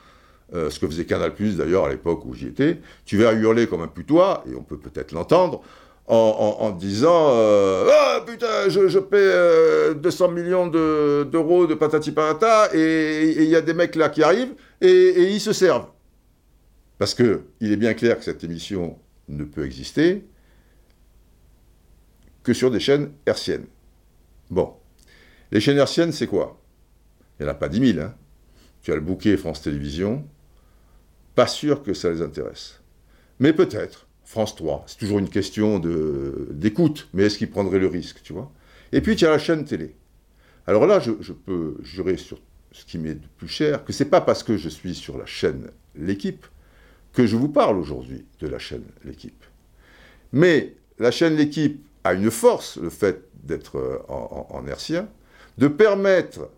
euh, 0.54 0.70
ce 0.70 0.80
que 0.80 0.86
faisait 0.86 1.06
Canal 1.06 1.34
Plus 1.34 1.58
d'ailleurs 1.58 1.86
à 1.86 1.90
l'époque 1.90 2.24
où 2.26 2.36
j'y 2.36 2.48
étais, 2.48 2.80
tu 3.04 3.18
vas 3.18 3.34
hurler 3.34 3.66
comme 3.66 3.82
un 3.82 3.88
putois, 3.88 4.44
et 4.50 4.56
on 4.56 4.62
peut 4.62 4.78
peut-être 4.78 5.12
l'entendre, 5.12 5.62
en, 6.08 6.70
disant 6.78 7.32
euh, 7.32 7.90
Ah 7.92 8.22
putain, 8.24 8.70
je, 8.70 9.00
paie 9.00 9.96
200 9.96 10.26
euh, 10.26 10.32
millions 10.32 10.68
d'euros 10.68 11.66
de, 11.66 11.74
patati 11.74 12.12
patata, 12.12 12.70
et 12.76 13.34
il 13.38 13.50
y 13.50 13.56
a 13.56 13.62
des 13.62 13.74
mecs 13.74 13.96
là 13.96 14.10
qui 14.10 14.22
arrivent, 14.22 14.54
et, 14.82 15.32
ils 15.34 15.42
se 15.42 15.52
servent. 15.52 15.88
Parce 16.98 17.14
qu'il 17.14 17.44
est 17.60 17.78
bien 17.78 17.94
clair 17.94 18.18
que 18.18 18.24
cette 18.24 18.44
émission 18.44 18.98
ne 19.28 19.44
peut 19.44 19.66
exister 19.66 20.26
que 22.44 22.54
sur 22.54 22.72
des 22.72 22.80
chaînes 22.80 23.12
hertziennes. 23.26 23.66
Bon. 24.50 24.74
Les 25.52 25.60
chaînes 25.60 25.78
hertziennes, 25.78 26.12
c'est 26.12 26.28
quoi? 26.28 26.62
Il 27.40 27.44
n'y 27.44 27.50
en 27.50 27.52
a 27.52 27.56
pas 27.56 27.70
10 27.70 27.94
000. 27.94 28.06
Hein. 28.06 28.16
Tu 28.82 28.92
as 28.92 28.96
le 28.96 29.02
bouquet 29.02 29.36
France 29.36 29.64
Télévisions, 29.64 30.26
pas 31.34 31.48
sûr 31.48 31.84
que 31.84 31.94
ça 31.94 32.12
les 32.12 32.22
intéresse. 32.22 32.82
Mais 33.40 33.52
peut-être, 33.52 34.08
France 34.24 34.56
3, 34.56 34.86
c'est 34.88 35.00
toujours 35.00 35.20
une 35.20 35.30
question 35.30 35.80
d'écoute, 35.80 37.10
mais 37.14 37.24
est-ce 37.24 37.38
qu'ils 37.38 37.50
prendraient 37.50 37.80
le 37.80 37.88
risque, 37.88 38.22
tu 38.24 38.34
vois? 38.34 38.52
Et 38.92 39.02
puis, 39.02 39.16
tu 39.16 39.26
as 39.26 39.32
la 39.32 39.40
chaîne 39.40 39.66
télé. 39.66 39.96
Alors 40.68 40.88
là, 40.88 41.00
je, 41.00 41.34
peux 41.34 41.78
jurer 41.82 42.18
sur 42.18 42.40
ce 42.72 42.86
qui 42.86 42.98
m'est 42.98 43.16
le 43.16 43.20
plus 43.38 43.48
cher, 43.48 43.84
que 43.84 43.94
c'est 43.94 44.06
pas 44.06 44.22
parce 44.22 44.44
que 44.44 44.58
je 44.58 44.70
suis 44.70 44.96
sur 44.96 45.18
la 45.18 45.26
chaîne 45.26 45.70
L'équipe 45.96 46.46
que 47.16 47.26
je 47.26 47.36
vous 47.36 47.50
parle 47.50 47.78
aujourd'hui 47.78 48.26
de 48.40 48.48
la 48.48 48.60
chaîne 48.60 48.84
L'équipe. 49.04 49.44
Mais 50.32 50.76
la 51.00 51.12
chaîne 51.12 51.36
L'équipe 51.36 51.84
a 52.04 52.14
une 52.14 52.30
force, 52.30 52.78
le 52.78 52.90
fait 52.90 53.24
d'être 53.44 53.78
euh, 53.78 54.00
en, 54.08 54.48
en, 54.50 54.64
de 55.58 55.68
permettre, 55.68 56.50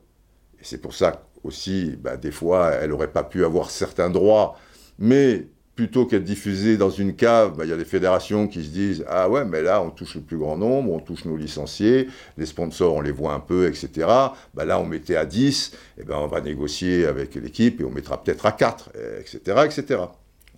et 0.60 0.64
c'est 0.64 0.80
pour 0.80 0.96
ça 0.96 1.24
aussi, 1.44 1.96
bah, 2.02 2.18
des 2.18 2.32
fois, 2.32 2.72
elle 2.72 2.90
n'aurait 2.90 3.12
pas 3.12 3.24
pu 3.24 3.46
avoir 3.46 3.70
certains 3.70 4.10
droits 4.10 4.58
mais 5.00 5.48
plutôt 5.76 6.08
qu'être 6.08 6.24
diffusé 6.24 6.76
dans 6.76 6.90
une 6.90 7.16
cave, 7.16 7.56
bah, 7.56 7.64
il 7.64 7.70
y 7.70 7.74
a 7.74 7.78
des 7.78 7.86
fédérations 7.86 8.48
qui 8.48 8.64
se 8.64 8.70
disent 8.70 9.06
Ah 9.08 9.30
ouais, 9.30 9.46
mais 9.46 9.62
là, 9.62 9.82
on 9.82 9.92
touche 9.92 10.16
le 10.16 10.22
plus 10.22 10.38
grand 10.38 10.58
nombre, 10.58 10.92
on 10.92 11.00
touche 11.00 11.26
nos 11.26 11.38
licenciés, 11.38 12.08
les 12.38 12.48
sponsors, 12.48 12.96
on 12.96 13.02
les 13.02 13.12
voit 13.12 13.34
un 13.34 13.40
peu, 13.40 13.68
etc. 13.68 14.08
Bah, 14.56 14.66
là, 14.66 14.80
on 14.80 14.86
mettait 14.86 15.16
à 15.16 15.26
10, 15.26 15.74
et 16.00 16.04
ben, 16.04 16.16
on 16.18 16.28
va 16.28 16.42
négocier 16.42 17.06
avec 17.06 17.36
l'équipe 17.36 17.80
et 17.80 17.84
on 17.84 17.92
mettra 17.92 18.24
peut-être 18.24 18.48
à 18.48 18.52
4, 18.52 18.92
etc., 19.20 19.40
etc. 19.66 20.00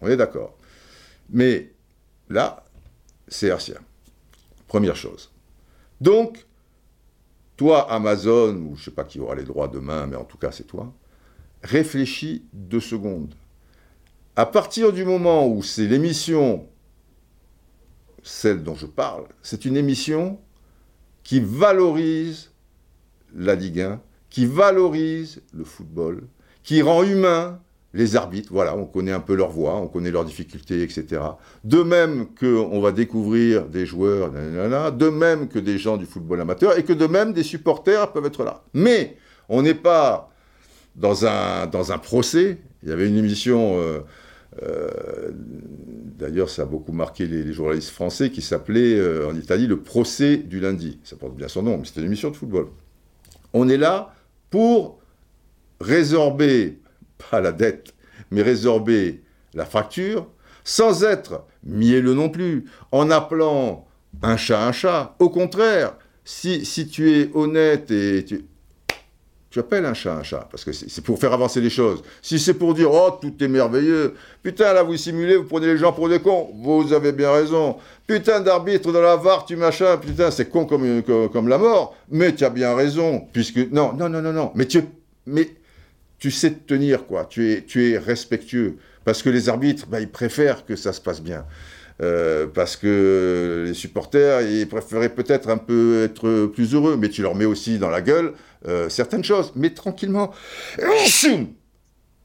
On 0.01 0.07
est 0.07 0.17
d'accord. 0.17 0.57
Mais 1.29 1.71
là, 2.29 2.65
c'est 3.27 3.47
hercien. 3.47 3.79
Première 4.67 4.95
chose. 4.95 5.31
Donc, 6.01 6.45
toi, 7.57 7.91
Amazon, 7.91 8.55
ou 8.55 8.75
je 8.75 8.81
ne 8.81 8.85
sais 8.85 8.91
pas 8.91 9.03
qui 9.03 9.19
aura 9.19 9.35
les 9.35 9.43
droits 9.43 9.67
demain, 9.67 10.07
mais 10.07 10.15
en 10.15 10.23
tout 10.23 10.37
cas, 10.37 10.51
c'est 10.51 10.63
toi, 10.63 10.93
réfléchis 11.63 12.45
deux 12.53 12.79
secondes 12.79 13.33
à 14.39 14.45
partir 14.45 14.93
du 14.93 15.03
moment 15.03 15.49
où 15.49 15.61
c'est 15.61 15.85
l'émission, 15.85 16.65
celle 18.23 18.63
dont 18.63 18.75
je 18.75 18.85
parle, 18.85 19.25
c'est 19.41 19.65
une 19.65 19.75
émission 19.75 20.39
qui 21.23 21.41
valorise 21.41 22.51
la 23.35 23.55
Ligue 23.55 23.81
1, 23.81 24.01
qui 24.29 24.45
valorise 24.45 25.41
le 25.51 25.65
football, 25.65 26.25
qui 26.63 26.81
rend 26.81 27.03
humain 27.03 27.59
les 27.93 28.15
arbitres. 28.15 28.49
Voilà, 28.51 28.75
on 28.75 28.85
connaît 28.85 29.11
un 29.11 29.19
peu 29.19 29.35
leur 29.35 29.49
voix, 29.49 29.75
on 29.77 29.87
connaît 29.87 30.11
leurs 30.11 30.25
difficultés, 30.25 30.83
etc. 30.83 31.21
De 31.63 31.83
même 31.83 32.27
qu'on 32.39 32.79
va 32.79 32.91
découvrir 32.91 33.65
des 33.65 33.85
joueurs, 33.85 34.31
de 34.31 35.09
même 35.09 35.47
que 35.47 35.59
des 35.59 35.77
gens 35.77 35.97
du 35.97 36.05
football 36.05 36.41
amateur, 36.41 36.77
et 36.77 36.83
que 36.83 36.93
de 36.93 37.07
même 37.07 37.33
des 37.33 37.43
supporters 37.43 38.11
peuvent 38.11 38.25
être 38.25 38.43
là. 38.43 38.63
Mais 38.73 39.17
on 39.47 39.61
n'est 39.61 39.73
pas 39.73 40.31
dans 40.95 41.25
un, 41.25 41.67
dans 41.67 41.91
un 41.91 41.97
procès. 41.97 42.57
Il 42.83 42.89
y 42.89 42.91
avait 42.91 43.07
une 43.07 43.17
émission... 43.17 43.79
Euh, 43.79 43.99
euh, 44.63 45.31
d'ailleurs, 46.17 46.49
ça 46.49 46.63
a 46.63 46.65
beaucoup 46.65 46.91
marqué 46.91 47.25
les, 47.25 47.53
journalistes 47.53 47.91
français 47.91 48.29
qui 48.29 48.41
s'appelait 48.41 48.95
euh, 48.95 49.29
en 49.29 49.35
Italie 49.35 49.67
le 49.67 49.79
procès 49.79 50.37
du 50.37 50.59
lundi. 50.59 50.99
Ça 51.03 51.15
porte 51.15 51.35
bien 51.35 51.47
son 51.47 51.63
nom, 51.63 51.77
mais 51.77 51.85
c'était 51.85 52.01
une 52.01 52.07
émission 52.07 52.29
de 52.29 52.35
football. 52.35 52.67
On 53.53 53.69
est 53.69 53.77
là 53.77 54.13
pour 54.49 54.99
résorber, 55.79 56.78
pas 57.29 57.41
la 57.41 57.51
dette, 57.51 57.93
mais 58.31 58.41
résorber 58.41 59.21
la 59.53 59.65
fracture, 59.65 60.27
sans 60.63 61.03
être 61.03 61.45
mielleux 61.63 62.13
non 62.13 62.29
plus, 62.29 62.65
en 62.91 63.09
appelant 63.11 63.87
un 64.21 64.37
chat 64.37 64.65
un 64.65 64.71
chat. 64.71 65.15
Au 65.19 65.29
contraire, 65.29 65.95
si, 66.23 66.65
si 66.65 66.87
tu 66.87 67.11
es 67.11 67.29
honnête 67.33 67.91
et 67.91 68.23
tu, 68.25 68.45
tu 69.49 69.59
appelles 69.59 69.85
un 69.85 69.95
chat 69.95 70.13
un 70.13 70.23
chat, 70.23 70.47
parce 70.51 70.63
que 70.63 70.71
c'est 70.71 71.03
pour 71.03 71.19
faire 71.19 71.33
avancer 71.33 71.59
les 71.59 71.71
choses. 71.71 72.03
Si 72.21 72.37
c'est 72.37 72.53
pour 72.53 72.75
dire, 72.75 72.91
oh, 72.91 73.17
tout 73.19 73.33
est 73.43 73.47
merveilleux, 73.47 74.13
putain, 74.43 74.73
là, 74.73 74.83
vous 74.83 74.95
simulez, 74.95 75.37
vous 75.37 75.45
prenez 75.45 75.67
les 75.67 75.77
gens 75.77 75.91
pour 75.91 76.07
des 76.07 76.19
cons, 76.19 76.51
vous 76.61 76.93
avez 76.93 77.11
bien 77.11 77.31
raison. 77.31 77.77
Putain 78.05 78.41
d'arbitre 78.41 78.91
dans 78.91 79.01
la 79.01 79.15
VAR, 79.15 79.45
tu 79.45 79.55
machin, 79.55 79.97
putain, 79.97 80.29
c'est 80.29 80.49
con 80.49 80.65
comme, 80.65 81.01
comme, 81.01 81.47
la 81.47 81.57
mort, 81.57 81.95
mais 82.11 82.35
tu 82.35 82.45
as 82.45 82.51
bien 82.51 82.75
raison, 82.75 83.27
puisque... 83.33 83.71
Non, 83.71 83.93
non, 83.93 84.07
non, 84.07 84.21
non, 84.21 84.33
non, 84.33 84.51
mais 84.53 84.67
tu, 84.67 84.83
mais 85.25 85.49
tu 86.19 86.31
sais 86.31 86.51
te 86.51 86.73
tenir, 86.73 87.05
quoi, 87.05 87.25
tu 87.25 87.51
es, 87.51 87.63
tu 87.63 87.89
es 87.89 87.97
respectueux, 87.97 88.77
parce 89.05 89.23
que 89.23 89.29
les 89.29 89.49
arbitres, 89.49 89.87
bah, 89.87 90.01
ils 90.01 90.09
préfèrent 90.09 90.65
que 90.65 90.75
ça 90.75 90.93
se 90.93 91.01
passe 91.01 91.21
bien. 91.21 91.45
Euh, 92.01 92.47
parce 92.47 92.77
que 92.77 93.65
les 93.67 93.73
supporters, 93.73 94.41
ils 94.41 94.67
préféraient 94.67 95.13
peut-être 95.13 95.49
un 95.49 95.57
peu 95.57 96.03
être 96.03 96.45
plus 96.45 96.73
heureux, 96.73 96.95
mais 96.95 97.09
tu 97.09 97.21
leur 97.21 97.35
mets 97.35 97.45
aussi 97.45 97.77
dans 97.77 97.89
la 97.89 98.01
gueule 98.01 98.33
euh, 98.67 98.87
certaines 98.89 99.23
choses, 99.23 99.51
mais 99.55 99.71
tranquillement. 99.71 100.31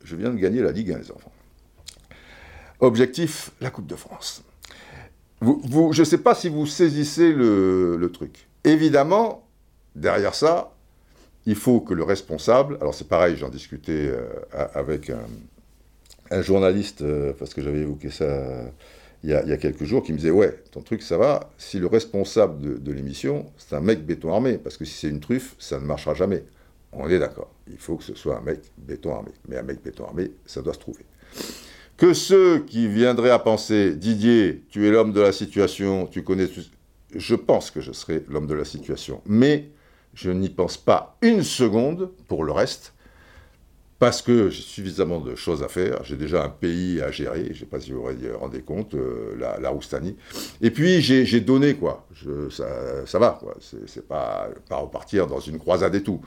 Je 0.05 0.17
viens 0.17 0.31
de 0.31 0.37
gagner 0.37 0.61
la 0.61 0.71
Ligue 0.71 0.93
1, 0.93 0.99
les 0.99 1.11
enfants. 1.11 1.33
Objectif, 2.81 3.51
la 3.61 3.71
Coupe 3.71 3.87
de 3.87 3.97
France. 3.97 4.45
Vous, 5.41 5.93
je 5.93 6.01
ne 6.01 6.05
sais 6.05 6.19
pas 6.19 6.35
si 6.35 6.49
vous 6.49 6.67
saisissez 6.67 7.33
le, 7.33 8.11
truc. 8.13 8.47
Évidemment, 8.65 9.47
derrière 9.95 10.35
ça, 10.35 10.74
il 11.47 11.57
faut 11.57 11.81
que 11.81 11.95
le 11.95 12.03
responsable, 12.03 12.79
alors 12.81 12.95
c'est 12.95 13.09
pareil, 13.09 13.37
j'en 13.37 13.51
discutais 13.51 14.09
euh, 14.09 14.27
avec 14.75 15.11
un, 15.11 16.43
journaliste, 16.43 17.05
parce 17.39 17.55
que 17.55 17.63
j'avais 17.63 17.81
évoqué 17.81 18.11
ça 18.11 18.27
il 19.25 19.31
y, 19.31 19.35
a, 19.35 19.57
quelques 19.57 19.85
jours 19.85 20.03
qui 20.03 20.13
me 20.13 20.19
disait 20.19 20.31
Ouais, 20.31 20.55
ton 20.71 20.83
truc, 20.83 21.01
ça 21.03 21.17
va. 21.17 21.49
Si 21.57 21.79
le 21.79 21.87
responsable 21.87 22.83
de, 22.83 22.93
l'émission, 22.93 23.47
c'est 23.57 23.75
un 23.75 23.81
mec 23.81 24.05
béton 24.05 24.31
armé, 24.31 24.59
parce 24.59 24.77
que 24.77 24.85
si 24.85 24.93
c'est 24.93 25.09
une 25.09 25.21
truffe, 25.21 25.57
ça 25.59 25.81
ne 25.81 25.87
marchera 25.87 26.13
jamais. 26.13 26.45
On 26.93 27.09
est 27.09 27.19
d'accord. 27.19 27.51
Il 27.67 27.79
faut 27.79 27.97
que 27.97 28.05
ce 28.05 28.15
soit 28.15 28.37
un 28.37 28.43
mec 28.43 28.61
béton 28.77 29.15
armé. 29.15 29.31
Mais 29.49 29.57
un 29.57 29.63
mec 29.63 29.83
béton 29.83 30.05
armé, 30.05 30.31
ça 30.45 30.61
doit 30.61 30.75
se 30.75 30.79
trouver. 30.79 31.07
que 31.97 32.13
ceux 32.13 32.59
qui 32.59 32.87
viendraient 32.87 33.31
à 33.31 33.39
penser 33.39 33.95
Didier, 33.95 34.63
tu 34.69 34.87
es 34.87 34.91
l'homme 34.91 35.15
de 35.15 35.23
la 35.23 35.33
situation, 35.33 36.07
tu 36.07 36.23
connais. 36.23 36.47
Je 37.15 37.35
pense 37.35 37.71
que 37.71 37.81
je 37.81 37.93
serai 37.93 38.25
l'homme 38.29 38.47
de 38.47 38.55
la 38.55 38.67
situation. 38.67 39.23
Mais 39.25 39.71
je 40.15 40.31
n'y 40.31 40.49
pense 40.49 40.77
pas 40.77 41.17
une 41.23 41.43
seconde 41.43 42.11
pour 42.29 42.45
le 42.45 42.53
reste 42.53 42.95
parce 43.99 44.23
que 44.23 44.51
j'ai 44.51 44.63
suffisamment 44.63 45.21
de 45.21 45.35
choses 45.35 45.63
à 45.63 45.69
faire. 45.69 46.05
J'ai 46.05 46.17
déjà 46.17 46.45
un 46.45 46.49
pays 46.49 47.01
à 47.01 47.11
gérer, 47.11 47.45
je 47.47 47.51
ne 47.51 47.55
sais 47.55 47.65
pas 47.65 47.81
si 47.81 47.93
vous 47.93 48.03
vous 48.03 48.39
rendez 48.39 48.61
compte, 48.61 48.95
euh, 48.95 49.35
la, 49.39 49.71
Roustanie. 49.71 50.17
Et 50.61 50.71
puis 50.71 51.01
j'ai 51.01 51.41
donné, 51.41 51.75
quoi. 51.75 52.07
Ça, 52.51 53.19
va, 53.19 53.39
quoi. 53.41 53.57
C'est 53.61 54.07
pas, 54.07 54.49
pas 54.69 54.77
repartir 54.77 55.27
dans 55.27 55.41
une 55.41 55.59
croisade 55.59 55.95
et 55.95 56.03
tout. 56.03 56.21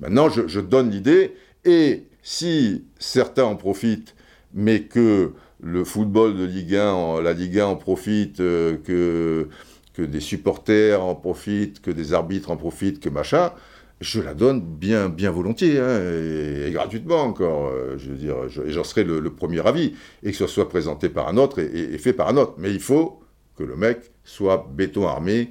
Maintenant, 0.00 0.28
je, 0.28 0.46
je 0.46 0.60
donne 0.60 0.90
l'idée, 0.90 1.34
et 1.64 2.04
si 2.22 2.84
certains 2.98 3.44
en 3.44 3.56
profitent, 3.56 4.14
mais 4.52 4.82
que 4.82 5.32
le 5.62 5.84
football 5.84 6.36
de 6.36 6.44
Ligue 6.44 6.74
1, 6.74 7.22
la 7.22 7.32
Ligue 7.32 7.60
1 7.60 7.66
en 7.66 7.76
profite, 7.76 8.40
euh, 8.40 8.76
que, 8.84 9.48
que 9.94 10.02
des 10.02 10.20
supporters 10.20 11.02
en 11.02 11.14
profitent, 11.14 11.80
que 11.80 11.90
des 11.90 12.14
arbitres 12.14 12.50
en 12.50 12.56
profitent, 12.56 13.00
que 13.00 13.08
machin, 13.08 13.52
je 14.00 14.20
la 14.20 14.34
donne 14.34 14.60
bien, 14.60 15.08
bien 15.08 15.30
volontiers, 15.30 15.78
hein, 15.78 16.00
et, 16.00 16.70
gratuitement 16.72 17.22
encore. 17.22 17.68
Euh, 17.68 17.96
je 17.98 18.10
veux 18.10 18.16
dire, 18.16 18.36
et 18.66 18.70
j'en 18.70 18.84
serai 18.84 19.04
le, 19.04 19.22
premier 19.30 19.66
avis, 19.66 19.94
et 20.22 20.32
que 20.32 20.36
ce 20.36 20.46
soit 20.46 20.68
présenté 20.68 21.08
par 21.08 21.28
un 21.28 21.36
autre 21.36 21.60
et, 21.60 21.96
fait 21.98 22.12
par 22.12 22.28
un 22.28 22.36
autre. 22.36 22.54
Mais 22.58 22.72
il 22.72 22.80
faut 22.80 23.20
que 23.56 23.62
le 23.62 23.76
mec 23.76 24.10
soit 24.24 24.68
béton 24.72 25.06
armé 25.06 25.50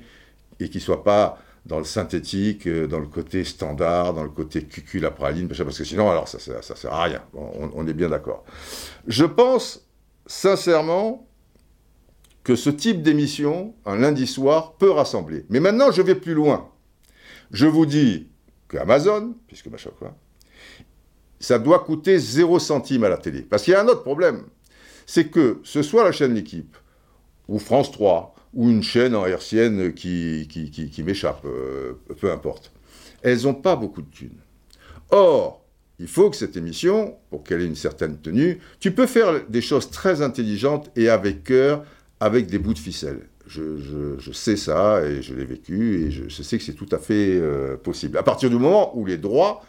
et 0.59 0.69
qu'il 0.69 0.81
soit 0.81 1.03
pas 1.03 1.39
dans 1.65 1.77
le 1.77 1.85
synthétique, 1.85 2.67
euh, 2.67 2.87
dans 2.87 2.99
le 2.99 3.05
côté 3.05 3.43
standard, 3.43 4.13
dans 4.13 4.23
le 4.23 4.29
côté 4.29 4.63
cucul 4.63 5.03
la 5.03 5.11
praline, 5.11 5.47
parce 5.47 5.77
que 5.77 5.83
sinon, 5.83 6.09
alors 6.09 6.27
ça, 6.27 6.39
ça, 6.39 6.75
sert 6.75 6.91
à 6.91 7.03
rien. 7.03 7.21
on 7.33 7.87
est 7.87 7.93
bien 7.93 8.09
d'accord. 8.09 8.43
Je 9.07 9.25
pense 9.25 9.85
sincèrement 10.25 11.27
que 12.43 12.55
ce 12.55 12.69
type 12.69 13.03
d'émission, 13.03 13.75
un 13.85 13.97
lundi 13.97 14.27
soir, 14.27 14.73
peut 14.73 14.89
rassembler. 14.89 15.45
Mais 15.49 15.59
maintenant, 15.59 15.91
je 15.91 16.01
vais 16.01 16.15
plus 16.15 16.33
loin. 16.33 16.69
Je 17.51 17.67
vous 17.67 17.85
dis, 17.85 18.27
Amazon, 18.79 19.35
puisque 19.47 19.67
machin 19.67 19.91
quoi, 19.97 20.15
ça 21.39 21.59
doit 21.59 21.79
coûter 21.79 22.17
0 22.17 22.59
centime 22.59 23.03
à 23.03 23.09
la 23.09 23.17
télé. 23.17 23.41
Parce 23.41 23.63
qu'il 23.63 23.73
y 23.73 23.75
a 23.75 23.81
un 23.81 23.87
autre 23.87 24.03
problème, 24.03 24.43
c'est 25.05 25.27
que 25.27 25.59
ce 25.63 25.81
soit 25.81 26.03
la 26.03 26.11
chaîne 26.11 26.33
L'équipe, 26.33 26.77
ou 27.47 27.59
France 27.59 27.91
3, 27.91 28.35
ou 28.53 28.69
une 28.69 28.83
chaîne 28.83 29.15
en 29.15 29.25
hertzienne 29.25 29.93
qui, 29.93 30.47
qui, 30.47 31.03
m'échappe, 31.03 31.43
euh, 31.45 31.93
peu 32.19 32.31
importe, 32.31 32.71
elles 33.21 33.43
n'ont 33.43 33.53
pas 33.53 33.75
beaucoup 33.75 34.01
de 34.01 34.09
thunes. 34.09 34.39
Or, 35.09 35.63
il 35.99 36.07
faut 36.07 36.29
que 36.29 36.35
cette 36.35 36.57
émission, 36.57 37.17
pour 37.29 37.43
qu'elle 37.43 37.61
ait 37.61 37.65
une 37.65 37.75
certaine 37.75 38.17
tenue, 38.17 38.59
tu 38.79 38.91
peux 38.91 39.07
faire 39.07 39.45
des 39.47 39.61
choses 39.61 39.89
très 39.89 40.21
intelligentes 40.21 40.89
et 40.95 41.09
avec 41.09 41.43
cœur, 41.43 41.85
avec 42.21 42.45
des 42.45 42.59
bouts 42.59 42.75
de 42.75 42.79
ficelle. 42.79 43.27
Je, 43.47 44.31
sais 44.31 44.55
ça 44.55 45.03
et 45.03 45.21
je 45.21 45.33
l'ai 45.33 45.43
vécu 45.43 46.05
et 46.05 46.11
je, 46.11 46.41
sais 46.41 46.57
que 46.57 46.63
c'est 46.63 46.75
tout 46.75 46.87
à 46.91 46.99
fait 46.99 47.37
euh, 47.41 47.75
possible. 47.75 48.17
À 48.17 48.23
partir 48.23 48.49
du 48.49 48.55
moment 48.55 48.95
où 48.97 49.05
les 49.05 49.17
droits 49.17 49.61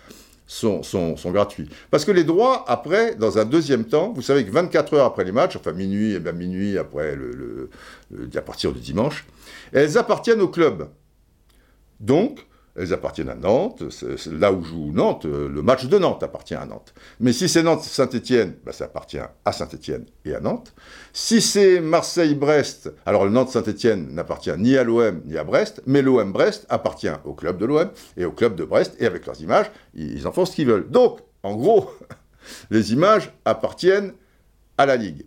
sont, 0.46 0.82
gratuits. 1.26 1.68
Parce 1.90 2.04
que 2.04 2.12
les 2.12 2.24
droits, 2.24 2.64
après, 2.68 3.14
dans 3.14 3.38
un 3.38 3.46
deuxième 3.46 3.86
temps, 3.86 4.12
vous 4.12 4.20
savez 4.22 4.44
que 4.44 4.50
24 4.50 4.94
heures 4.94 5.06
après 5.06 5.24
les 5.24 5.32
matchs, 5.32 5.56
enfin 5.56 5.72
minuit, 5.72 6.12
et 6.12 6.20
bien 6.20 6.32
minuit 6.32 6.76
après 6.76 7.16
le, 7.16 7.70
à 8.34 8.42
partir 8.42 8.72
du 8.72 8.80
dimanche, 8.80 9.24
elles 9.72 9.96
appartiennent 9.96 10.42
au 10.42 10.48
club. 10.48 10.88
Donc, 12.00 12.46
elles 12.76 12.92
appartiennent 12.92 13.28
à 13.28 13.34
Nantes. 13.34 13.82
Là 14.30 14.52
où 14.52 14.62
joue 14.62 14.92
Nantes, 14.92 15.26
euh, 15.26 15.48
le 15.48 15.62
match 15.62 15.86
de 15.86 15.98
Nantes 15.98 16.22
appartient 16.22 16.54
à 16.54 16.64
Nantes. 16.64 16.94
Mais 17.20 17.32
si 17.32 17.48
c'est 17.48 17.62
Nantes-Saint-Etienne, 17.62 18.54
bah, 18.64 18.72
ça 18.72 18.84
appartient 18.84 19.18
à 19.44 19.52
Saint-Etienne 19.52 20.06
et 20.24 20.34
à 20.34 20.40
Nantes. 20.40 20.74
Si 21.12 21.40
c'est 21.40 21.80
Marseille-Brest, 21.80 22.92
alors 23.04 23.24
le 23.24 23.30
Nantes-Saint-Etienne 23.30 24.14
n'appartient 24.14 24.52
ni 24.58 24.76
à 24.76 24.84
l'OM 24.84 25.20
ni 25.26 25.36
à 25.36 25.44
Brest, 25.44 25.82
mais 25.86 26.02
l'OM-Brest 26.02 26.66
appartient 26.68 27.08
au 27.24 27.34
club 27.34 27.58
de 27.58 27.66
l'OM 27.66 27.90
et 28.16 28.24
au 28.24 28.32
club 28.32 28.54
de 28.56 28.64
Brest, 28.64 28.96
et 28.98 29.06
avec 29.06 29.26
leurs 29.26 29.40
images, 29.40 29.70
ils 29.94 30.26
en 30.26 30.32
font 30.32 30.46
ce 30.46 30.54
qu'ils 30.54 30.66
veulent. 30.66 30.90
Donc, 30.90 31.20
en 31.42 31.54
gros, 31.54 31.90
les 32.70 32.92
images 32.92 33.32
appartiennent 33.44 34.12
à 34.78 34.86
la 34.86 34.96
Ligue. 34.96 35.26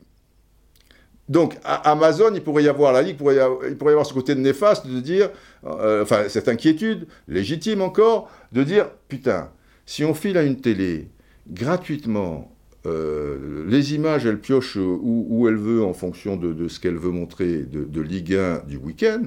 Donc, 1.28 1.58
à 1.64 1.92
Amazon, 1.92 2.32
il 2.36 2.42
pourrait 2.42 2.64
y 2.64 2.70
avoir 2.70 2.94
la 2.94 3.02
Ligue, 3.02 3.16
il 3.16 3.18
pourrait 3.18 3.36
y 3.36 3.40
avoir, 3.40 4.06
ce 4.06 4.14
côté 4.14 4.36
néfaste 4.36 4.86
de 4.86 5.00
dire, 5.00 5.30
euh, 5.66 6.04
enfin, 6.04 6.30
cette 6.30 6.48
inquiétude, 6.48 7.08
légitime 7.28 7.82
encore, 7.82 8.30
de 8.52 8.64
dire, 8.64 8.90
putain, 9.08 9.50
si 9.86 10.04
on 10.04 10.14
file 10.14 10.38
à 10.38 10.44
une 10.44 10.62
télé 10.62 11.10
gratuitement 11.50 12.56
euh, 12.86 13.66
les 13.68 13.96
images, 13.96 14.26
elle 14.26 14.40
pioche 14.40 14.76
où, 14.78 15.48
elle 15.48 15.56
veut 15.56 15.84
en 15.84 15.94
fonction 15.94 16.36
de, 16.36 16.68
ce 16.68 16.80
qu'elle 16.80 16.98
veut 16.98 17.12
montrer 17.12 17.64
de, 17.64 18.02
Ligue 18.02 18.36
1 18.36 18.64
du 18.68 18.78
week-end, 18.78 19.24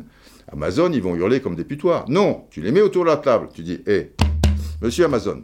Amazon, 0.53 0.93
ils 0.93 1.03
vont 1.03 1.17
hurler 1.17 1.41
comme 1.41 1.57
des 1.57 1.65
putoirs. 1.65 2.09
Non, 2.09 2.45
tu 2.51 2.61
les 2.61 2.71
mets 2.71 2.81
autour 2.81 3.05
de 3.05 3.11
la 3.11 3.17
table, 3.17 3.49
tu 3.53 3.63
dis, 3.63 3.81
hé, 3.87 4.13
monsieur 4.81 5.05
Amazon, 5.05 5.43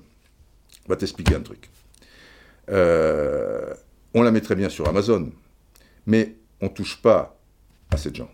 on 0.86 0.88
va 0.88 0.96
t'expliquer 0.96 1.34
un 1.34 1.40
truc. 1.40 1.70
Euh, 2.70 3.74
on 4.14 4.22
la 4.22 4.30
met 4.30 4.40
très 4.40 4.54
bien 4.54 4.68
sur 4.68 4.88
Amazon, 4.88 5.30
mais 6.06 6.36
on 6.64 6.68
ne 6.68 6.74
touche 6.74 7.00
pas 7.00 7.38
à 7.90 7.96
ces 7.96 8.12
gens. 8.12 8.30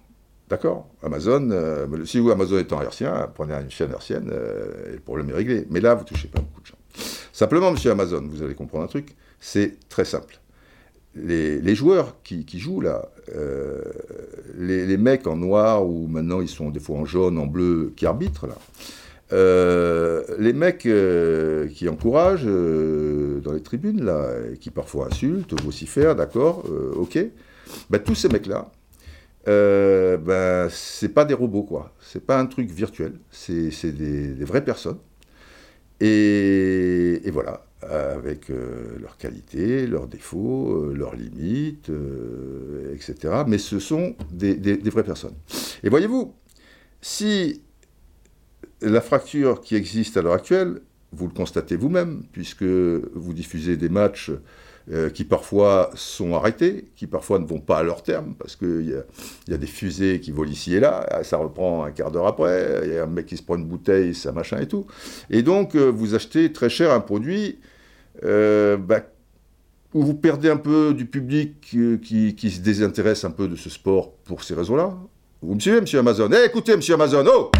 D'accord? 0.49 0.89
Amazon, 1.03 1.49
euh, 1.51 1.87
si 2.05 2.18
vous, 2.18 2.31
Amazon 2.31 2.59
est 2.59 2.72
en 2.72 2.81
hertien, 2.81 3.28
prenez 3.35 3.55
une 3.55 3.70
chaîne 3.70 3.91
hertzienne 3.91 4.31
euh, 4.33 4.91
et 4.91 4.95
le 4.95 5.01
problème 5.01 5.31
est 5.31 5.35
réglé. 5.35 5.66
Mais 5.70 5.81
là, 5.81 5.95
vous 5.95 6.03
ne 6.03 6.09
touchez 6.09 6.28
pas 6.28 6.41
beaucoup 6.41 6.61
de 6.61 6.66
gens. 6.66 6.78
Simplement, 7.33 7.70
monsieur 7.70 7.91
Amazon, 7.91 8.24
vous 8.28 8.43
allez 8.43 8.55
comprendre 8.55 8.85
un 8.85 8.89
truc, 8.89 9.14
c'est 9.41 9.78
très 9.89 10.05
simple. 10.05 10.41
Les, 11.16 11.74
joueurs 11.74 12.16
qui, 12.22 12.47
jouent 12.55 12.81
là, 12.81 13.09
euh, 13.35 13.83
les, 14.57 14.97
mecs 14.97 15.26
en 15.26 15.37
noir 15.37 15.85
ou 15.85 16.07
maintenant 16.07 16.41
ils 16.41 16.49
sont 16.49 16.70
des 16.70 16.78
fois 16.78 16.99
en 16.99 17.05
jaune, 17.05 17.37
en 17.37 17.47
bleu, 17.47 17.93
qui 17.97 18.07
arbitrent 18.07 18.47
là, 18.47 18.57
les 20.39 20.53
mecs 20.53 20.89
qui 21.74 21.89
encouragent 21.89 22.45
dans 22.45 23.53
les 23.53 23.62
tribunes 23.62 24.05
là, 24.05 24.28
qui 24.61 24.70
parfois 24.70 25.09
insultent, 25.09 25.61
vocifèrent, 25.61 26.14
d'accord, 26.14 26.64
ok, 26.95 27.18
bah, 27.89 27.99
tous 27.99 28.14
ces 28.14 28.29
mecs-là, 28.29 28.71
euh, 29.49 30.16
bah, 30.16 30.68
c'est 30.71 31.09
pas 31.09 31.25
des 31.25 31.35
robots, 31.35 31.62
quoi. 31.62 31.95
C'est 32.01 32.25
pas 32.25 32.39
un 32.39 32.47
truc 32.47 32.71
virtuel. 32.71 33.14
C'est 33.31 33.93
des, 33.93 34.45
vraies 34.45 34.64
personnes. 34.64 34.99
Et, 36.01 37.21
voilà, 37.31 37.66
avec 37.83 38.51
euh, 38.51 38.99
leurs 39.01 39.16
qualités, 39.16 39.87
leurs 39.87 40.07
défauts, 40.07 40.73
euh, 40.73 40.95
leurs 40.95 41.14
limites, 41.14 41.91
euh, 41.91 42.95
etc. 42.95 43.45
Mais 43.47 43.59
ce 43.59 43.79
sont 43.79 44.14
des, 44.31 44.55
vraies 44.91 45.05
personnes. 45.05 45.35
Et 45.83 45.89
voyez-vous, 45.89 46.35
si 47.01 47.62
la 48.83 49.01
fracture 49.01 49.61
qui 49.61 49.77
existe 49.77 50.16
à 50.16 50.23
l'heure 50.23 50.35
actuelle, 50.35 50.81
vous 51.12 51.27
le 51.27 51.33
constatez 51.33 51.77
vous-même, 51.77 52.23
puisque 52.33 52.62
vous 52.62 53.35
diffusez 53.35 53.77
des 53.77 53.89
matchs 53.89 54.31
qui 55.14 55.24
parfois 55.24 55.91
sont 55.95 56.34
arrêtés, 56.34 56.86
qui 56.97 57.07
parfois 57.07 57.38
ne 57.38 57.47
vont 57.47 57.61
pas 57.61 57.78
à 57.78 57.82
leur 57.84 58.03
terme, 58.03 58.34
parce 58.36 58.57
qu'il 58.57 58.93
y, 59.49 59.55
a 59.55 59.57
des 59.57 59.66
fusées 59.66 60.18
qui 60.18 60.32
volent 60.32 60.51
ici 60.51 60.74
et 60.74 60.80
là, 60.80 61.22
ça 61.22 61.36
reprend 61.36 61.84
un 61.84 61.93
quart 61.93 62.11
d'heure 62.11 62.26
après, 62.26 62.80
il 62.84 62.93
y 62.95 62.97
a 62.97 63.05
un 63.05 63.07
mec 63.07 63.26
qui 63.26 63.36
se 63.36 63.43
prend 63.43 63.57
une 63.57 63.66
bouteille, 63.66 64.14
ça 64.14 64.32
machin 64.32 64.59
et 64.59 64.66
tout. 64.66 64.86
Et 65.30 65.43
donc, 65.43 65.74
euh, 65.74 65.91
vous 65.91 66.14
achetez 66.14 66.53
très 66.53 66.68
cher 66.68 66.93
un 66.93 67.01
produit 67.01 67.59
euh, 68.24 68.76
bah, 68.76 69.01
où 69.95 70.03
vous 70.03 70.14
perdez 70.14 70.49
un 70.49 70.57
peu 70.57 70.95
du 70.95 71.07
public 71.07 71.61
qui, 71.61 72.34
qui, 72.36 72.51
se 72.51 72.61
désintéresse 72.61 73.24
un 73.24 73.30
peu 73.30 73.49
de 73.49 73.57
ce 73.57 73.70
sport 73.70 74.12
pour 74.24 74.45
ces 74.45 74.55
raisons-là. 74.55 74.97
Vous 75.43 75.55
me 75.55 75.61
suivez, 75.61 75.80
monsieur 75.80 75.99
Amazon? 75.99 76.28
Eh, 76.32 76.47
écoutez, 76.47 76.76
monsieur 76.76 76.95
Amazon, 76.95 77.24
oh 77.26 77.51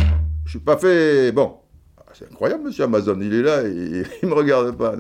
Je 0.45 0.51
suis 0.51 0.59
pas 0.59 0.77
fait... 0.77 1.33
Bon, 1.33 1.55
ah, 1.99 2.05
c'est 2.13 2.27
incroyable, 2.31 2.65
monsieur 2.65 2.85
Amazon, 2.85 3.19
il 3.21 3.35
est 3.35 3.43
là, 3.43 3.63
et, 3.63 4.05
il 4.23 4.29
me 4.29 4.35
regarde 4.35 4.77
pas. 4.77 4.95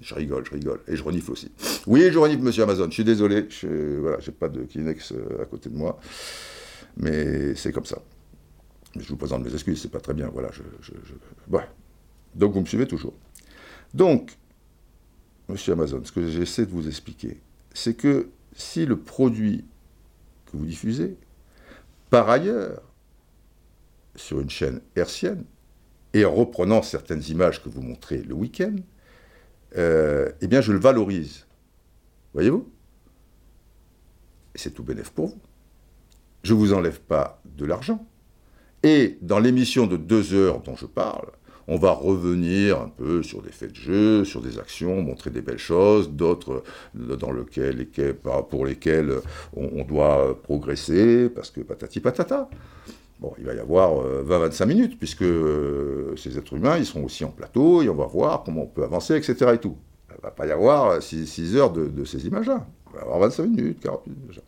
Je 0.00 0.14
rigole, 0.14 0.44
je 0.46 0.52
rigole. 0.52 0.80
Et 0.88 0.96
je 0.96 1.02
renifle 1.02 1.32
aussi. 1.32 1.50
Oui, 1.86 2.10
je 2.12 2.18
renifle, 2.18 2.42
monsieur 2.42 2.62
Amazon. 2.62 2.86
Je 2.86 2.94
suis 2.94 3.04
désolé. 3.04 3.46
Je 3.48 4.16
j'ai 4.20 4.32
pas 4.32 4.48
de 4.48 4.62
Kleenex 4.64 5.12
euh, 5.12 5.42
à 5.42 5.46
côté 5.46 5.70
de 5.70 5.76
moi. 5.76 5.98
Mais 6.96 7.54
c'est 7.54 7.72
comme 7.72 7.84
ça. 7.84 7.98
Je 8.98 9.08
vous 9.08 9.16
présente 9.16 9.44
mes 9.44 9.52
excuses, 9.52 9.80
c'est 9.80 9.90
pas 9.90 10.00
très 10.00 10.14
bien. 10.14 10.28
Voilà, 10.28 10.50
je, 10.52 10.62
Donc 12.34 12.52
vous 12.52 12.60
me 12.60 12.66
suivez 12.66 12.86
toujours. 12.86 13.14
Donc, 13.94 14.36
monsieur 15.48 15.72
Amazon, 15.72 16.02
ce 16.04 16.12
que 16.12 16.28
j'essaie 16.28 16.66
de 16.66 16.70
vous 16.70 16.88
expliquer, 16.88 17.40
c'est 17.72 17.94
que 17.94 18.28
si 18.52 18.86
le 18.86 18.98
produit 18.98 19.64
que 20.46 20.56
vous 20.56 20.66
diffusez, 20.66 21.16
par 22.10 22.28
ailleurs, 22.28 22.82
sur 24.16 24.40
une 24.40 24.50
chaîne 24.50 24.80
hertzienne, 24.96 25.44
et 26.12 26.24
en 26.24 26.34
reprenant 26.34 26.82
certaines 26.82 27.22
images 27.28 27.62
que 27.62 27.68
vous 27.68 27.82
montrez 27.82 28.18
le 28.18 28.34
week-end, 28.34 28.74
euh, 29.76 30.30
eh 30.40 30.48
bien, 30.48 30.60
je 30.60 30.72
le 30.72 30.80
valorise. 30.80 31.46
Voyez-vous? 32.34 32.68
C'est 34.54 34.74
tout 34.74 34.82
bénéf 34.82 35.10
pour 35.10 35.28
vous. 35.28 35.40
Je 36.42 36.54
ne 36.54 36.58
vous 36.58 36.72
enlève 36.72 37.00
pas 37.00 37.40
de 37.44 37.64
l'argent. 37.64 38.06
Et 38.82 39.18
dans 39.20 39.38
l'émission 39.38 39.86
de 39.86 39.96
deux 39.96 40.32
heures 40.32 40.60
dont 40.60 40.76
je 40.76 40.86
parle, 40.86 41.28
On 41.72 41.76
va 41.76 41.92
revenir 41.92 42.80
un 42.80 42.88
peu 42.88 43.22
sur 43.22 43.42
des 43.42 43.52
faits 43.52 43.70
de 43.70 43.76
jeu, 43.76 44.24
sur 44.24 44.40
des 44.40 44.58
actions, 44.58 45.02
montrer 45.02 45.30
des 45.30 45.40
belles 45.40 45.56
choses, 45.56 46.10
d'autres 46.10 46.64
dans 46.94 47.30
lesquelles, 47.30 47.86
pour 48.48 48.66
lesquelles 48.66 49.12
on, 49.54 49.84
doit 49.84 50.36
progresser, 50.42 51.28
parce 51.28 51.52
que 51.52 51.60
patati 51.60 52.00
patata. 52.00 52.50
Bon, 53.20 53.32
il 53.38 53.44
va 53.44 53.54
y 53.54 53.60
avoir 53.60 54.04
20-25 54.24 54.66
minutes, 54.66 54.98
puisque 54.98 55.24
ces 56.16 56.36
êtres 56.36 56.54
humains, 56.54 56.76
ils 56.76 56.86
seront 56.86 57.04
aussi 57.04 57.24
en 57.24 57.30
plateau, 57.30 57.82
et 57.82 57.88
on 57.88 57.94
va 57.94 58.06
voir 58.06 58.42
comment 58.42 58.62
on 58.62 58.66
peut 58.66 58.82
avancer, 58.82 59.14
etc. 59.14 59.52
et 59.54 59.58
tout. 59.58 59.76
Ne 60.20 60.28
va 60.28 60.30
pas 60.30 60.46
y 60.46 60.50
avoir 60.50 61.02
6, 61.02 61.56
heures 61.56 61.72
de, 61.72 62.04
ces 62.04 62.26
images-là. 62.26 62.66
Il 62.88 62.92
va 62.94 63.00
y 63.00 63.02
avoir 63.02 63.20
25 63.20 63.46
minutes, 63.46 63.80
40 63.80 64.06
minutes 64.06 64.26
déjà. 64.26 64.42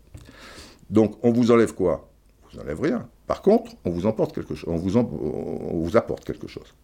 Donc, 0.91 1.19
on 1.23 1.33
vous 1.33 1.51
enlève 1.51 1.75
quoi? 1.75 2.09
On 2.45 2.55
vous 2.55 2.61
enlève 2.63 2.81
rien. 2.81 3.09
Par 3.27 3.41
contre, 3.41 3.73
on 3.85 3.91
vous, 3.91 4.07
emporte 4.07 4.35
quelque 4.35 4.55
on 4.67 4.75
on 4.75 5.81
vous 5.81 5.97
apporte 5.97 6.25
quelque 6.25 6.49
chose. 6.49 6.75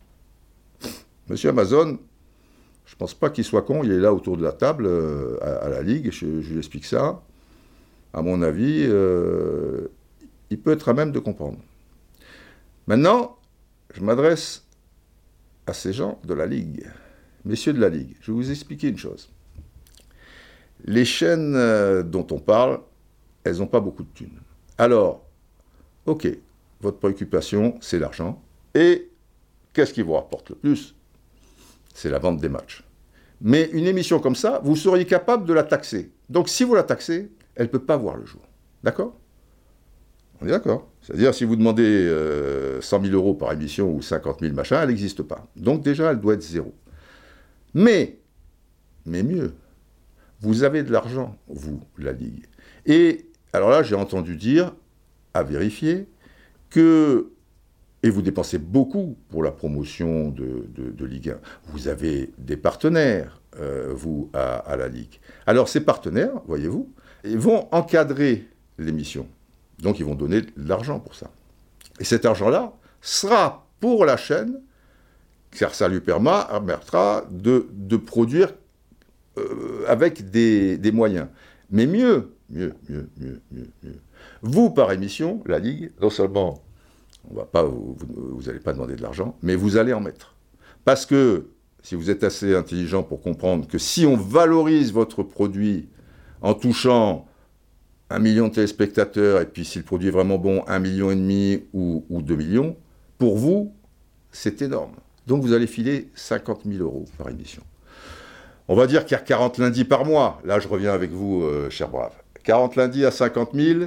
Monsieur 1.28 1.51
Amazon, 1.51 1.99
je 2.86 2.95
ne 2.95 2.99
pense 2.99 3.12
pas 3.12 3.28
qu'il 3.28 3.45
soit 3.45 3.61
con, 3.61 3.84
il 3.84 3.93
est 3.93 4.01
là 4.01 4.14
autour 4.14 4.39
de 4.39 4.43
la 4.43 4.53
table 4.53 4.86
euh, 4.86 5.36
à, 5.43 5.68
la 5.68 5.82
Ligue, 5.82 6.11
je, 6.11 6.24
lui 6.24 6.57
explique 6.57 6.86
ça. 6.86 7.22
À 8.14 8.22
mon 8.22 8.41
avis, 8.41 8.86
euh, 8.89 9.89
il 10.49 10.59
peut 10.59 10.72
être 10.72 10.89
à 10.89 10.95
même 10.95 11.12
de 11.12 11.18
comprendre. 11.18 11.59
Maintenant, 12.86 13.36
je 13.93 14.01
m'adresse 14.01 14.64
à 15.66 15.74
ces 15.74 15.93
gens 15.93 16.18
de 16.24 16.32
la 16.32 16.47
Ligue. 16.47 16.86
Messieurs 17.49 17.72
de 17.72 17.80
la 17.80 17.88
Ligue, 17.88 18.14
je 18.20 18.30
vais 18.30 18.36
vous 18.36 18.51
expliquer 18.51 18.88
une 18.88 18.99
chose. 18.99 19.30
Les 20.84 21.07
chaînes 21.07 21.55
euh, 21.57 22.03
dont 22.03 22.26
on 22.30 22.38
parle, 22.38 22.80
elles 23.42 23.57
n'ont 23.57 23.66
pas 23.66 23.80
beaucoup 23.80 24.03
de 24.03 24.12
thunes. 24.14 24.38
Alors, 24.76 25.24
ok, 26.05 26.28
votre 26.82 26.99
préoccupation, 26.99 27.74
c'est 27.80 27.99
l'argent. 27.99 28.42
Et 28.74 29.09
qu'est-ce 29.72 29.94
qui 29.94 30.03
vous 30.03 30.12
rapporte 30.12 30.51
le 30.51 30.57
plus? 30.57 30.94
C'est 31.94 32.11
la 32.11 32.18
vente 32.18 32.38
des 32.38 32.51
matchs. 32.51 32.84
Mais 33.40 33.70
une 33.72 33.86
émission 33.86 34.20
comme 34.20 34.36
ça, 34.36 34.61
vous 34.62 34.76
seriez 34.76 35.07
capable 35.07 35.46
de 35.46 35.55
la 35.55 35.62
taxer. 35.62 36.11
Donc 36.28 36.51
si 36.51 36.64
vous 36.64 36.74
la 36.74 36.82
taxez, 36.82 37.32
elle 37.55 37.66
ne 37.66 37.70
peut 37.70 37.78
pas 37.78 37.96
voir 37.96 38.18
le 38.18 38.26
jour. 38.26 38.42
D'accord? 38.84 39.16
On 40.42 40.46
est 40.46 40.51
d'accord 40.51 40.86
C'est-à-dire, 41.01 41.34
si 41.34 41.44
vous 41.44 41.57
demandez 41.57 42.05
100 42.05 42.12
euh, 42.12 42.80
000 42.80 43.07
euros 43.14 43.32
par 43.32 43.53
émission 43.53 43.90
ou 43.90 44.03
50 44.03 44.40
000 44.40 44.55
machins, 44.55 44.76
elle 44.82 44.90
n'existe 44.90 45.22
pas. 45.22 45.49
Donc 45.57 45.82
déjà, 45.82 46.11
elle 46.11 46.20
doit 46.20 46.34
être 46.34 46.42
zéro. 46.42 46.74
Mais, 47.74 48.18
mais 49.06 49.22
mieux, 49.22 49.54
vous 50.40 50.62
avez 50.62 50.82
de 50.82 50.92
l'argent, 50.92 51.36
vous, 51.48 51.82
la 51.98 52.12
Ligue. 52.12 52.46
Et 52.86 53.26
alors 53.52 53.70
là, 53.70 53.82
j'ai 53.82 53.94
entendu 53.94 54.36
dire, 54.36 54.74
à 55.34 55.42
vérifier, 55.42 56.08
que, 56.70 57.32
et 58.02 58.10
vous 58.10 58.22
dépensez 58.22 58.58
beaucoup 58.58 59.16
pour 59.30 59.42
la 59.42 59.50
promotion 59.50 60.30
de, 60.30 61.04
Ligue 61.04 61.30
1, 61.30 61.38
vous 61.72 61.88
avez 61.88 62.32
des 62.38 62.56
partenaires, 62.56 63.40
euh, 63.58 63.92
vous, 63.94 64.30
à, 64.32 64.76
la 64.76 64.88
Ligue. 64.88 65.20
Alors 65.46 65.68
ces 65.68 65.80
partenaires, 65.80 66.42
voyez-vous, 66.46 66.92
vont 67.24 67.68
encadrer 67.72 68.48
l'émission. 68.78 69.26
Donc 69.80 69.98
ils 69.98 70.04
vont 70.04 70.14
donner 70.14 70.42
de 70.42 70.52
l'argent 70.56 71.00
pour 71.00 71.14
ça. 71.14 71.30
Et 72.00 72.04
cet 72.04 72.26
argent-là 72.26 72.72
sera 73.00 73.66
pour 73.80 74.04
la 74.04 74.16
chaîne, 74.16 74.60
car 75.51 75.74
ça 75.74 75.88
lui 75.88 76.01
permettra 76.01 77.24
de, 77.30 77.66
de 77.72 77.96
produire 77.96 78.55
euh, 79.38 79.84
avec 79.86 80.30
des, 80.30 80.76
des 80.78 80.92
moyens. 80.92 81.28
Mais 81.70 81.86
mieux, 81.86 82.32
mieux, 82.51 82.74
mieux, 82.88 83.09
mieux, 83.18 83.40
mieux, 83.51 83.70
mieux. 83.82 84.01
Vous, 84.42 84.70
par 84.70 84.92
émission, 84.92 85.42
la 85.46 85.59
Ligue, 85.59 85.92
non 86.01 86.11
seulement 86.11 86.62
on 87.30 87.34
va 87.34 87.44
pas, 87.44 87.62
vous 87.62 87.96
n'allez 88.46 88.61
pas 88.61 88.72
demander 88.72 88.96
de 88.96 89.03
l'argent, 89.03 89.36
mais 89.42 89.55
vous 89.55 89.76
allez 89.76 89.92
en 89.92 90.01
mettre. 90.01 90.34
Parce 90.84 91.05
que, 91.05 91.49
si 91.82 91.94
vous 91.94 92.11
êtes 92.11 92.24
assez 92.24 92.55
intelligent 92.55 93.03
pour 93.03 93.20
comprendre 93.20 93.66
que 93.66 93.78
si 93.78 94.07
on 94.07 94.16
valorise 94.16 94.92
votre 94.92 95.22
produit 95.22 95.88
en 96.40 96.55
touchant 96.55 97.26
un 98.11 98.18
million 98.18 98.49
de 98.49 98.55
téléspectateurs, 98.55 99.40
et 99.40 99.46
puis 99.46 99.64
si 99.64 99.78
le 99.78 99.84
produit 99.84 100.09
est 100.09 100.12
vraiment 100.12 100.38
bon, 100.38 100.64
un 100.66 100.78
million 100.78 101.11
et 101.11 101.16
demi 101.16 101.64
ou, 101.72 102.05
ou 102.09 102.22
deux 102.22 102.36
millions, 102.36 102.76
pour 103.18 103.36
vous, 103.36 103.74
c'est 104.30 104.62
énorme. 104.62 104.92
Donc 105.29 105.43
vous 105.43 105.53
allez 105.53 105.66
filer 105.66 106.09
50 106.14 106.62
000 106.64 106.83
euros 106.83 107.05
par 107.18 107.29
émission. 107.29 107.62
On 108.66 108.74
va 108.74 108.87
dire 108.87 109.05
qu'il 109.05 109.12
y 109.12 109.20
a 109.20 109.22
40 109.22 109.59
lundis 109.59 109.85
par 109.85 110.07
mois. 110.07 110.41
Là, 110.45 110.59
je 110.59 110.66
reviens 110.66 110.93
avec 110.93 111.11
vous, 111.11 111.43
euh, 111.43 111.68
cher 111.68 111.91
brave. 111.91 112.14
40 112.45 112.76
lundis 112.76 113.05
à 113.05 113.11
50 113.11 113.51
000, 113.53 113.81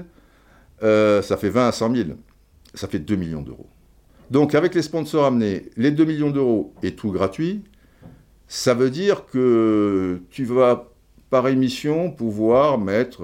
euh, 0.84 1.24
ça 1.24 1.38
fait 1.38 1.50
20 1.50 1.68
à 1.68 1.72
100 1.72 1.96
000. 1.96 2.10
Ça 2.76 2.88
fait 2.88 3.00
2 3.00 3.16
millions 3.16 3.42
d'euros. 3.42 3.68
Donc, 4.30 4.54
avec 4.54 4.76
les 4.76 4.84
sponsors 4.84 5.26
amenés, 5.26 5.66
les 5.78 5.90
2 5.90 6.06
millions 6.06 6.30
d'euros 6.30 6.74
et 6.84 6.94
tout 6.96 7.12
gratuit, 7.12 7.64
ça 8.48 8.76
veut 8.76 8.92
dire 8.92 9.26
que 9.26 10.22
tu 10.30 10.46
vas, 10.46 10.90
par 11.32 11.48
émission, 11.48 12.12
pouvoir 12.12 12.78
mettre 12.78 13.24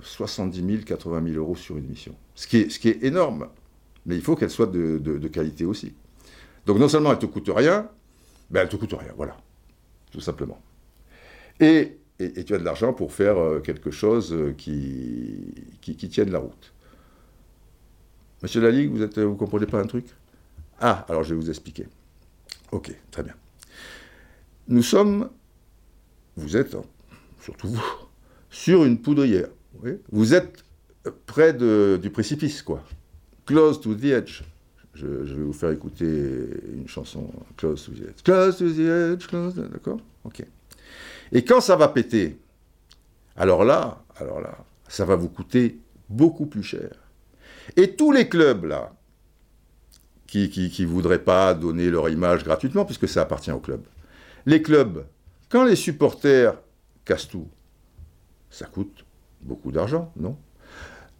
70 0.00 0.64
000, 0.64 0.82
80 0.86 1.22
000 1.26 1.36
euros 1.38 1.56
sur 1.56 1.76
une 1.76 1.84
émission. 1.86 2.14
Ce 2.36 2.46
qui 2.46 2.58
est, 2.58 2.70
ce 2.70 2.78
qui 2.78 2.88
est 2.88 3.02
énorme. 3.02 3.48
Mais 4.06 4.14
il 4.14 4.22
faut 4.22 4.36
qu'elle 4.36 4.50
soit 4.50 4.66
de, 4.66 5.28
qualité 5.28 5.64
aussi. 5.64 5.92
Donc, 6.66 6.78
non 6.78 6.88
seulement 6.88 7.12
elle 7.12 7.18
te 7.18 7.26
coûte 7.26 7.50
rien, 7.54 7.88
mais 8.50 8.60
elle 8.60 8.66
ne 8.66 8.70
te 8.70 8.76
coûte 8.76 8.94
rien, 8.98 9.12
voilà. 9.16 9.36
Tout 10.10 10.20
simplement. 10.20 10.60
Et 11.60 11.98
tu 12.18 12.54
as 12.54 12.58
de 12.58 12.64
l'argent 12.64 12.92
pour 12.92 13.12
faire 13.12 13.38
euh, 13.38 13.60
quelque 13.60 13.90
chose 13.90 14.32
euh, 14.32 14.52
qui, 14.52 15.54
qui, 15.80 16.08
tienne 16.08 16.30
la 16.30 16.38
route. 16.38 16.72
Monsieur 18.42 18.60
Laligue, 18.60 18.90
vous 18.90 18.98
ne 18.98 19.34
comprenez 19.34 19.66
pas 19.66 19.80
un 19.80 19.86
truc? 19.86 20.06
Ah, 20.80 21.04
alors 21.08 21.22
je 21.22 21.34
vais 21.34 21.40
vous 21.40 21.50
expliquer. 21.50 21.86
Ok, 22.70 22.92
très 23.10 23.22
bien. 23.22 23.34
Nous 24.68 24.82
sommes, 24.82 25.30
vous 26.36 26.56
êtes, 26.56 26.74
hein, 26.74 26.84
surtout 27.40 27.68
vous, 27.68 27.82
sur 28.50 28.84
une 28.84 28.98
poudrière. 28.98 29.48
vous 30.10 30.34
êtes 30.34 30.64
près 31.26 31.52
de, 31.52 31.98
du 32.00 32.10
précipice, 32.10 32.62
quoi. 32.62 32.82
Close 33.46 33.80
to 33.80 33.94
the 33.94 34.04
edge. 34.04 34.42
Je, 34.94 35.06
vais 35.06 35.42
vous 35.42 35.52
faire 35.52 35.70
écouter 35.70 36.04
une 36.04 36.86
chanson, 36.86 37.30
Close 37.56 37.86
to 37.86 37.92
the 37.92 38.08
edge. 38.08 38.22
Close 38.22 38.58
to 38.58 38.70
the 38.70 38.80
edge, 38.80 39.26
close, 39.26 39.54
d'accord? 39.54 40.00
Ok. 40.24 40.44
Et 41.32 41.44
quand 41.44 41.60
ça 41.60 41.76
va 41.76 41.88
péter, 41.88 42.38
alors 43.36 43.64
là, 43.64 44.02
alors 44.16 44.40
là, 44.40 44.58
ça 44.88 45.04
va 45.04 45.16
vous 45.16 45.30
coûter 45.30 45.78
beaucoup 46.10 46.46
plus 46.46 46.62
cher. 46.62 46.90
Et 47.76 47.94
tous 47.94 48.12
les 48.12 48.28
clubs, 48.28 48.64
là, 48.64 48.92
qui 50.26 50.76
ne 50.80 50.86
voudraient 50.86 51.22
pas 51.22 51.54
donner 51.54 51.90
leur 51.90 52.08
image 52.08 52.44
gratuitement, 52.44 52.84
puisque 52.84 53.08
ça 53.08 53.22
appartient 53.22 53.52
au 53.52 53.60
club, 53.60 53.82
les 54.46 54.62
clubs, 54.62 55.04
quand 55.48 55.64
les 55.64 55.76
supporters 55.76 56.54
cassent 57.04 57.28
tout, 57.28 57.48
ça 58.50 58.66
coûte 58.66 59.04
beaucoup 59.40 59.72
d'argent, 59.72 60.12
non? 60.16 60.36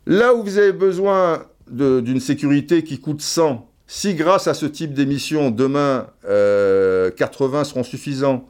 Là 0.06 0.34
où 0.34 0.42
vous 0.42 0.58
avez 0.58 0.72
besoin 0.72 1.46
d'une 1.68 2.20
sécurité 2.20 2.84
qui 2.84 3.00
coûte 3.00 3.20
100, 3.20 3.68
si 3.86 4.14
grâce 4.14 4.46
à 4.46 4.54
ce 4.54 4.66
type 4.66 4.94
d'émission, 4.94 5.50
demain, 5.50 6.06
80 6.22 6.28
euh, 6.28 7.64
seront 7.64 7.82
suffisants, 7.82 8.48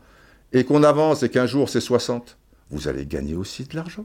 et 0.53 0.65
qu'on 0.65 0.83
avance 0.83 1.23
et 1.23 1.31
qu'un 1.31 1.47
jour 1.47 1.69
c'est 1.69 1.81
60, 1.81 2.37
vous 2.71 2.89
allez 2.89 3.07
gagner 3.07 3.35
aussi 3.35 3.65
de 3.65 3.75
l'argent. 3.75 4.05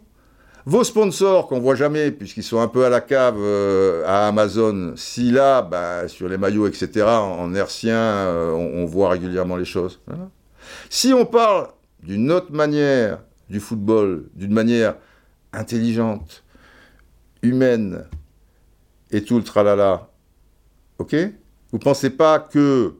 Vos 0.66 0.84
sponsors 0.84 1.48
qu'on 1.48 1.62
voit 1.62 1.76
jamais, 1.76 2.12
puisqu'ils 2.12 2.44
sont 2.44 2.60
un 2.60 2.68
peu 2.68 2.84
à 2.84 2.90
la 2.90 3.00
cave 3.00 3.38
euh, 3.38 4.04
à 4.06 4.28
Amazon, 4.28 4.94
si 4.98 5.32
là, 5.32 5.62
bah, 5.62 6.10
sur 6.10 6.28
les 6.28 6.38
maillots, 6.38 6.68
etc., 6.68 7.06
en, 7.06 7.56
hercien, 7.56 7.96
euh, 7.96 8.52
on, 8.52 8.86
voit 8.86 9.10
régulièrement 9.10 9.56
les 9.56 9.64
choses. 9.64 10.02
Si 10.90 11.14
on 11.14 11.26
parle 11.26 11.70
d'une 12.04 12.32
autre 12.34 12.52
manière 12.52 13.20
du 13.50 13.62
football, 13.62 14.26
d'une 14.36 14.52
manière 14.52 14.96
intelligente, 15.54 16.44
humaine, 17.42 18.04
et 19.12 19.24
tout 19.24 19.38
le 19.38 19.44
tralala, 19.44 20.10
ok? 21.00 21.16
Vous 21.72 21.80
pensez 21.80 22.10
pas 22.10 22.40
que 22.40 22.96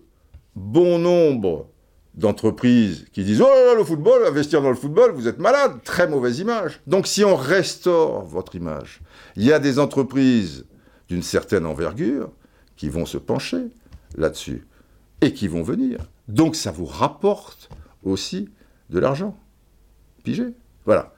bon 0.56 1.00
nombre 1.00 1.70
d'entreprises 2.14 3.06
qui 3.14 3.24
disent 3.24 3.42
Oh 3.42 3.48
là 3.48 3.66
là, 3.68 3.76
le 3.76 3.84
football, 3.84 4.26
investir 4.26 4.62
dans 4.62 4.70
le 4.70 4.76
football, 4.76 5.12
vous 5.12 5.28
êtes 5.28 5.40
malade, 5.40 5.80
très 5.84 6.08
mauvaise 6.08 6.40
image. 6.40 6.82
Donc 6.88 7.08
si 7.08 7.24
on 7.24 7.36
restaure 7.36 8.24
votre 8.24 8.56
image, 8.56 9.02
il 9.36 9.44
y 9.44 9.54
a 9.54 9.60
des 9.60 9.80
entreprises 9.80 10.66
d'une 11.08 11.24
certaine 11.24 11.66
envergure 11.66 12.32
qui 12.76 12.90
vont 12.90 13.06
se 13.06 13.18
pencher 13.18 13.68
là-dessus 14.16 14.68
et 15.22 15.34
qui 15.34 15.48
vont 15.48 15.64
venir. 15.64 16.00
Donc 16.28 16.56
ça 16.56 16.72
vous 16.72 16.86
rapporte 16.86 17.70
aussi 18.04 18.50
de 18.90 19.00
l'argent. 19.00 19.38
Pigé. 20.24 20.54
Voilà. 20.86 21.14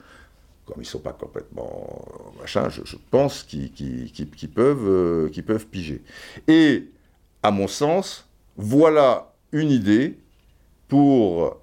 Comme 0.70 0.84
ils 0.84 0.86
ne 0.86 0.86
sont 0.86 1.00
pas 1.00 1.14
complètement 1.14 2.06
machin, 2.40 2.70
je, 2.70 2.96
pense 3.10 3.42
qu'ils 3.42 4.52
peuvent, 4.54 4.88
euh, 4.88 5.58
piger. 5.72 6.04
Et 6.48 6.92
à 7.42 7.50
mon 7.50 7.68
sens, 7.68 8.30
voilà 8.56 9.34
une 9.52 9.72
idée 9.72 10.20
pour, 10.88 11.58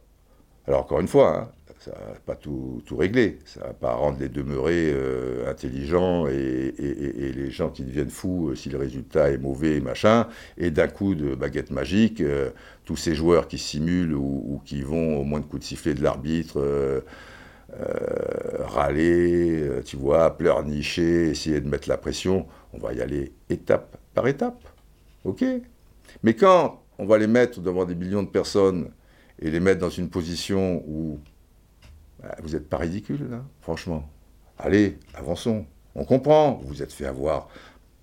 alors 0.66 0.80
encore 0.80 0.98
une 0.98 1.06
fois, 1.06 1.36
hein, 1.38 1.48
ça 1.78 1.92
va 1.92 2.18
pas 2.26 2.34
tout, 2.34 2.82
tout 2.84 2.96
régler. 2.96 3.38
Ça 3.44 3.60
va 3.60 3.74
pas 3.74 3.94
rendre 3.94 4.18
les 4.18 4.28
demeurés 4.28 4.90
euh, 4.92 5.48
intelligents 5.48 6.26
et, 6.26 6.74
les 6.76 7.50
gens 7.52 7.68
qui 7.68 7.84
deviennent 7.84 8.10
fous 8.10 8.56
si 8.56 8.70
le 8.70 8.78
résultat 8.78 9.30
est 9.30 9.38
mauvais, 9.38 9.78
machin. 9.78 10.26
Et 10.58 10.72
d'un 10.72 10.88
coup 10.88 11.14
de 11.14 11.36
baguette 11.36 11.70
magique, 11.70 12.20
tous 12.84 12.96
ces 12.96 13.14
joueurs 13.14 13.46
qui 13.46 13.58
simulent 13.58 14.14
ou, 14.14 14.60
qui 14.64 14.82
vont 14.82 15.20
au 15.20 15.22
moins 15.22 15.38
de 15.38 15.44
coups 15.44 15.62
de 15.62 15.66
sifflet 15.68 15.94
de 15.94 16.02
l'arbitre. 16.02 17.04
Râler, 18.64 19.80
tu 19.84 19.96
vois, 19.96 20.36
pleurnicher, 20.36 21.30
essayer 21.30 21.60
de 21.60 21.68
mettre 21.68 21.88
la 21.88 21.96
pression, 21.96 22.46
on 22.72 22.78
va 22.78 22.92
y 22.92 23.00
aller 23.00 23.32
étape 23.50 23.96
par 24.14 24.26
étape. 24.28 24.62
OK 25.24 25.44
Mais 26.22 26.34
quand 26.34 26.82
on 26.98 27.06
va 27.06 27.18
les 27.18 27.26
mettre 27.26 27.60
devant 27.60 27.84
des 27.84 27.94
millions 27.94 28.22
de 28.22 28.28
personnes 28.28 28.90
et 29.38 29.50
les 29.50 29.60
mettre 29.60 29.80
dans 29.80 29.90
une 29.90 30.08
position 30.08 30.82
où 30.86 31.20
bah, 32.22 32.34
vous 32.42 32.50
n'êtes 32.50 32.68
pas 32.68 32.78
ridicule, 32.78 33.28
là, 33.30 33.44
franchement. 33.60 34.08
Allez, 34.58 34.98
avançons. 35.14 35.66
On 35.94 36.04
comprend, 36.04 36.60
vous 36.64 36.82
êtes 36.82 36.92
fait 36.92 37.06
avoir 37.06 37.48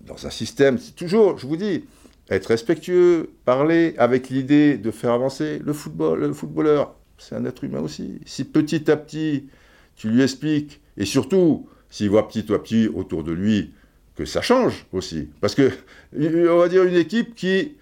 dans 0.00 0.26
un 0.26 0.30
système, 0.30 0.78
c'est 0.78 0.94
toujours, 0.94 1.38
je 1.38 1.46
vous 1.46 1.56
dis, 1.56 1.84
être 2.30 2.46
respectueux, 2.46 3.30
parler 3.44 3.94
avec 3.98 4.28
l'idée 4.28 4.76
de 4.76 4.90
faire 4.90 5.12
avancer 5.12 5.60
le 5.64 5.72
football, 5.72 6.20
le 6.20 6.32
footballeur, 6.32 6.94
c'est 7.18 7.34
un 7.34 7.44
être 7.44 7.64
humain 7.64 7.80
aussi. 7.80 8.20
Si 8.26 8.44
petit 8.44 8.90
à 8.90 8.96
petit, 8.96 9.48
tu 9.96 10.08
lui 10.10 10.22
expliques, 10.22 10.80
et 10.96 11.04
surtout, 11.04 11.68
s'il 11.90 12.10
voit 12.10 12.28
petit 12.28 12.52
à 12.52 12.58
petit 12.58 12.88
autour 12.88 13.24
de 13.24 13.32
lui 13.32 13.72
que 14.16 14.24
ça 14.24 14.42
change 14.42 14.86
aussi. 14.92 15.28
Parce 15.40 15.54
que, 15.54 15.70
on 16.16 16.58
va 16.58 16.68
dire, 16.68 16.84
une 16.84 16.96
équipe 16.96 17.34
qui, 17.34 17.76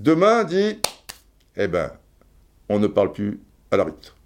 demain, 0.00 0.44
dit, 0.44 0.78
eh 1.56 1.68
ben, 1.68 1.90
on 2.68 2.78
ne 2.78 2.86
parle 2.86 3.12
plus 3.12 3.40
à 3.70 3.76
l'arbitre. 3.76 4.16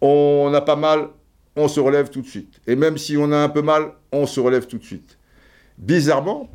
On 0.00 0.50
a 0.54 0.60
pas 0.60 0.76
mal, 0.76 1.08
on 1.56 1.68
se 1.68 1.80
relève 1.80 2.10
tout 2.10 2.22
de 2.22 2.26
suite. 2.26 2.60
Et 2.66 2.76
même 2.76 2.98
si 2.98 3.16
on 3.16 3.30
a 3.32 3.38
un 3.38 3.48
peu 3.48 3.62
mal, 3.62 3.92
on 4.12 4.26
se 4.26 4.40
relève 4.40 4.66
tout 4.66 4.78
de 4.78 4.84
suite. 4.84 5.18
Bizarrement, 5.78 6.50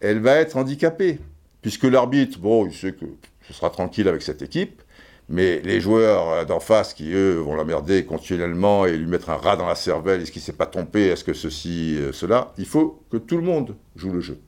elle 0.00 0.20
va 0.20 0.36
être 0.36 0.56
handicapée, 0.56 1.18
puisque 1.62 1.84
l'arbitre, 1.84 2.38
bon, 2.38 2.66
il 2.66 2.74
sait 2.74 2.92
que 2.92 3.06
ce 3.46 3.52
sera 3.52 3.70
tranquille 3.70 4.08
avec 4.08 4.22
cette 4.22 4.42
équipe, 4.42 4.82
mais 5.28 5.60
les 5.62 5.80
joueurs 5.80 6.46
d'en 6.46 6.60
face 6.60 6.94
qui, 6.94 7.12
eux, 7.12 7.34
vont 7.34 7.54
l'emmerder 7.54 8.04
continuellement 8.04 8.86
et 8.86 8.96
lui 8.96 9.06
mettre 9.06 9.28
un 9.30 9.36
rat 9.36 9.56
dans 9.56 9.66
la 9.66 9.74
cervelle, 9.74 10.22
est-ce 10.22 10.32
qu'il 10.32 10.40
s'est 10.40 10.52
pas 10.52 10.66
trompé, 10.66 11.06
est-ce 11.08 11.24
que 11.24 11.34
ceci, 11.34 11.96
euh, 11.98 12.12
cela, 12.12 12.52
il 12.56 12.64
faut 12.64 13.02
que 13.10 13.18
tout 13.18 13.36
le 13.36 13.42
monde 13.42 13.76
joue 13.94 14.10
le 14.10 14.20
jeu. 14.20 14.38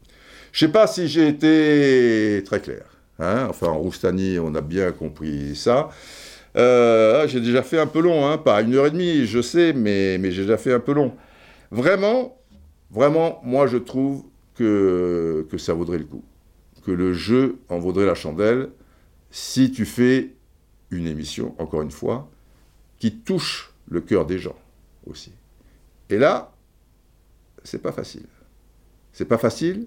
Je 0.53 0.61
sais 0.61 0.73
pas 0.73 0.87
si 0.87 1.07
j'ai 1.07 1.29
été 1.29 2.43
très 2.45 2.61
clair. 2.61 2.85
Hein 3.19 3.47
enfin, 3.51 3.69
en 3.69 3.79
Roustani, 3.79 4.39
on 4.39 4.55
a 4.55 4.63
bien 4.63 4.91
compris 4.93 5.55
ça. 5.55 5.91
Euh, 6.57 7.23
ah, 7.23 7.27
j'ai 7.27 7.41
déjà 7.41 7.63
fait 7.63 7.79
un 7.79 7.87
peu 7.87 8.01
long, 8.01 8.27
hein, 8.27 8.39
pas 8.39 8.61
une 8.63 8.75
heure 8.75 8.87
et 8.87 8.91
demie, 8.91 9.27
je 9.27 9.43
sais, 9.43 9.73
mais, 9.75 10.17
mais 10.19 10.33
j'ai 10.33 10.43
déjà 10.43 10.57
fait 10.57 10.73
un 10.73 10.81
peu 10.81 10.93
long. 10.93 11.13
Vraiment, 11.71 12.39
vraiment, 12.91 13.41
moi 13.45 13.67
je 13.67 13.77
trouve 13.77 14.25
que, 14.55 15.47
que 15.51 15.59
ça 15.59 15.75
vaudrait 15.75 15.99
le 15.99 16.05
coup. 16.05 16.25
Que 16.85 16.91
le 16.91 17.13
jeu 17.13 17.59
en 17.69 17.79
vaudrait 17.79 18.07
la 18.07 18.15
chandelle 18.15 18.71
si 19.31 19.71
tu 19.71 19.85
fais 19.85 20.31
une 20.91 21.07
émission, 21.07 21.55
encore 21.59 21.83
une 21.83 21.91
fois, 21.91 22.29
qui 22.99 23.17
touche 23.17 23.73
le 23.89 24.01
cœur 24.01 24.27
des 24.27 24.39
gens 24.39 24.57
aussi. 25.07 25.33
Et 26.09 26.19
là, 26.19 26.53
c'est 27.65 27.83
pas 27.83 27.93
facile. 27.93 28.27
C'est 29.13 29.25
pas 29.25 29.39
facile, 29.39 29.87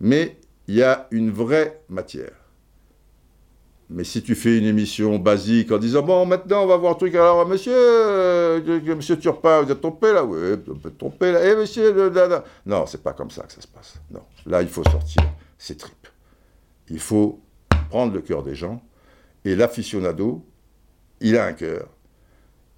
mais 0.00 0.38
il 0.68 0.76
y 0.76 0.82
a 0.82 1.08
une 1.10 1.30
vraie 1.30 1.82
matière. 1.88 2.32
Mais 3.90 4.04
si 4.04 4.22
tu 4.22 4.34
fais 4.34 4.56
une 4.56 4.64
émission 4.64 5.18
basique 5.18 5.70
en 5.70 5.76
disant 5.76 6.02
bon 6.02 6.24
maintenant 6.24 6.62
on 6.62 6.66
va 6.66 6.78
voir 6.78 6.92
un 6.92 6.94
truc 6.94 7.14
alors 7.14 7.46
monsieur 7.46 7.74
euh, 7.76 8.94
monsieur 8.96 9.18
Turpin 9.18 9.60
vous 9.60 9.70
êtes 9.70 9.82
trompé 9.82 10.14
là? 10.14 10.24
Oui 10.24 10.38
vous 10.66 10.88
êtes 10.88 10.96
trompé 10.96 11.30
là 11.30 11.40
eh 11.44 11.54
monsieur 11.54 12.10
non 12.64 12.86
c'est 12.86 13.02
pas 13.02 13.12
comme 13.12 13.30
ça 13.30 13.42
que 13.42 13.52
ça 13.52 13.60
se 13.60 13.66
passe 13.66 13.96
non 14.10 14.22
là 14.46 14.62
il 14.62 14.68
faut 14.68 14.84
sortir 14.84 15.22
ses 15.58 15.76
tripes 15.76 16.08
il 16.88 17.00
faut 17.00 17.42
prendre 17.90 18.14
le 18.14 18.22
cœur 18.22 18.42
des 18.42 18.54
gens 18.54 18.82
et 19.44 19.56
l'aficionado 19.56 20.44
il 21.20 21.36
a 21.36 21.46
un 21.46 21.52
cœur. 21.52 21.88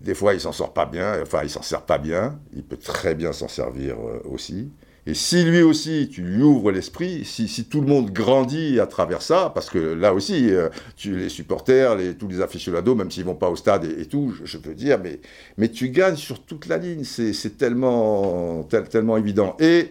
Des 0.01 0.15
fois 0.15 0.35
il 0.35 0.41
s'en 0.41 0.53
sort 0.53 0.73
pas 0.73 0.87
bien 0.87 1.21
enfin 1.23 1.43
il 1.43 1.51
s'en 1.51 1.63
sert 1.63 1.83
pas 1.83 1.99
bien 1.99 2.39
il 2.55 2.65
peut 2.65 2.77
très 2.77 3.15
bien 3.15 3.33
s'en 3.33 3.49
servir 3.49 3.97
euh, 3.99 4.21
aussi. 4.25 4.71
Et 5.07 5.13
si 5.13 5.45
lui 5.45 5.61
aussi, 5.61 6.09
tu 6.11 6.23
lui 6.23 6.43
ouvres 6.43 6.73
l'esprit, 6.73 7.27
si, 7.27 7.65
tout 7.67 7.83
le 7.83 7.87
monde 7.87 8.11
grandit 8.11 8.81
à 8.81 8.87
travers 8.87 9.21
ça, 9.21 9.53
parce 9.55 9.69
que 9.69 9.79
là 9.79 10.15
aussi, 10.15 10.51
euh, 10.51 10.71
tu, 10.97 11.17
les 11.17 11.29
supporters, 11.29 11.99
tous 12.19 12.29
les 12.29 12.41
aficionados, 12.41 12.95
même 12.95 13.11
s'ils 13.11 13.25
vont 13.25 13.35
pas 13.35 13.51
au 13.51 13.57
stade 13.57 13.85
et, 13.85 14.07
tout, 14.07 14.33
je, 14.45 14.57
peux 14.57 14.75
dire, 14.75 14.99
mais, 15.03 15.21
mais 15.59 15.69
tu 15.69 15.91
gagnes 15.91 16.17
sur 16.17 16.43
toute 16.43 16.67
la 16.67 16.79
ligne, 16.79 17.05
c'est 17.05 17.59
tellement, 17.59 18.63
tellement 18.91 19.19
évident. 19.19 19.57
Et 19.61 19.91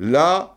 là, 0.00 0.56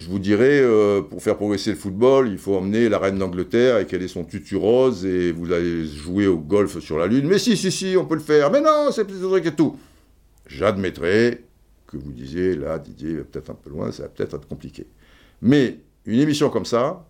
je 0.00 0.08
vous 0.08 0.18
dirais, 0.18 0.60
euh, 0.62 1.02
pour 1.02 1.22
faire 1.22 1.36
progresser 1.36 1.70
le 1.70 1.76
football, 1.76 2.28
il 2.30 2.38
faut 2.38 2.56
emmener 2.56 2.88
la 2.88 2.98
reine 2.98 3.18
d'Angleterre 3.18 3.78
et 3.78 3.86
qu'elle 3.86 4.02
ait 4.02 4.08
son 4.08 4.24
tutu 4.24 4.56
rose 4.56 5.04
et 5.04 5.30
vous 5.30 5.52
allez 5.52 5.84
jouer 5.84 6.26
au 6.26 6.38
golf 6.38 6.78
sur 6.78 6.96
la 6.96 7.06
lune. 7.06 7.28
Mais 7.28 7.38
si, 7.38 7.54
si, 7.54 7.70
si, 7.70 7.96
on 7.98 8.06
peut 8.06 8.14
le 8.14 8.22
faire. 8.22 8.50
Mais 8.50 8.62
non, 8.62 8.88
c'est 8.92 9.04
plus 9.04 9.20
truc 9.20 9.44
et 9.44 9.54
tout. 9.54 9.78
J'admettrai, 10.46 11.44
que 11.86 11.98
vous 11.98 12.12
disiez, 12.12 12.56
là, 12.56 12.78
Didier 12.78 13.16
va 13.16 13.24
peut-être 13.24 13.50
un 13.50 13.54
peu 13.54 13.68
loin, 13.68 13.92
ça 13.92 14.04
va 14.04 14.08
peut-être 14.08 14.36
être 14.36 14.48
compliqué. 14.48 14.86
Mais 15.42 15.80
une 16.06 16.20
émission 16.20 16.48
comme 16.48 16.64
ça, 16.64 17.06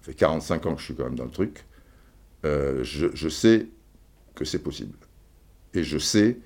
ça 0.00 0.12
fait 0.12 0.14
45 0.14 0.66
ans 0.66 0.74
que 0.74 0.80
je 0.80 0.84
suis 0.84 0.94
quand 0.94 1.04
même 1.04 1.16
dans 1.16 1.24
le 1.24 1.30
truc, 1.30 1.64
euh, 2.44 2.84
je, 2.84 3.28
sais 3.28 3.66
que 4.36 4.44
c'est 4.44 4.60
possible. 4.60 4.96
Et 5.74 5.82
je 5.82 5.98
sais 5.98 6.38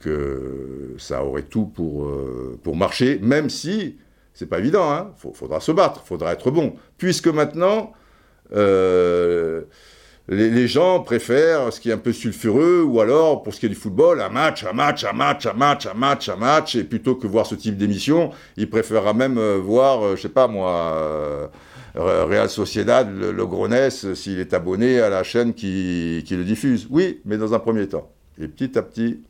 que 0.00 0.96
ça 0.98 1.24
aurait 1.24 1.42
tout 1.42 1.66
pour, 1.66 2.06
euh, 2.06 2.58
pour 2.64 2.76
marcher, 2.76 3.20
même 3.20 3.50
si 3.50 3.96
c'est 4.38 4.46
pas 4.46 4.60
évident, 4.60 4.92
hein. 4.92 5.10
faudra 5.34 5.58
se 5.58 5.72
battre, 5.72 6.04
faudra 6.06 6.32
être 6.32 6.52
bon. 6.52 6.76
Puisque 6.96 7.26
maintenant, 7.26 7.92
euh, 8.54 9.62
les, 10.28 10.68
gens 10.68 11.00
préfèrent 11.00 11.72
ce 11.72 11.80
qui 11.80 11.90
est 11.90 11.92
un 11.92 11.98
peu 11.98 12.12
sulfureux, 12.12 12.84
ou 12.84 13.00
alors, 13.00 13.42
pour 13.42 13.52
ce 13.52 13.58
qui 13.58 13.66
est 13.66 13.68
du 13.68 13.74
football, 13.74 14.20
un 14.20 14.28
match, 14.28 14.62
un 14.62 14.72
match, 14.72 15.04
un 15.04 15.12
match, 15.12 15.46
un 15.46 15.54
match, 15.54 15.86
un 15.86 15.94
match, 15.94 16.28
un 16.28 16.36
match, 16.36 16.76
et 16.76 16.84
plutôt 16.84 17.16
que 17.16 17.26
voir 17.26 17.46
ce 17.46 17.56
type 17.56 17.76
d'émission, 17.76 18.30
il 18.56 18.70
préférera 18.70 19.12
même 19.12 19.38
euh, 19.38 19.58
voir, 19.58 20.04
euh, 20.04 20.14
je 20.14 20.22
sais 20.22 20.28
pas 20.28 20.46
moi, 20.46 21.50
Real 21.96 22.48
Sociedad, 22.48 23.12
le, 23.12 23.32
le 23.32 23.90
s'il 23.90 24.38
est 24.38 24.54
abonné 24.54 25.00
à 25.00 25.08
la 25.08 25.24
chaîne 25.24 25.52
qui, 25.52 26.24
le 26.30 26.44
diffuse. 26.44 26.86
Oui, 26.90 27.20
mais 27.24 27.38
dans 27.38 27.54
un 27.54 27.58
premier 27.58 27.88
temps. 27.88 28.12
Et 28.40 28.46
petit 28.46 28.78
à 28.78 28.82
petit, 28.82 29.20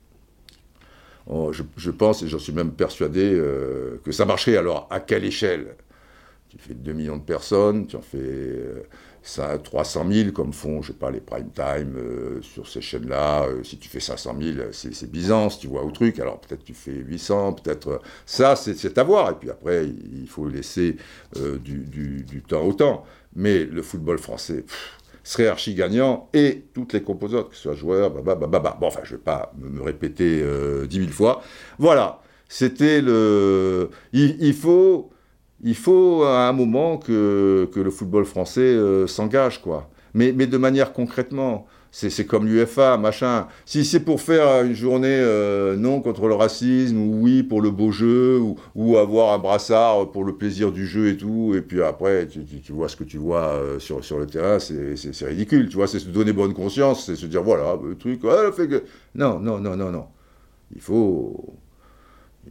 oh, 1.29 1.53
je, 1.53 1.91
pense, 1.91 2.23
et 2.23 2.29
j'en 2.29 2.39
suis 2.39 2.53
même 2.53 2.73
persuadé, 2.73 3.41
que 4.05 4.13
ça 4.13 4.25
marcherait. 4.25 4.57
Alors, 4.57 4.87
à 4.91 5.01
quelle 5.01 5.25
échelle? 5.25 5.77
Tu 6.49 6.57
fais 6.59 6.75
2 6.75 6.93
millions 6.93 7.19
de 7.19 7.23
personnes, 7.23 7.87
tu 7.87 7.97
en 7.97 8.01
fais 8.01 8.87
ça, 9.29 9.59
300 9.59 10.07
000 10.11 10.31
comme 10.33 10.53
font, 10.53 10.81
je 10.81 10.89
sais 10.89 10.99
pas, 10.99 11.11
les 11.11 11.21
prime 11.21 11.51
time 11.51 11.97
euh, 11.97 12.41
sur 12.41 12.67
ces 12.67 12.81
chaînes-là. 12.81 13.45
Euh, 13.45 13.63
si 13.63 13.77
tu 13.77 13.89
fais 13.89 14.01
500 14.01 14.37
000, 14.41 14.57
c'est 14.73 15.11
Byzance, 15.11 15.59
tu 15.59 15.67
vois, 15.67 15.85
au 15.85 15.91
truc. 15.91 16.19
Alors 16.19 16.41
peut-être 16.41 16.65
tu 16.65 16.75
fais 16.75 16.93
800, 16.93 17.55
peut-être. 17.55 17.89
Euh, 17.89 17.99
ça, 18.25 18.57
c'est 18.57 18.97
à 18.97 19.05
voir. 19.05 19.31
Et 19.31 19.35
puis 19.35 19.51
après, 19.51 19.87
il 19.87 20.27
faut 20.29 20.49
laisser 20.49 20.97
du, 21.37 22.43
temps 22.47 22.63
au 22.63 22.73
temps. 22.73 23.05
Mais 23.37 23.65
le 23.65 23.83
football 23.83 24.19
français 24.19 24.65
serait 25.31 25.49
archi 25.49 25.75
gagnant 25.75 26.29
et 26.33 26.65
toutes 26.75 26.93
les 26.93 27.03
composantes, 27.03 27.51
que 27.51 27.57
ce 27.57 27.63
soit 27.63 27.75
joueurs, 27.75 28.11
bah, 28.11 28.35
bah, 28.35 28.47
bah, 28.47 28.77
Bon, 28.81 28.87
enfin, 28.87 29.01
je 29.05 29.17
vais 29.17 29.23
pas 29.23 29.53
me, 29.59 29.83
répéter 29.83 30.43
dix 30.89 31.01
mille 31.01 31.13
fois. 31.13 31.43
Voilà. 31.79 32.21
C'était 32.49 33.03
le. 33.03 33.91
il 34.13 34.55
faut 34.55 35.11
il 35.63 35.75
faut 35.75 36.23
à 36.23 36.49
un 36.49 36.53
moment 36.53 36.99
que, 36.99 37.69
le 37.75 37.91
football 37.91 38.25
français 38.25 38.61
euh, 38.61 39.07
s'engage, 39.07 39.61
quoi. 39.61 39.91
Mais, 40.15 40.33
de 40.33 40.57
manière 40.57 40.93
concrètement. 40.93 41.67
C'est 41.91 42.27
comme 42.27 42.47
l'UFA, 42.47 42.99
machin. 42.99 43.49
Si 43.65 43.85
c'est 43.85 44.01
pour 44.01 44.21
faire 44.21 44.63
une 44.63 44.75
journée 44.75 45.09
euh, 45.09 45.75
non 45.77 46.01
contre 46.01 46.29
le 46.29 46.35
racisme, 46.35 46.99
ou 46.99 47.23
oui 47.23 47.43
pour 47.43 47.63
le 47.63 47.71
beau 47.71 47.91
jeu, 47.91 48.41
ou, 48.75 48.97
avoir 48.99 49.33
un 49.33 49.39
brassard 49.39 50.11
pour 50.11 50.25
le 50.25 50.37
plaisir 50.37 50.71
du 50.71 50.87
jeu 50.87 51.09
et 51.09 51.17
tout, 51.17 51.55
et 51.57 51.63
puis 51.63 51.83
après, 51.83 52.27
tu, 52.27 52.73
vois 52.73 52.89
ce 52.89 52.97
que 52.97 53.05
tu 53.05 53.17
vois 53.17 53.55
euh, 53.55 53.79
sur, 53.79 54.05
sur 54.05 54.19
le 54.19 54.27
terrain, 54.27 54.59
c'est 54.59 55.27
ridicule, 55.27 55.69
tu 55.69 55.77
vois, 55.77 55.87
c'est 55.87 55.99
se 55.99 56.09
donner 56.09 56.33
bonne 56.33 56.55
conscience, 56.55 57.07
c'est 57.07 57.17
se 57.17 57.27
dire, 57.27 57.43
voilà, 57.43 57.79
le 57.83 57.97
truc, 57.97 58.21
ah, 58.25 58.53
fait 58.53 58.69
que... 58.69 58.83
Non, 59.15 59.39
non, 59.41 59.59
non, 59.59 59.77
non, 59.77 59.91
non. 59.91 60.07
Il 60.75 60.81
faut 60.81 61.59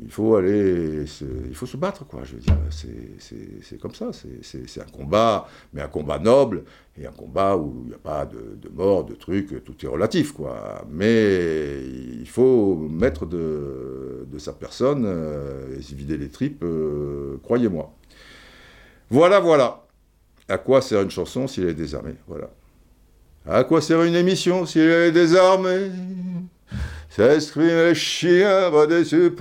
il 0.03 0.11
faut 0.11 0.35
aller, 0.35 1.05
il 1.47 1.55
faut 1.55 1.65
se 1.65 1.77
battre, 1.77 2.05
quoi. 2.05 2.21
Je 2.23 2.35
veux 2.35 2.41
dire, 2.41 2.57
c'est 2.69 3.79
comme 3.79 3.95
ça. 3.95 4.11
C'est 4.41 4.81
un 4.81 4.91
combat, 4.91 5.47
mais 5.73 5.81
un 5.81 5.87
combat 5.87 6.19
noble 6.19 6.63
et 6.99 7.07
un 7.07 7.11
combat 7.11 7.57
où 7.57 7.81
il 7.83 7.89
n'y 7.89 7.95
a 7.95 7.99
pas 7.99 8.25
de, 8.25 8.69
mort, 8.69 9.05
de 9.05 9.15
trucs, 9.15 9.63
tout 9.63 9.75
est 9.83 9.87
relatif, 9.87 10.33
quoi. 10.33 10.85
Mais 10.89 11.81
il 12.19 12.27
faut 12.27 12.75
mettre 12.75 13.25
de, 13.25 14.25
sa 14.37 14.53
personne 14.53 15.03
euh, 15.05 15.77
et 15.77 15.95
vider 15.95 16.15
les 16.15 16.29
tripes, 16.29 16.63
euh, 16.63 17.37
croyez-moi. 17.41 17.91
Voilà, 19.09 19.39
voilà. 19.39 19.83
À 20.47 20.59
quoi 20.59 20.81
sert 20.81 21.01
une 21.01 21.09
chanson 21.09 21.47
s'il 21.47 21.65
est 21.65 21.73
désarmé? 21.73 22.13
Voilà. 22.27 22.49
À 23.47 23.63
quoi 23.63 23.81
sert 23.81 24.03
une 24.03 24.15
émission 24.15 24.65
s'il 24.65 24.81
est 24.81 25.11
désarmé? 25.11 25.89
S'exprime 27.09 27.67
le 27.67 27.93
chien, 27.93 28.69
va 28.69 28.85
des 28.85 29.11
yeux. 29.13 29.33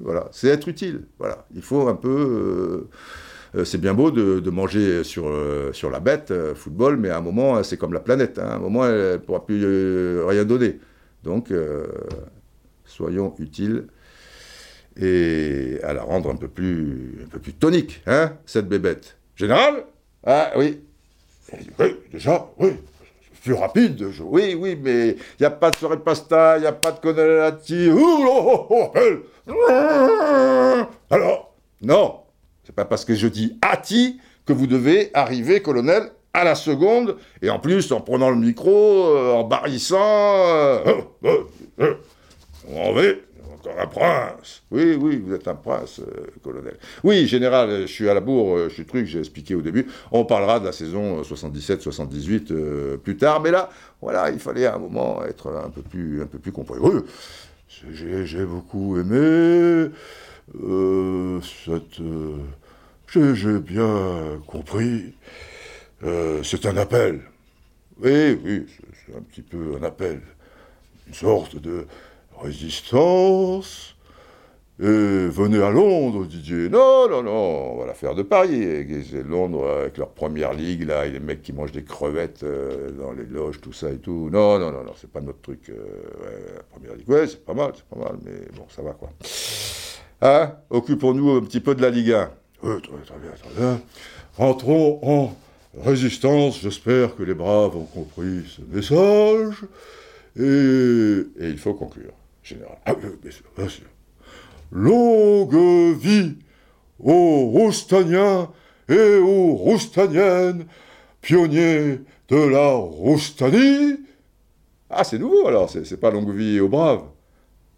Voilà, 0.00 0.28
c'est 0.32 0.48
être 0.48 0.68
utile. 0.68 1.02
Voilà, 1.18 1.46
il 1.54 1.62
faut 1.62 1.88
un 1.88 1.94
peu. 1.94 2.88
Euh, 3.56 3.64
c'est 3.64 3.78
bien 3.78 3.94
beau 3.94 4.10
de, 4.10 4.50
manger 4.50 5.04
sur, 5.04 5.28
euh, 5.28 5.72
sur 5.72 5.90
la 5.90 6.00
bête, 6.00 6.30
euh, 6.30 6.54
football, 6.54 6.96
mais 6.96 7.08
à 7.08 7.18
un 7.18 7.20
moment, 7.20 7.62
c'est 7.62 7.76
comme 7.76 7.92
la 7.92 8.00
planète. 8.00 8.38
Hein. 8.38 8.48
à 8.48 8.54
un 8.56 8.58
moment, 8.58 8.84
elle 8.86 9.12
ne 9.12 9.16
pourra 9.16 9.46
plus 9.46 10.20
rien 10.24 10.44
donner. 10.44 10.78
Donc, 11.24 11.52
soyons 12.84 13.34
utiles 13.38 13.86
et 14.96 15.78
à 15.82 15.92
la 15.92 16.02
rendre 16.02 16.30
un 16.30 16.36
peu 16.36 16.48
plus, 16.48 17.18
un 17.24 17.28
peu 17.28 17.40
plus 17.40 17.52
tonique, 17.52 18.02
hein, 18.06 18.32
cette 18.46 18.68
bébête. 18.68 19.16
Général? 19.34 19.84
Ah 20.24 20.52
oui. 20.56 20.80
Oui, 21.78 21.96
déjà, 22.12 22.48
oui. 22.58 22.70
Plus 23.46 23.54
rapide, 23.54 24.04
oui, 24.24 24.56
oui, 24.58 24.76
mais 24.82 25.10
il 25.10 25.16
n'y 25.38 25.46
a 25.46 25.50
pas 25.50 25.70
de 25.70 25.76
soirée 25.76 26.00
pasta, 26.00 26.56
il 26.58 26.62
n'y 26.62 26.66
a 26.66 26.72
pas 26.72 26.90
de 26.90 26.98
connellati. 26.98 27.88
Oh, 27.92 28.66
oh, 28.68 28.92
oh, 28.92 30.82
Alors, 31.08 31.54
non, 31.80 32.22
c'est 32.64 32.74
pas 32.74 32.84
parce 32.84 33.04
que 33.04 33.14
je 33.14 33.28
dis 33.28 33.56
Ati 33.62 34.18
que 34.46 34.52
vous 34.52 34.66
devez 34.66 35.12
arriver, 35.14 35.62
colonel, 35.62 36.10
à 36.34 36.42
la 36.42 36.56
seconde, 36.56 37.18
et 37.40 37.48
en 37.48 37.60
plus 37.60 37.92
en 37.92 38.00
prenant 38.00 38.30
le 38.30 38.36
micro, 38.36 39.14
euh, 39.14 39.34
en 39.34 39.44
barrissant. 39.44 39.96
Euh, 40.02 41.02
euh, 41.78 41.94
on 42.68 42.94
va 42.94 43.02
un 43.78 43.86
prince. 43.86 44.62
Oui, 44.70 44.96
oui, 45.00 45.22
vous 45.24 45.34
êtes 45.34 45.48
un 45.48 45.54
prince, 45.54 46.00
colonel. 46.42 46.76
Oui, 47.04 47.26
général, 47.26 47.82
je 47.82 47.92
suis 47.92 48.08
à 48.08 48.14
la 48.14 48.20
bourre, 48.20 48.68
je 48.68 48.74
suis 48.74 48.84
truc, 48.84 49.06
j'ai 49.06 49.18
expliqué 49.18 49.54
au 49.54 49.62
début. 49.62 49.86
On 50.12 50.24
parlera 50.24 50.60
de 50.60 50.66
la 50.66 50.72
saison 50.72 51.22
77-78 51.22 52.96
plus 52.98 53.16
tard, 53.16 53.40
mais 53.40 53.50
là, 53.50 53.70
voilà, 54.00 54.30
il 54.30 54.38
fallait 54.38 54.66
à 54.66 54.74
un 54.74 54.78
moment 54.78 55.24
être 55.24 55.52
un 55.64 55.70
peu 55.70 55.82
plus, 55.82 56.22
un 56.22 56.26
peu 56.26 56.38
plus 56.38 56.52
j'ai 57.92 58.44
beaucoup 58.44 58.98
aimé. 58.98 59.90
Euh, 60.62 61.40
cette, 61.64 62.00
euh, 62.00 63.34
j'ai 63.34 63.58
bien 63.58 64.40
compris. 64.46 65.14
Euh, 66.04 66.42
c'est 66.42 66.66
un 66.66 66.76
appel. 66.76 67.20
Oui, 67.98 68.38
oui, 68.44 68.66
c'est 69.06 69.16
un 69.16 69.22
petit 69.22 69.42
peu 69.42 69.76
un 69.80 69.82
appel. 69.82 70.20
Une 71.06 71.14
sorte 71.14 71.56
de 71.56 71.86
résistance. 72.40 73.94
Et 74.78 74.84
venez 74.84 75.62
à 75.62 75.70
Londres, 75.70 76.26
Didier. 76.26 76.68
Non, 76.68 77.08
non, 77.08 77.22
non, 77.22 77.72
on 77.72 77.78
va 77.78 77.86
la 77.86 77.94
faire 77.94 78.14
de 78.14 78.22
Paris. 78.22 78.84
Londres 79.26 79.66
avec 79.80 79.96
leur 79.96 80.10
première 80.10 80.52
ligue, 80.52 80.86
là, 80.86 81.06
et 81.06 81.10
les 81.10 81.20
mecs 81.20 81.40
qui 81.40 81.54
mangent 81.54 81.72
des 81.72 81.84
crevettes 81.84 82.44
dans 82.98 83.12
les 83.12 83.24
loges, 83.24 83.60
tout 83.62 83.72
ça 83.72 83.90
et 83.90 83.96
tout. 83.96 84.28
Non, 84.30 84.58
non, 84.58 84.70
non, 84.70 84.84
non, 84.84 84.92
c'est 85.00 85.10
pas 85.10 85.22
notre 85.22 85.40
truc. 85.40 85.68
la 85.68 86.62
première 86.64 86.94
ligue, 86.94 87.08
ouais, 87.08 87.26
c'est 87.26 87.42
pas 87.42 87.54
mal, 87.54 87.72
c'est 87.74 87.86
pas 87.86 88.04
mal, 88.04 88.18
mais 88.22 88.32
bon, 88.54 88.66
ça 88.68 88.82
va 88.82 88.92
quoi. 88.92 89.08
Hein 90.22 90.52
Occupons-nous 90.70 91.30
un 91.30 91.40
petit 91.42 91.60
peu 91.60 91.74
de 91.74 91.82
la 91.82 91.90
Ligue 91.90 92.12
1. 92.12 92.30
Oui, 92.62 92.80
très, 92.82 92.90
bien, 92.90 93.30
très 93.30 93.60
bien. 93.60 93.80
Rentrons 94.36 94.98
en 95.02 95.36
résistance. 95.84 96.60
J'espère 96.60 97.16
que 97.16 97.22
les 97.22 97.34
braves 97.34 97.76
ont 97.76 97.84
compris 97.84 98.44
ce 98.48 98.62
message. 98.62 99.64
Et, 100.38 101.44
et 101.44 101.48
il 101.48 101.58
faut 101.58 101.74
conclure, 101.74 102.12
Ah. 102.84 102.94
Longue 104.72 105.96
vie 105.98 106.36
aux 106.98 107.46
Roustaniens 107.46 108.50
et 108.88 109.16
aux 109.16 109.54
Roustaniennes, 109.54 110.66
pionniers 111.20 112.00
de 112.28 112.36
la 112.36 112.70
Roustanie. 112.70 114.00
Ah, 114.90 115.04
c'est 115.04 115.18
nouveau 115.18 115.46
alors, 115.48 115.68
c'est 115.70 116.00
pas 116.00 116.10
longue 116.10 116.34
vie 116.34 116.60
aux 116.60 116.68
braves. 116.68 117.04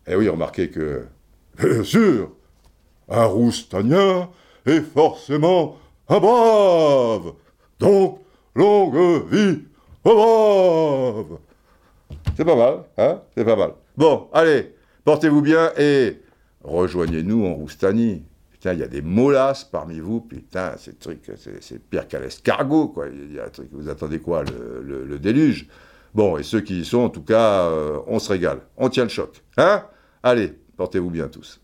Eh 0.06 0.14
oui, 0.14 0.28
remarquez 0.28 0.70
que 0.70 1.06
Bien 1.58 1.82
sûr, 1.82 2.30
un 3.08 3.24
roustanien 3.24 4.30
est 4.64 4.80
forcément 4.80 5.76
un 6.08 6.20
brave. 6.20 7.32
Donc, 7.80 8.20
longue 8.54 9.28
vie 9.28 9.64
au 10.04 10.14
brave. 10.14 11.38
C'est 12.36 12.44
pas 12.44 12.54
mal, 12.54 12.84
hein 12.96 13.22
C'est 13.36 13.44
pas 13.44 13.56
mal. 13.56 13.72
Bon, 13.98 14.28
allez, 14.32 14.76
portez-vous 15.04 15.42
bien 15.42 15.72
et 15.76 16.22
rejoignez-nous 16.62 17.44
en 17.44 17.54
Roustanie. 17.54 18.22
Putain, 18.52 18.72
il 18.72 18.78
y 18.78 18.84
a 18.84 18.86
des 18.86 19.02
molasses 19.02 19.64
parmi 19.64 19.98
vous, 19.98 20.20
putain, 20.20 20.74
c'est 20.78 21.00
truc, 21.00 21.32
c'est 21.60 21.82
pire 21.90 22.06
qu'à 22.06 22.20
l'escargot, 22.20 22.88
quoi. 22.88 23.08
Il 23.08 23.34
y 23.34 23.40
a 23.40 23.46
un 23.46 23.50
vous 23.72 23.88
attendez 23.88 24.20
quoi, 24.20 24.44
le, 24.44 25.18
déluge? 25.18 25.66
Bon, 26.14 26.38
et 26.38 26.44
ceux 26.44 26.60
qui 26.60 26.78
y 26.78 26.84
sont, 26.84 26.98
en 26.98 27.08
tout 27.08 27.24
cas, 27.24 27.64
euh, 27.64 27.98
on 28.06 28.20
se 28.20 28.30
régale. 28.30 28.60
On 28.76 28.88
tient 28.88 29.02
le 29.02 29.10
choc, 29.10 29.42
hein? 29.56 29.84
Allez, 30.22 30.54
Portez-vous 30.78 31.10
bien 31.10 31.26
tous. 31.26 31.60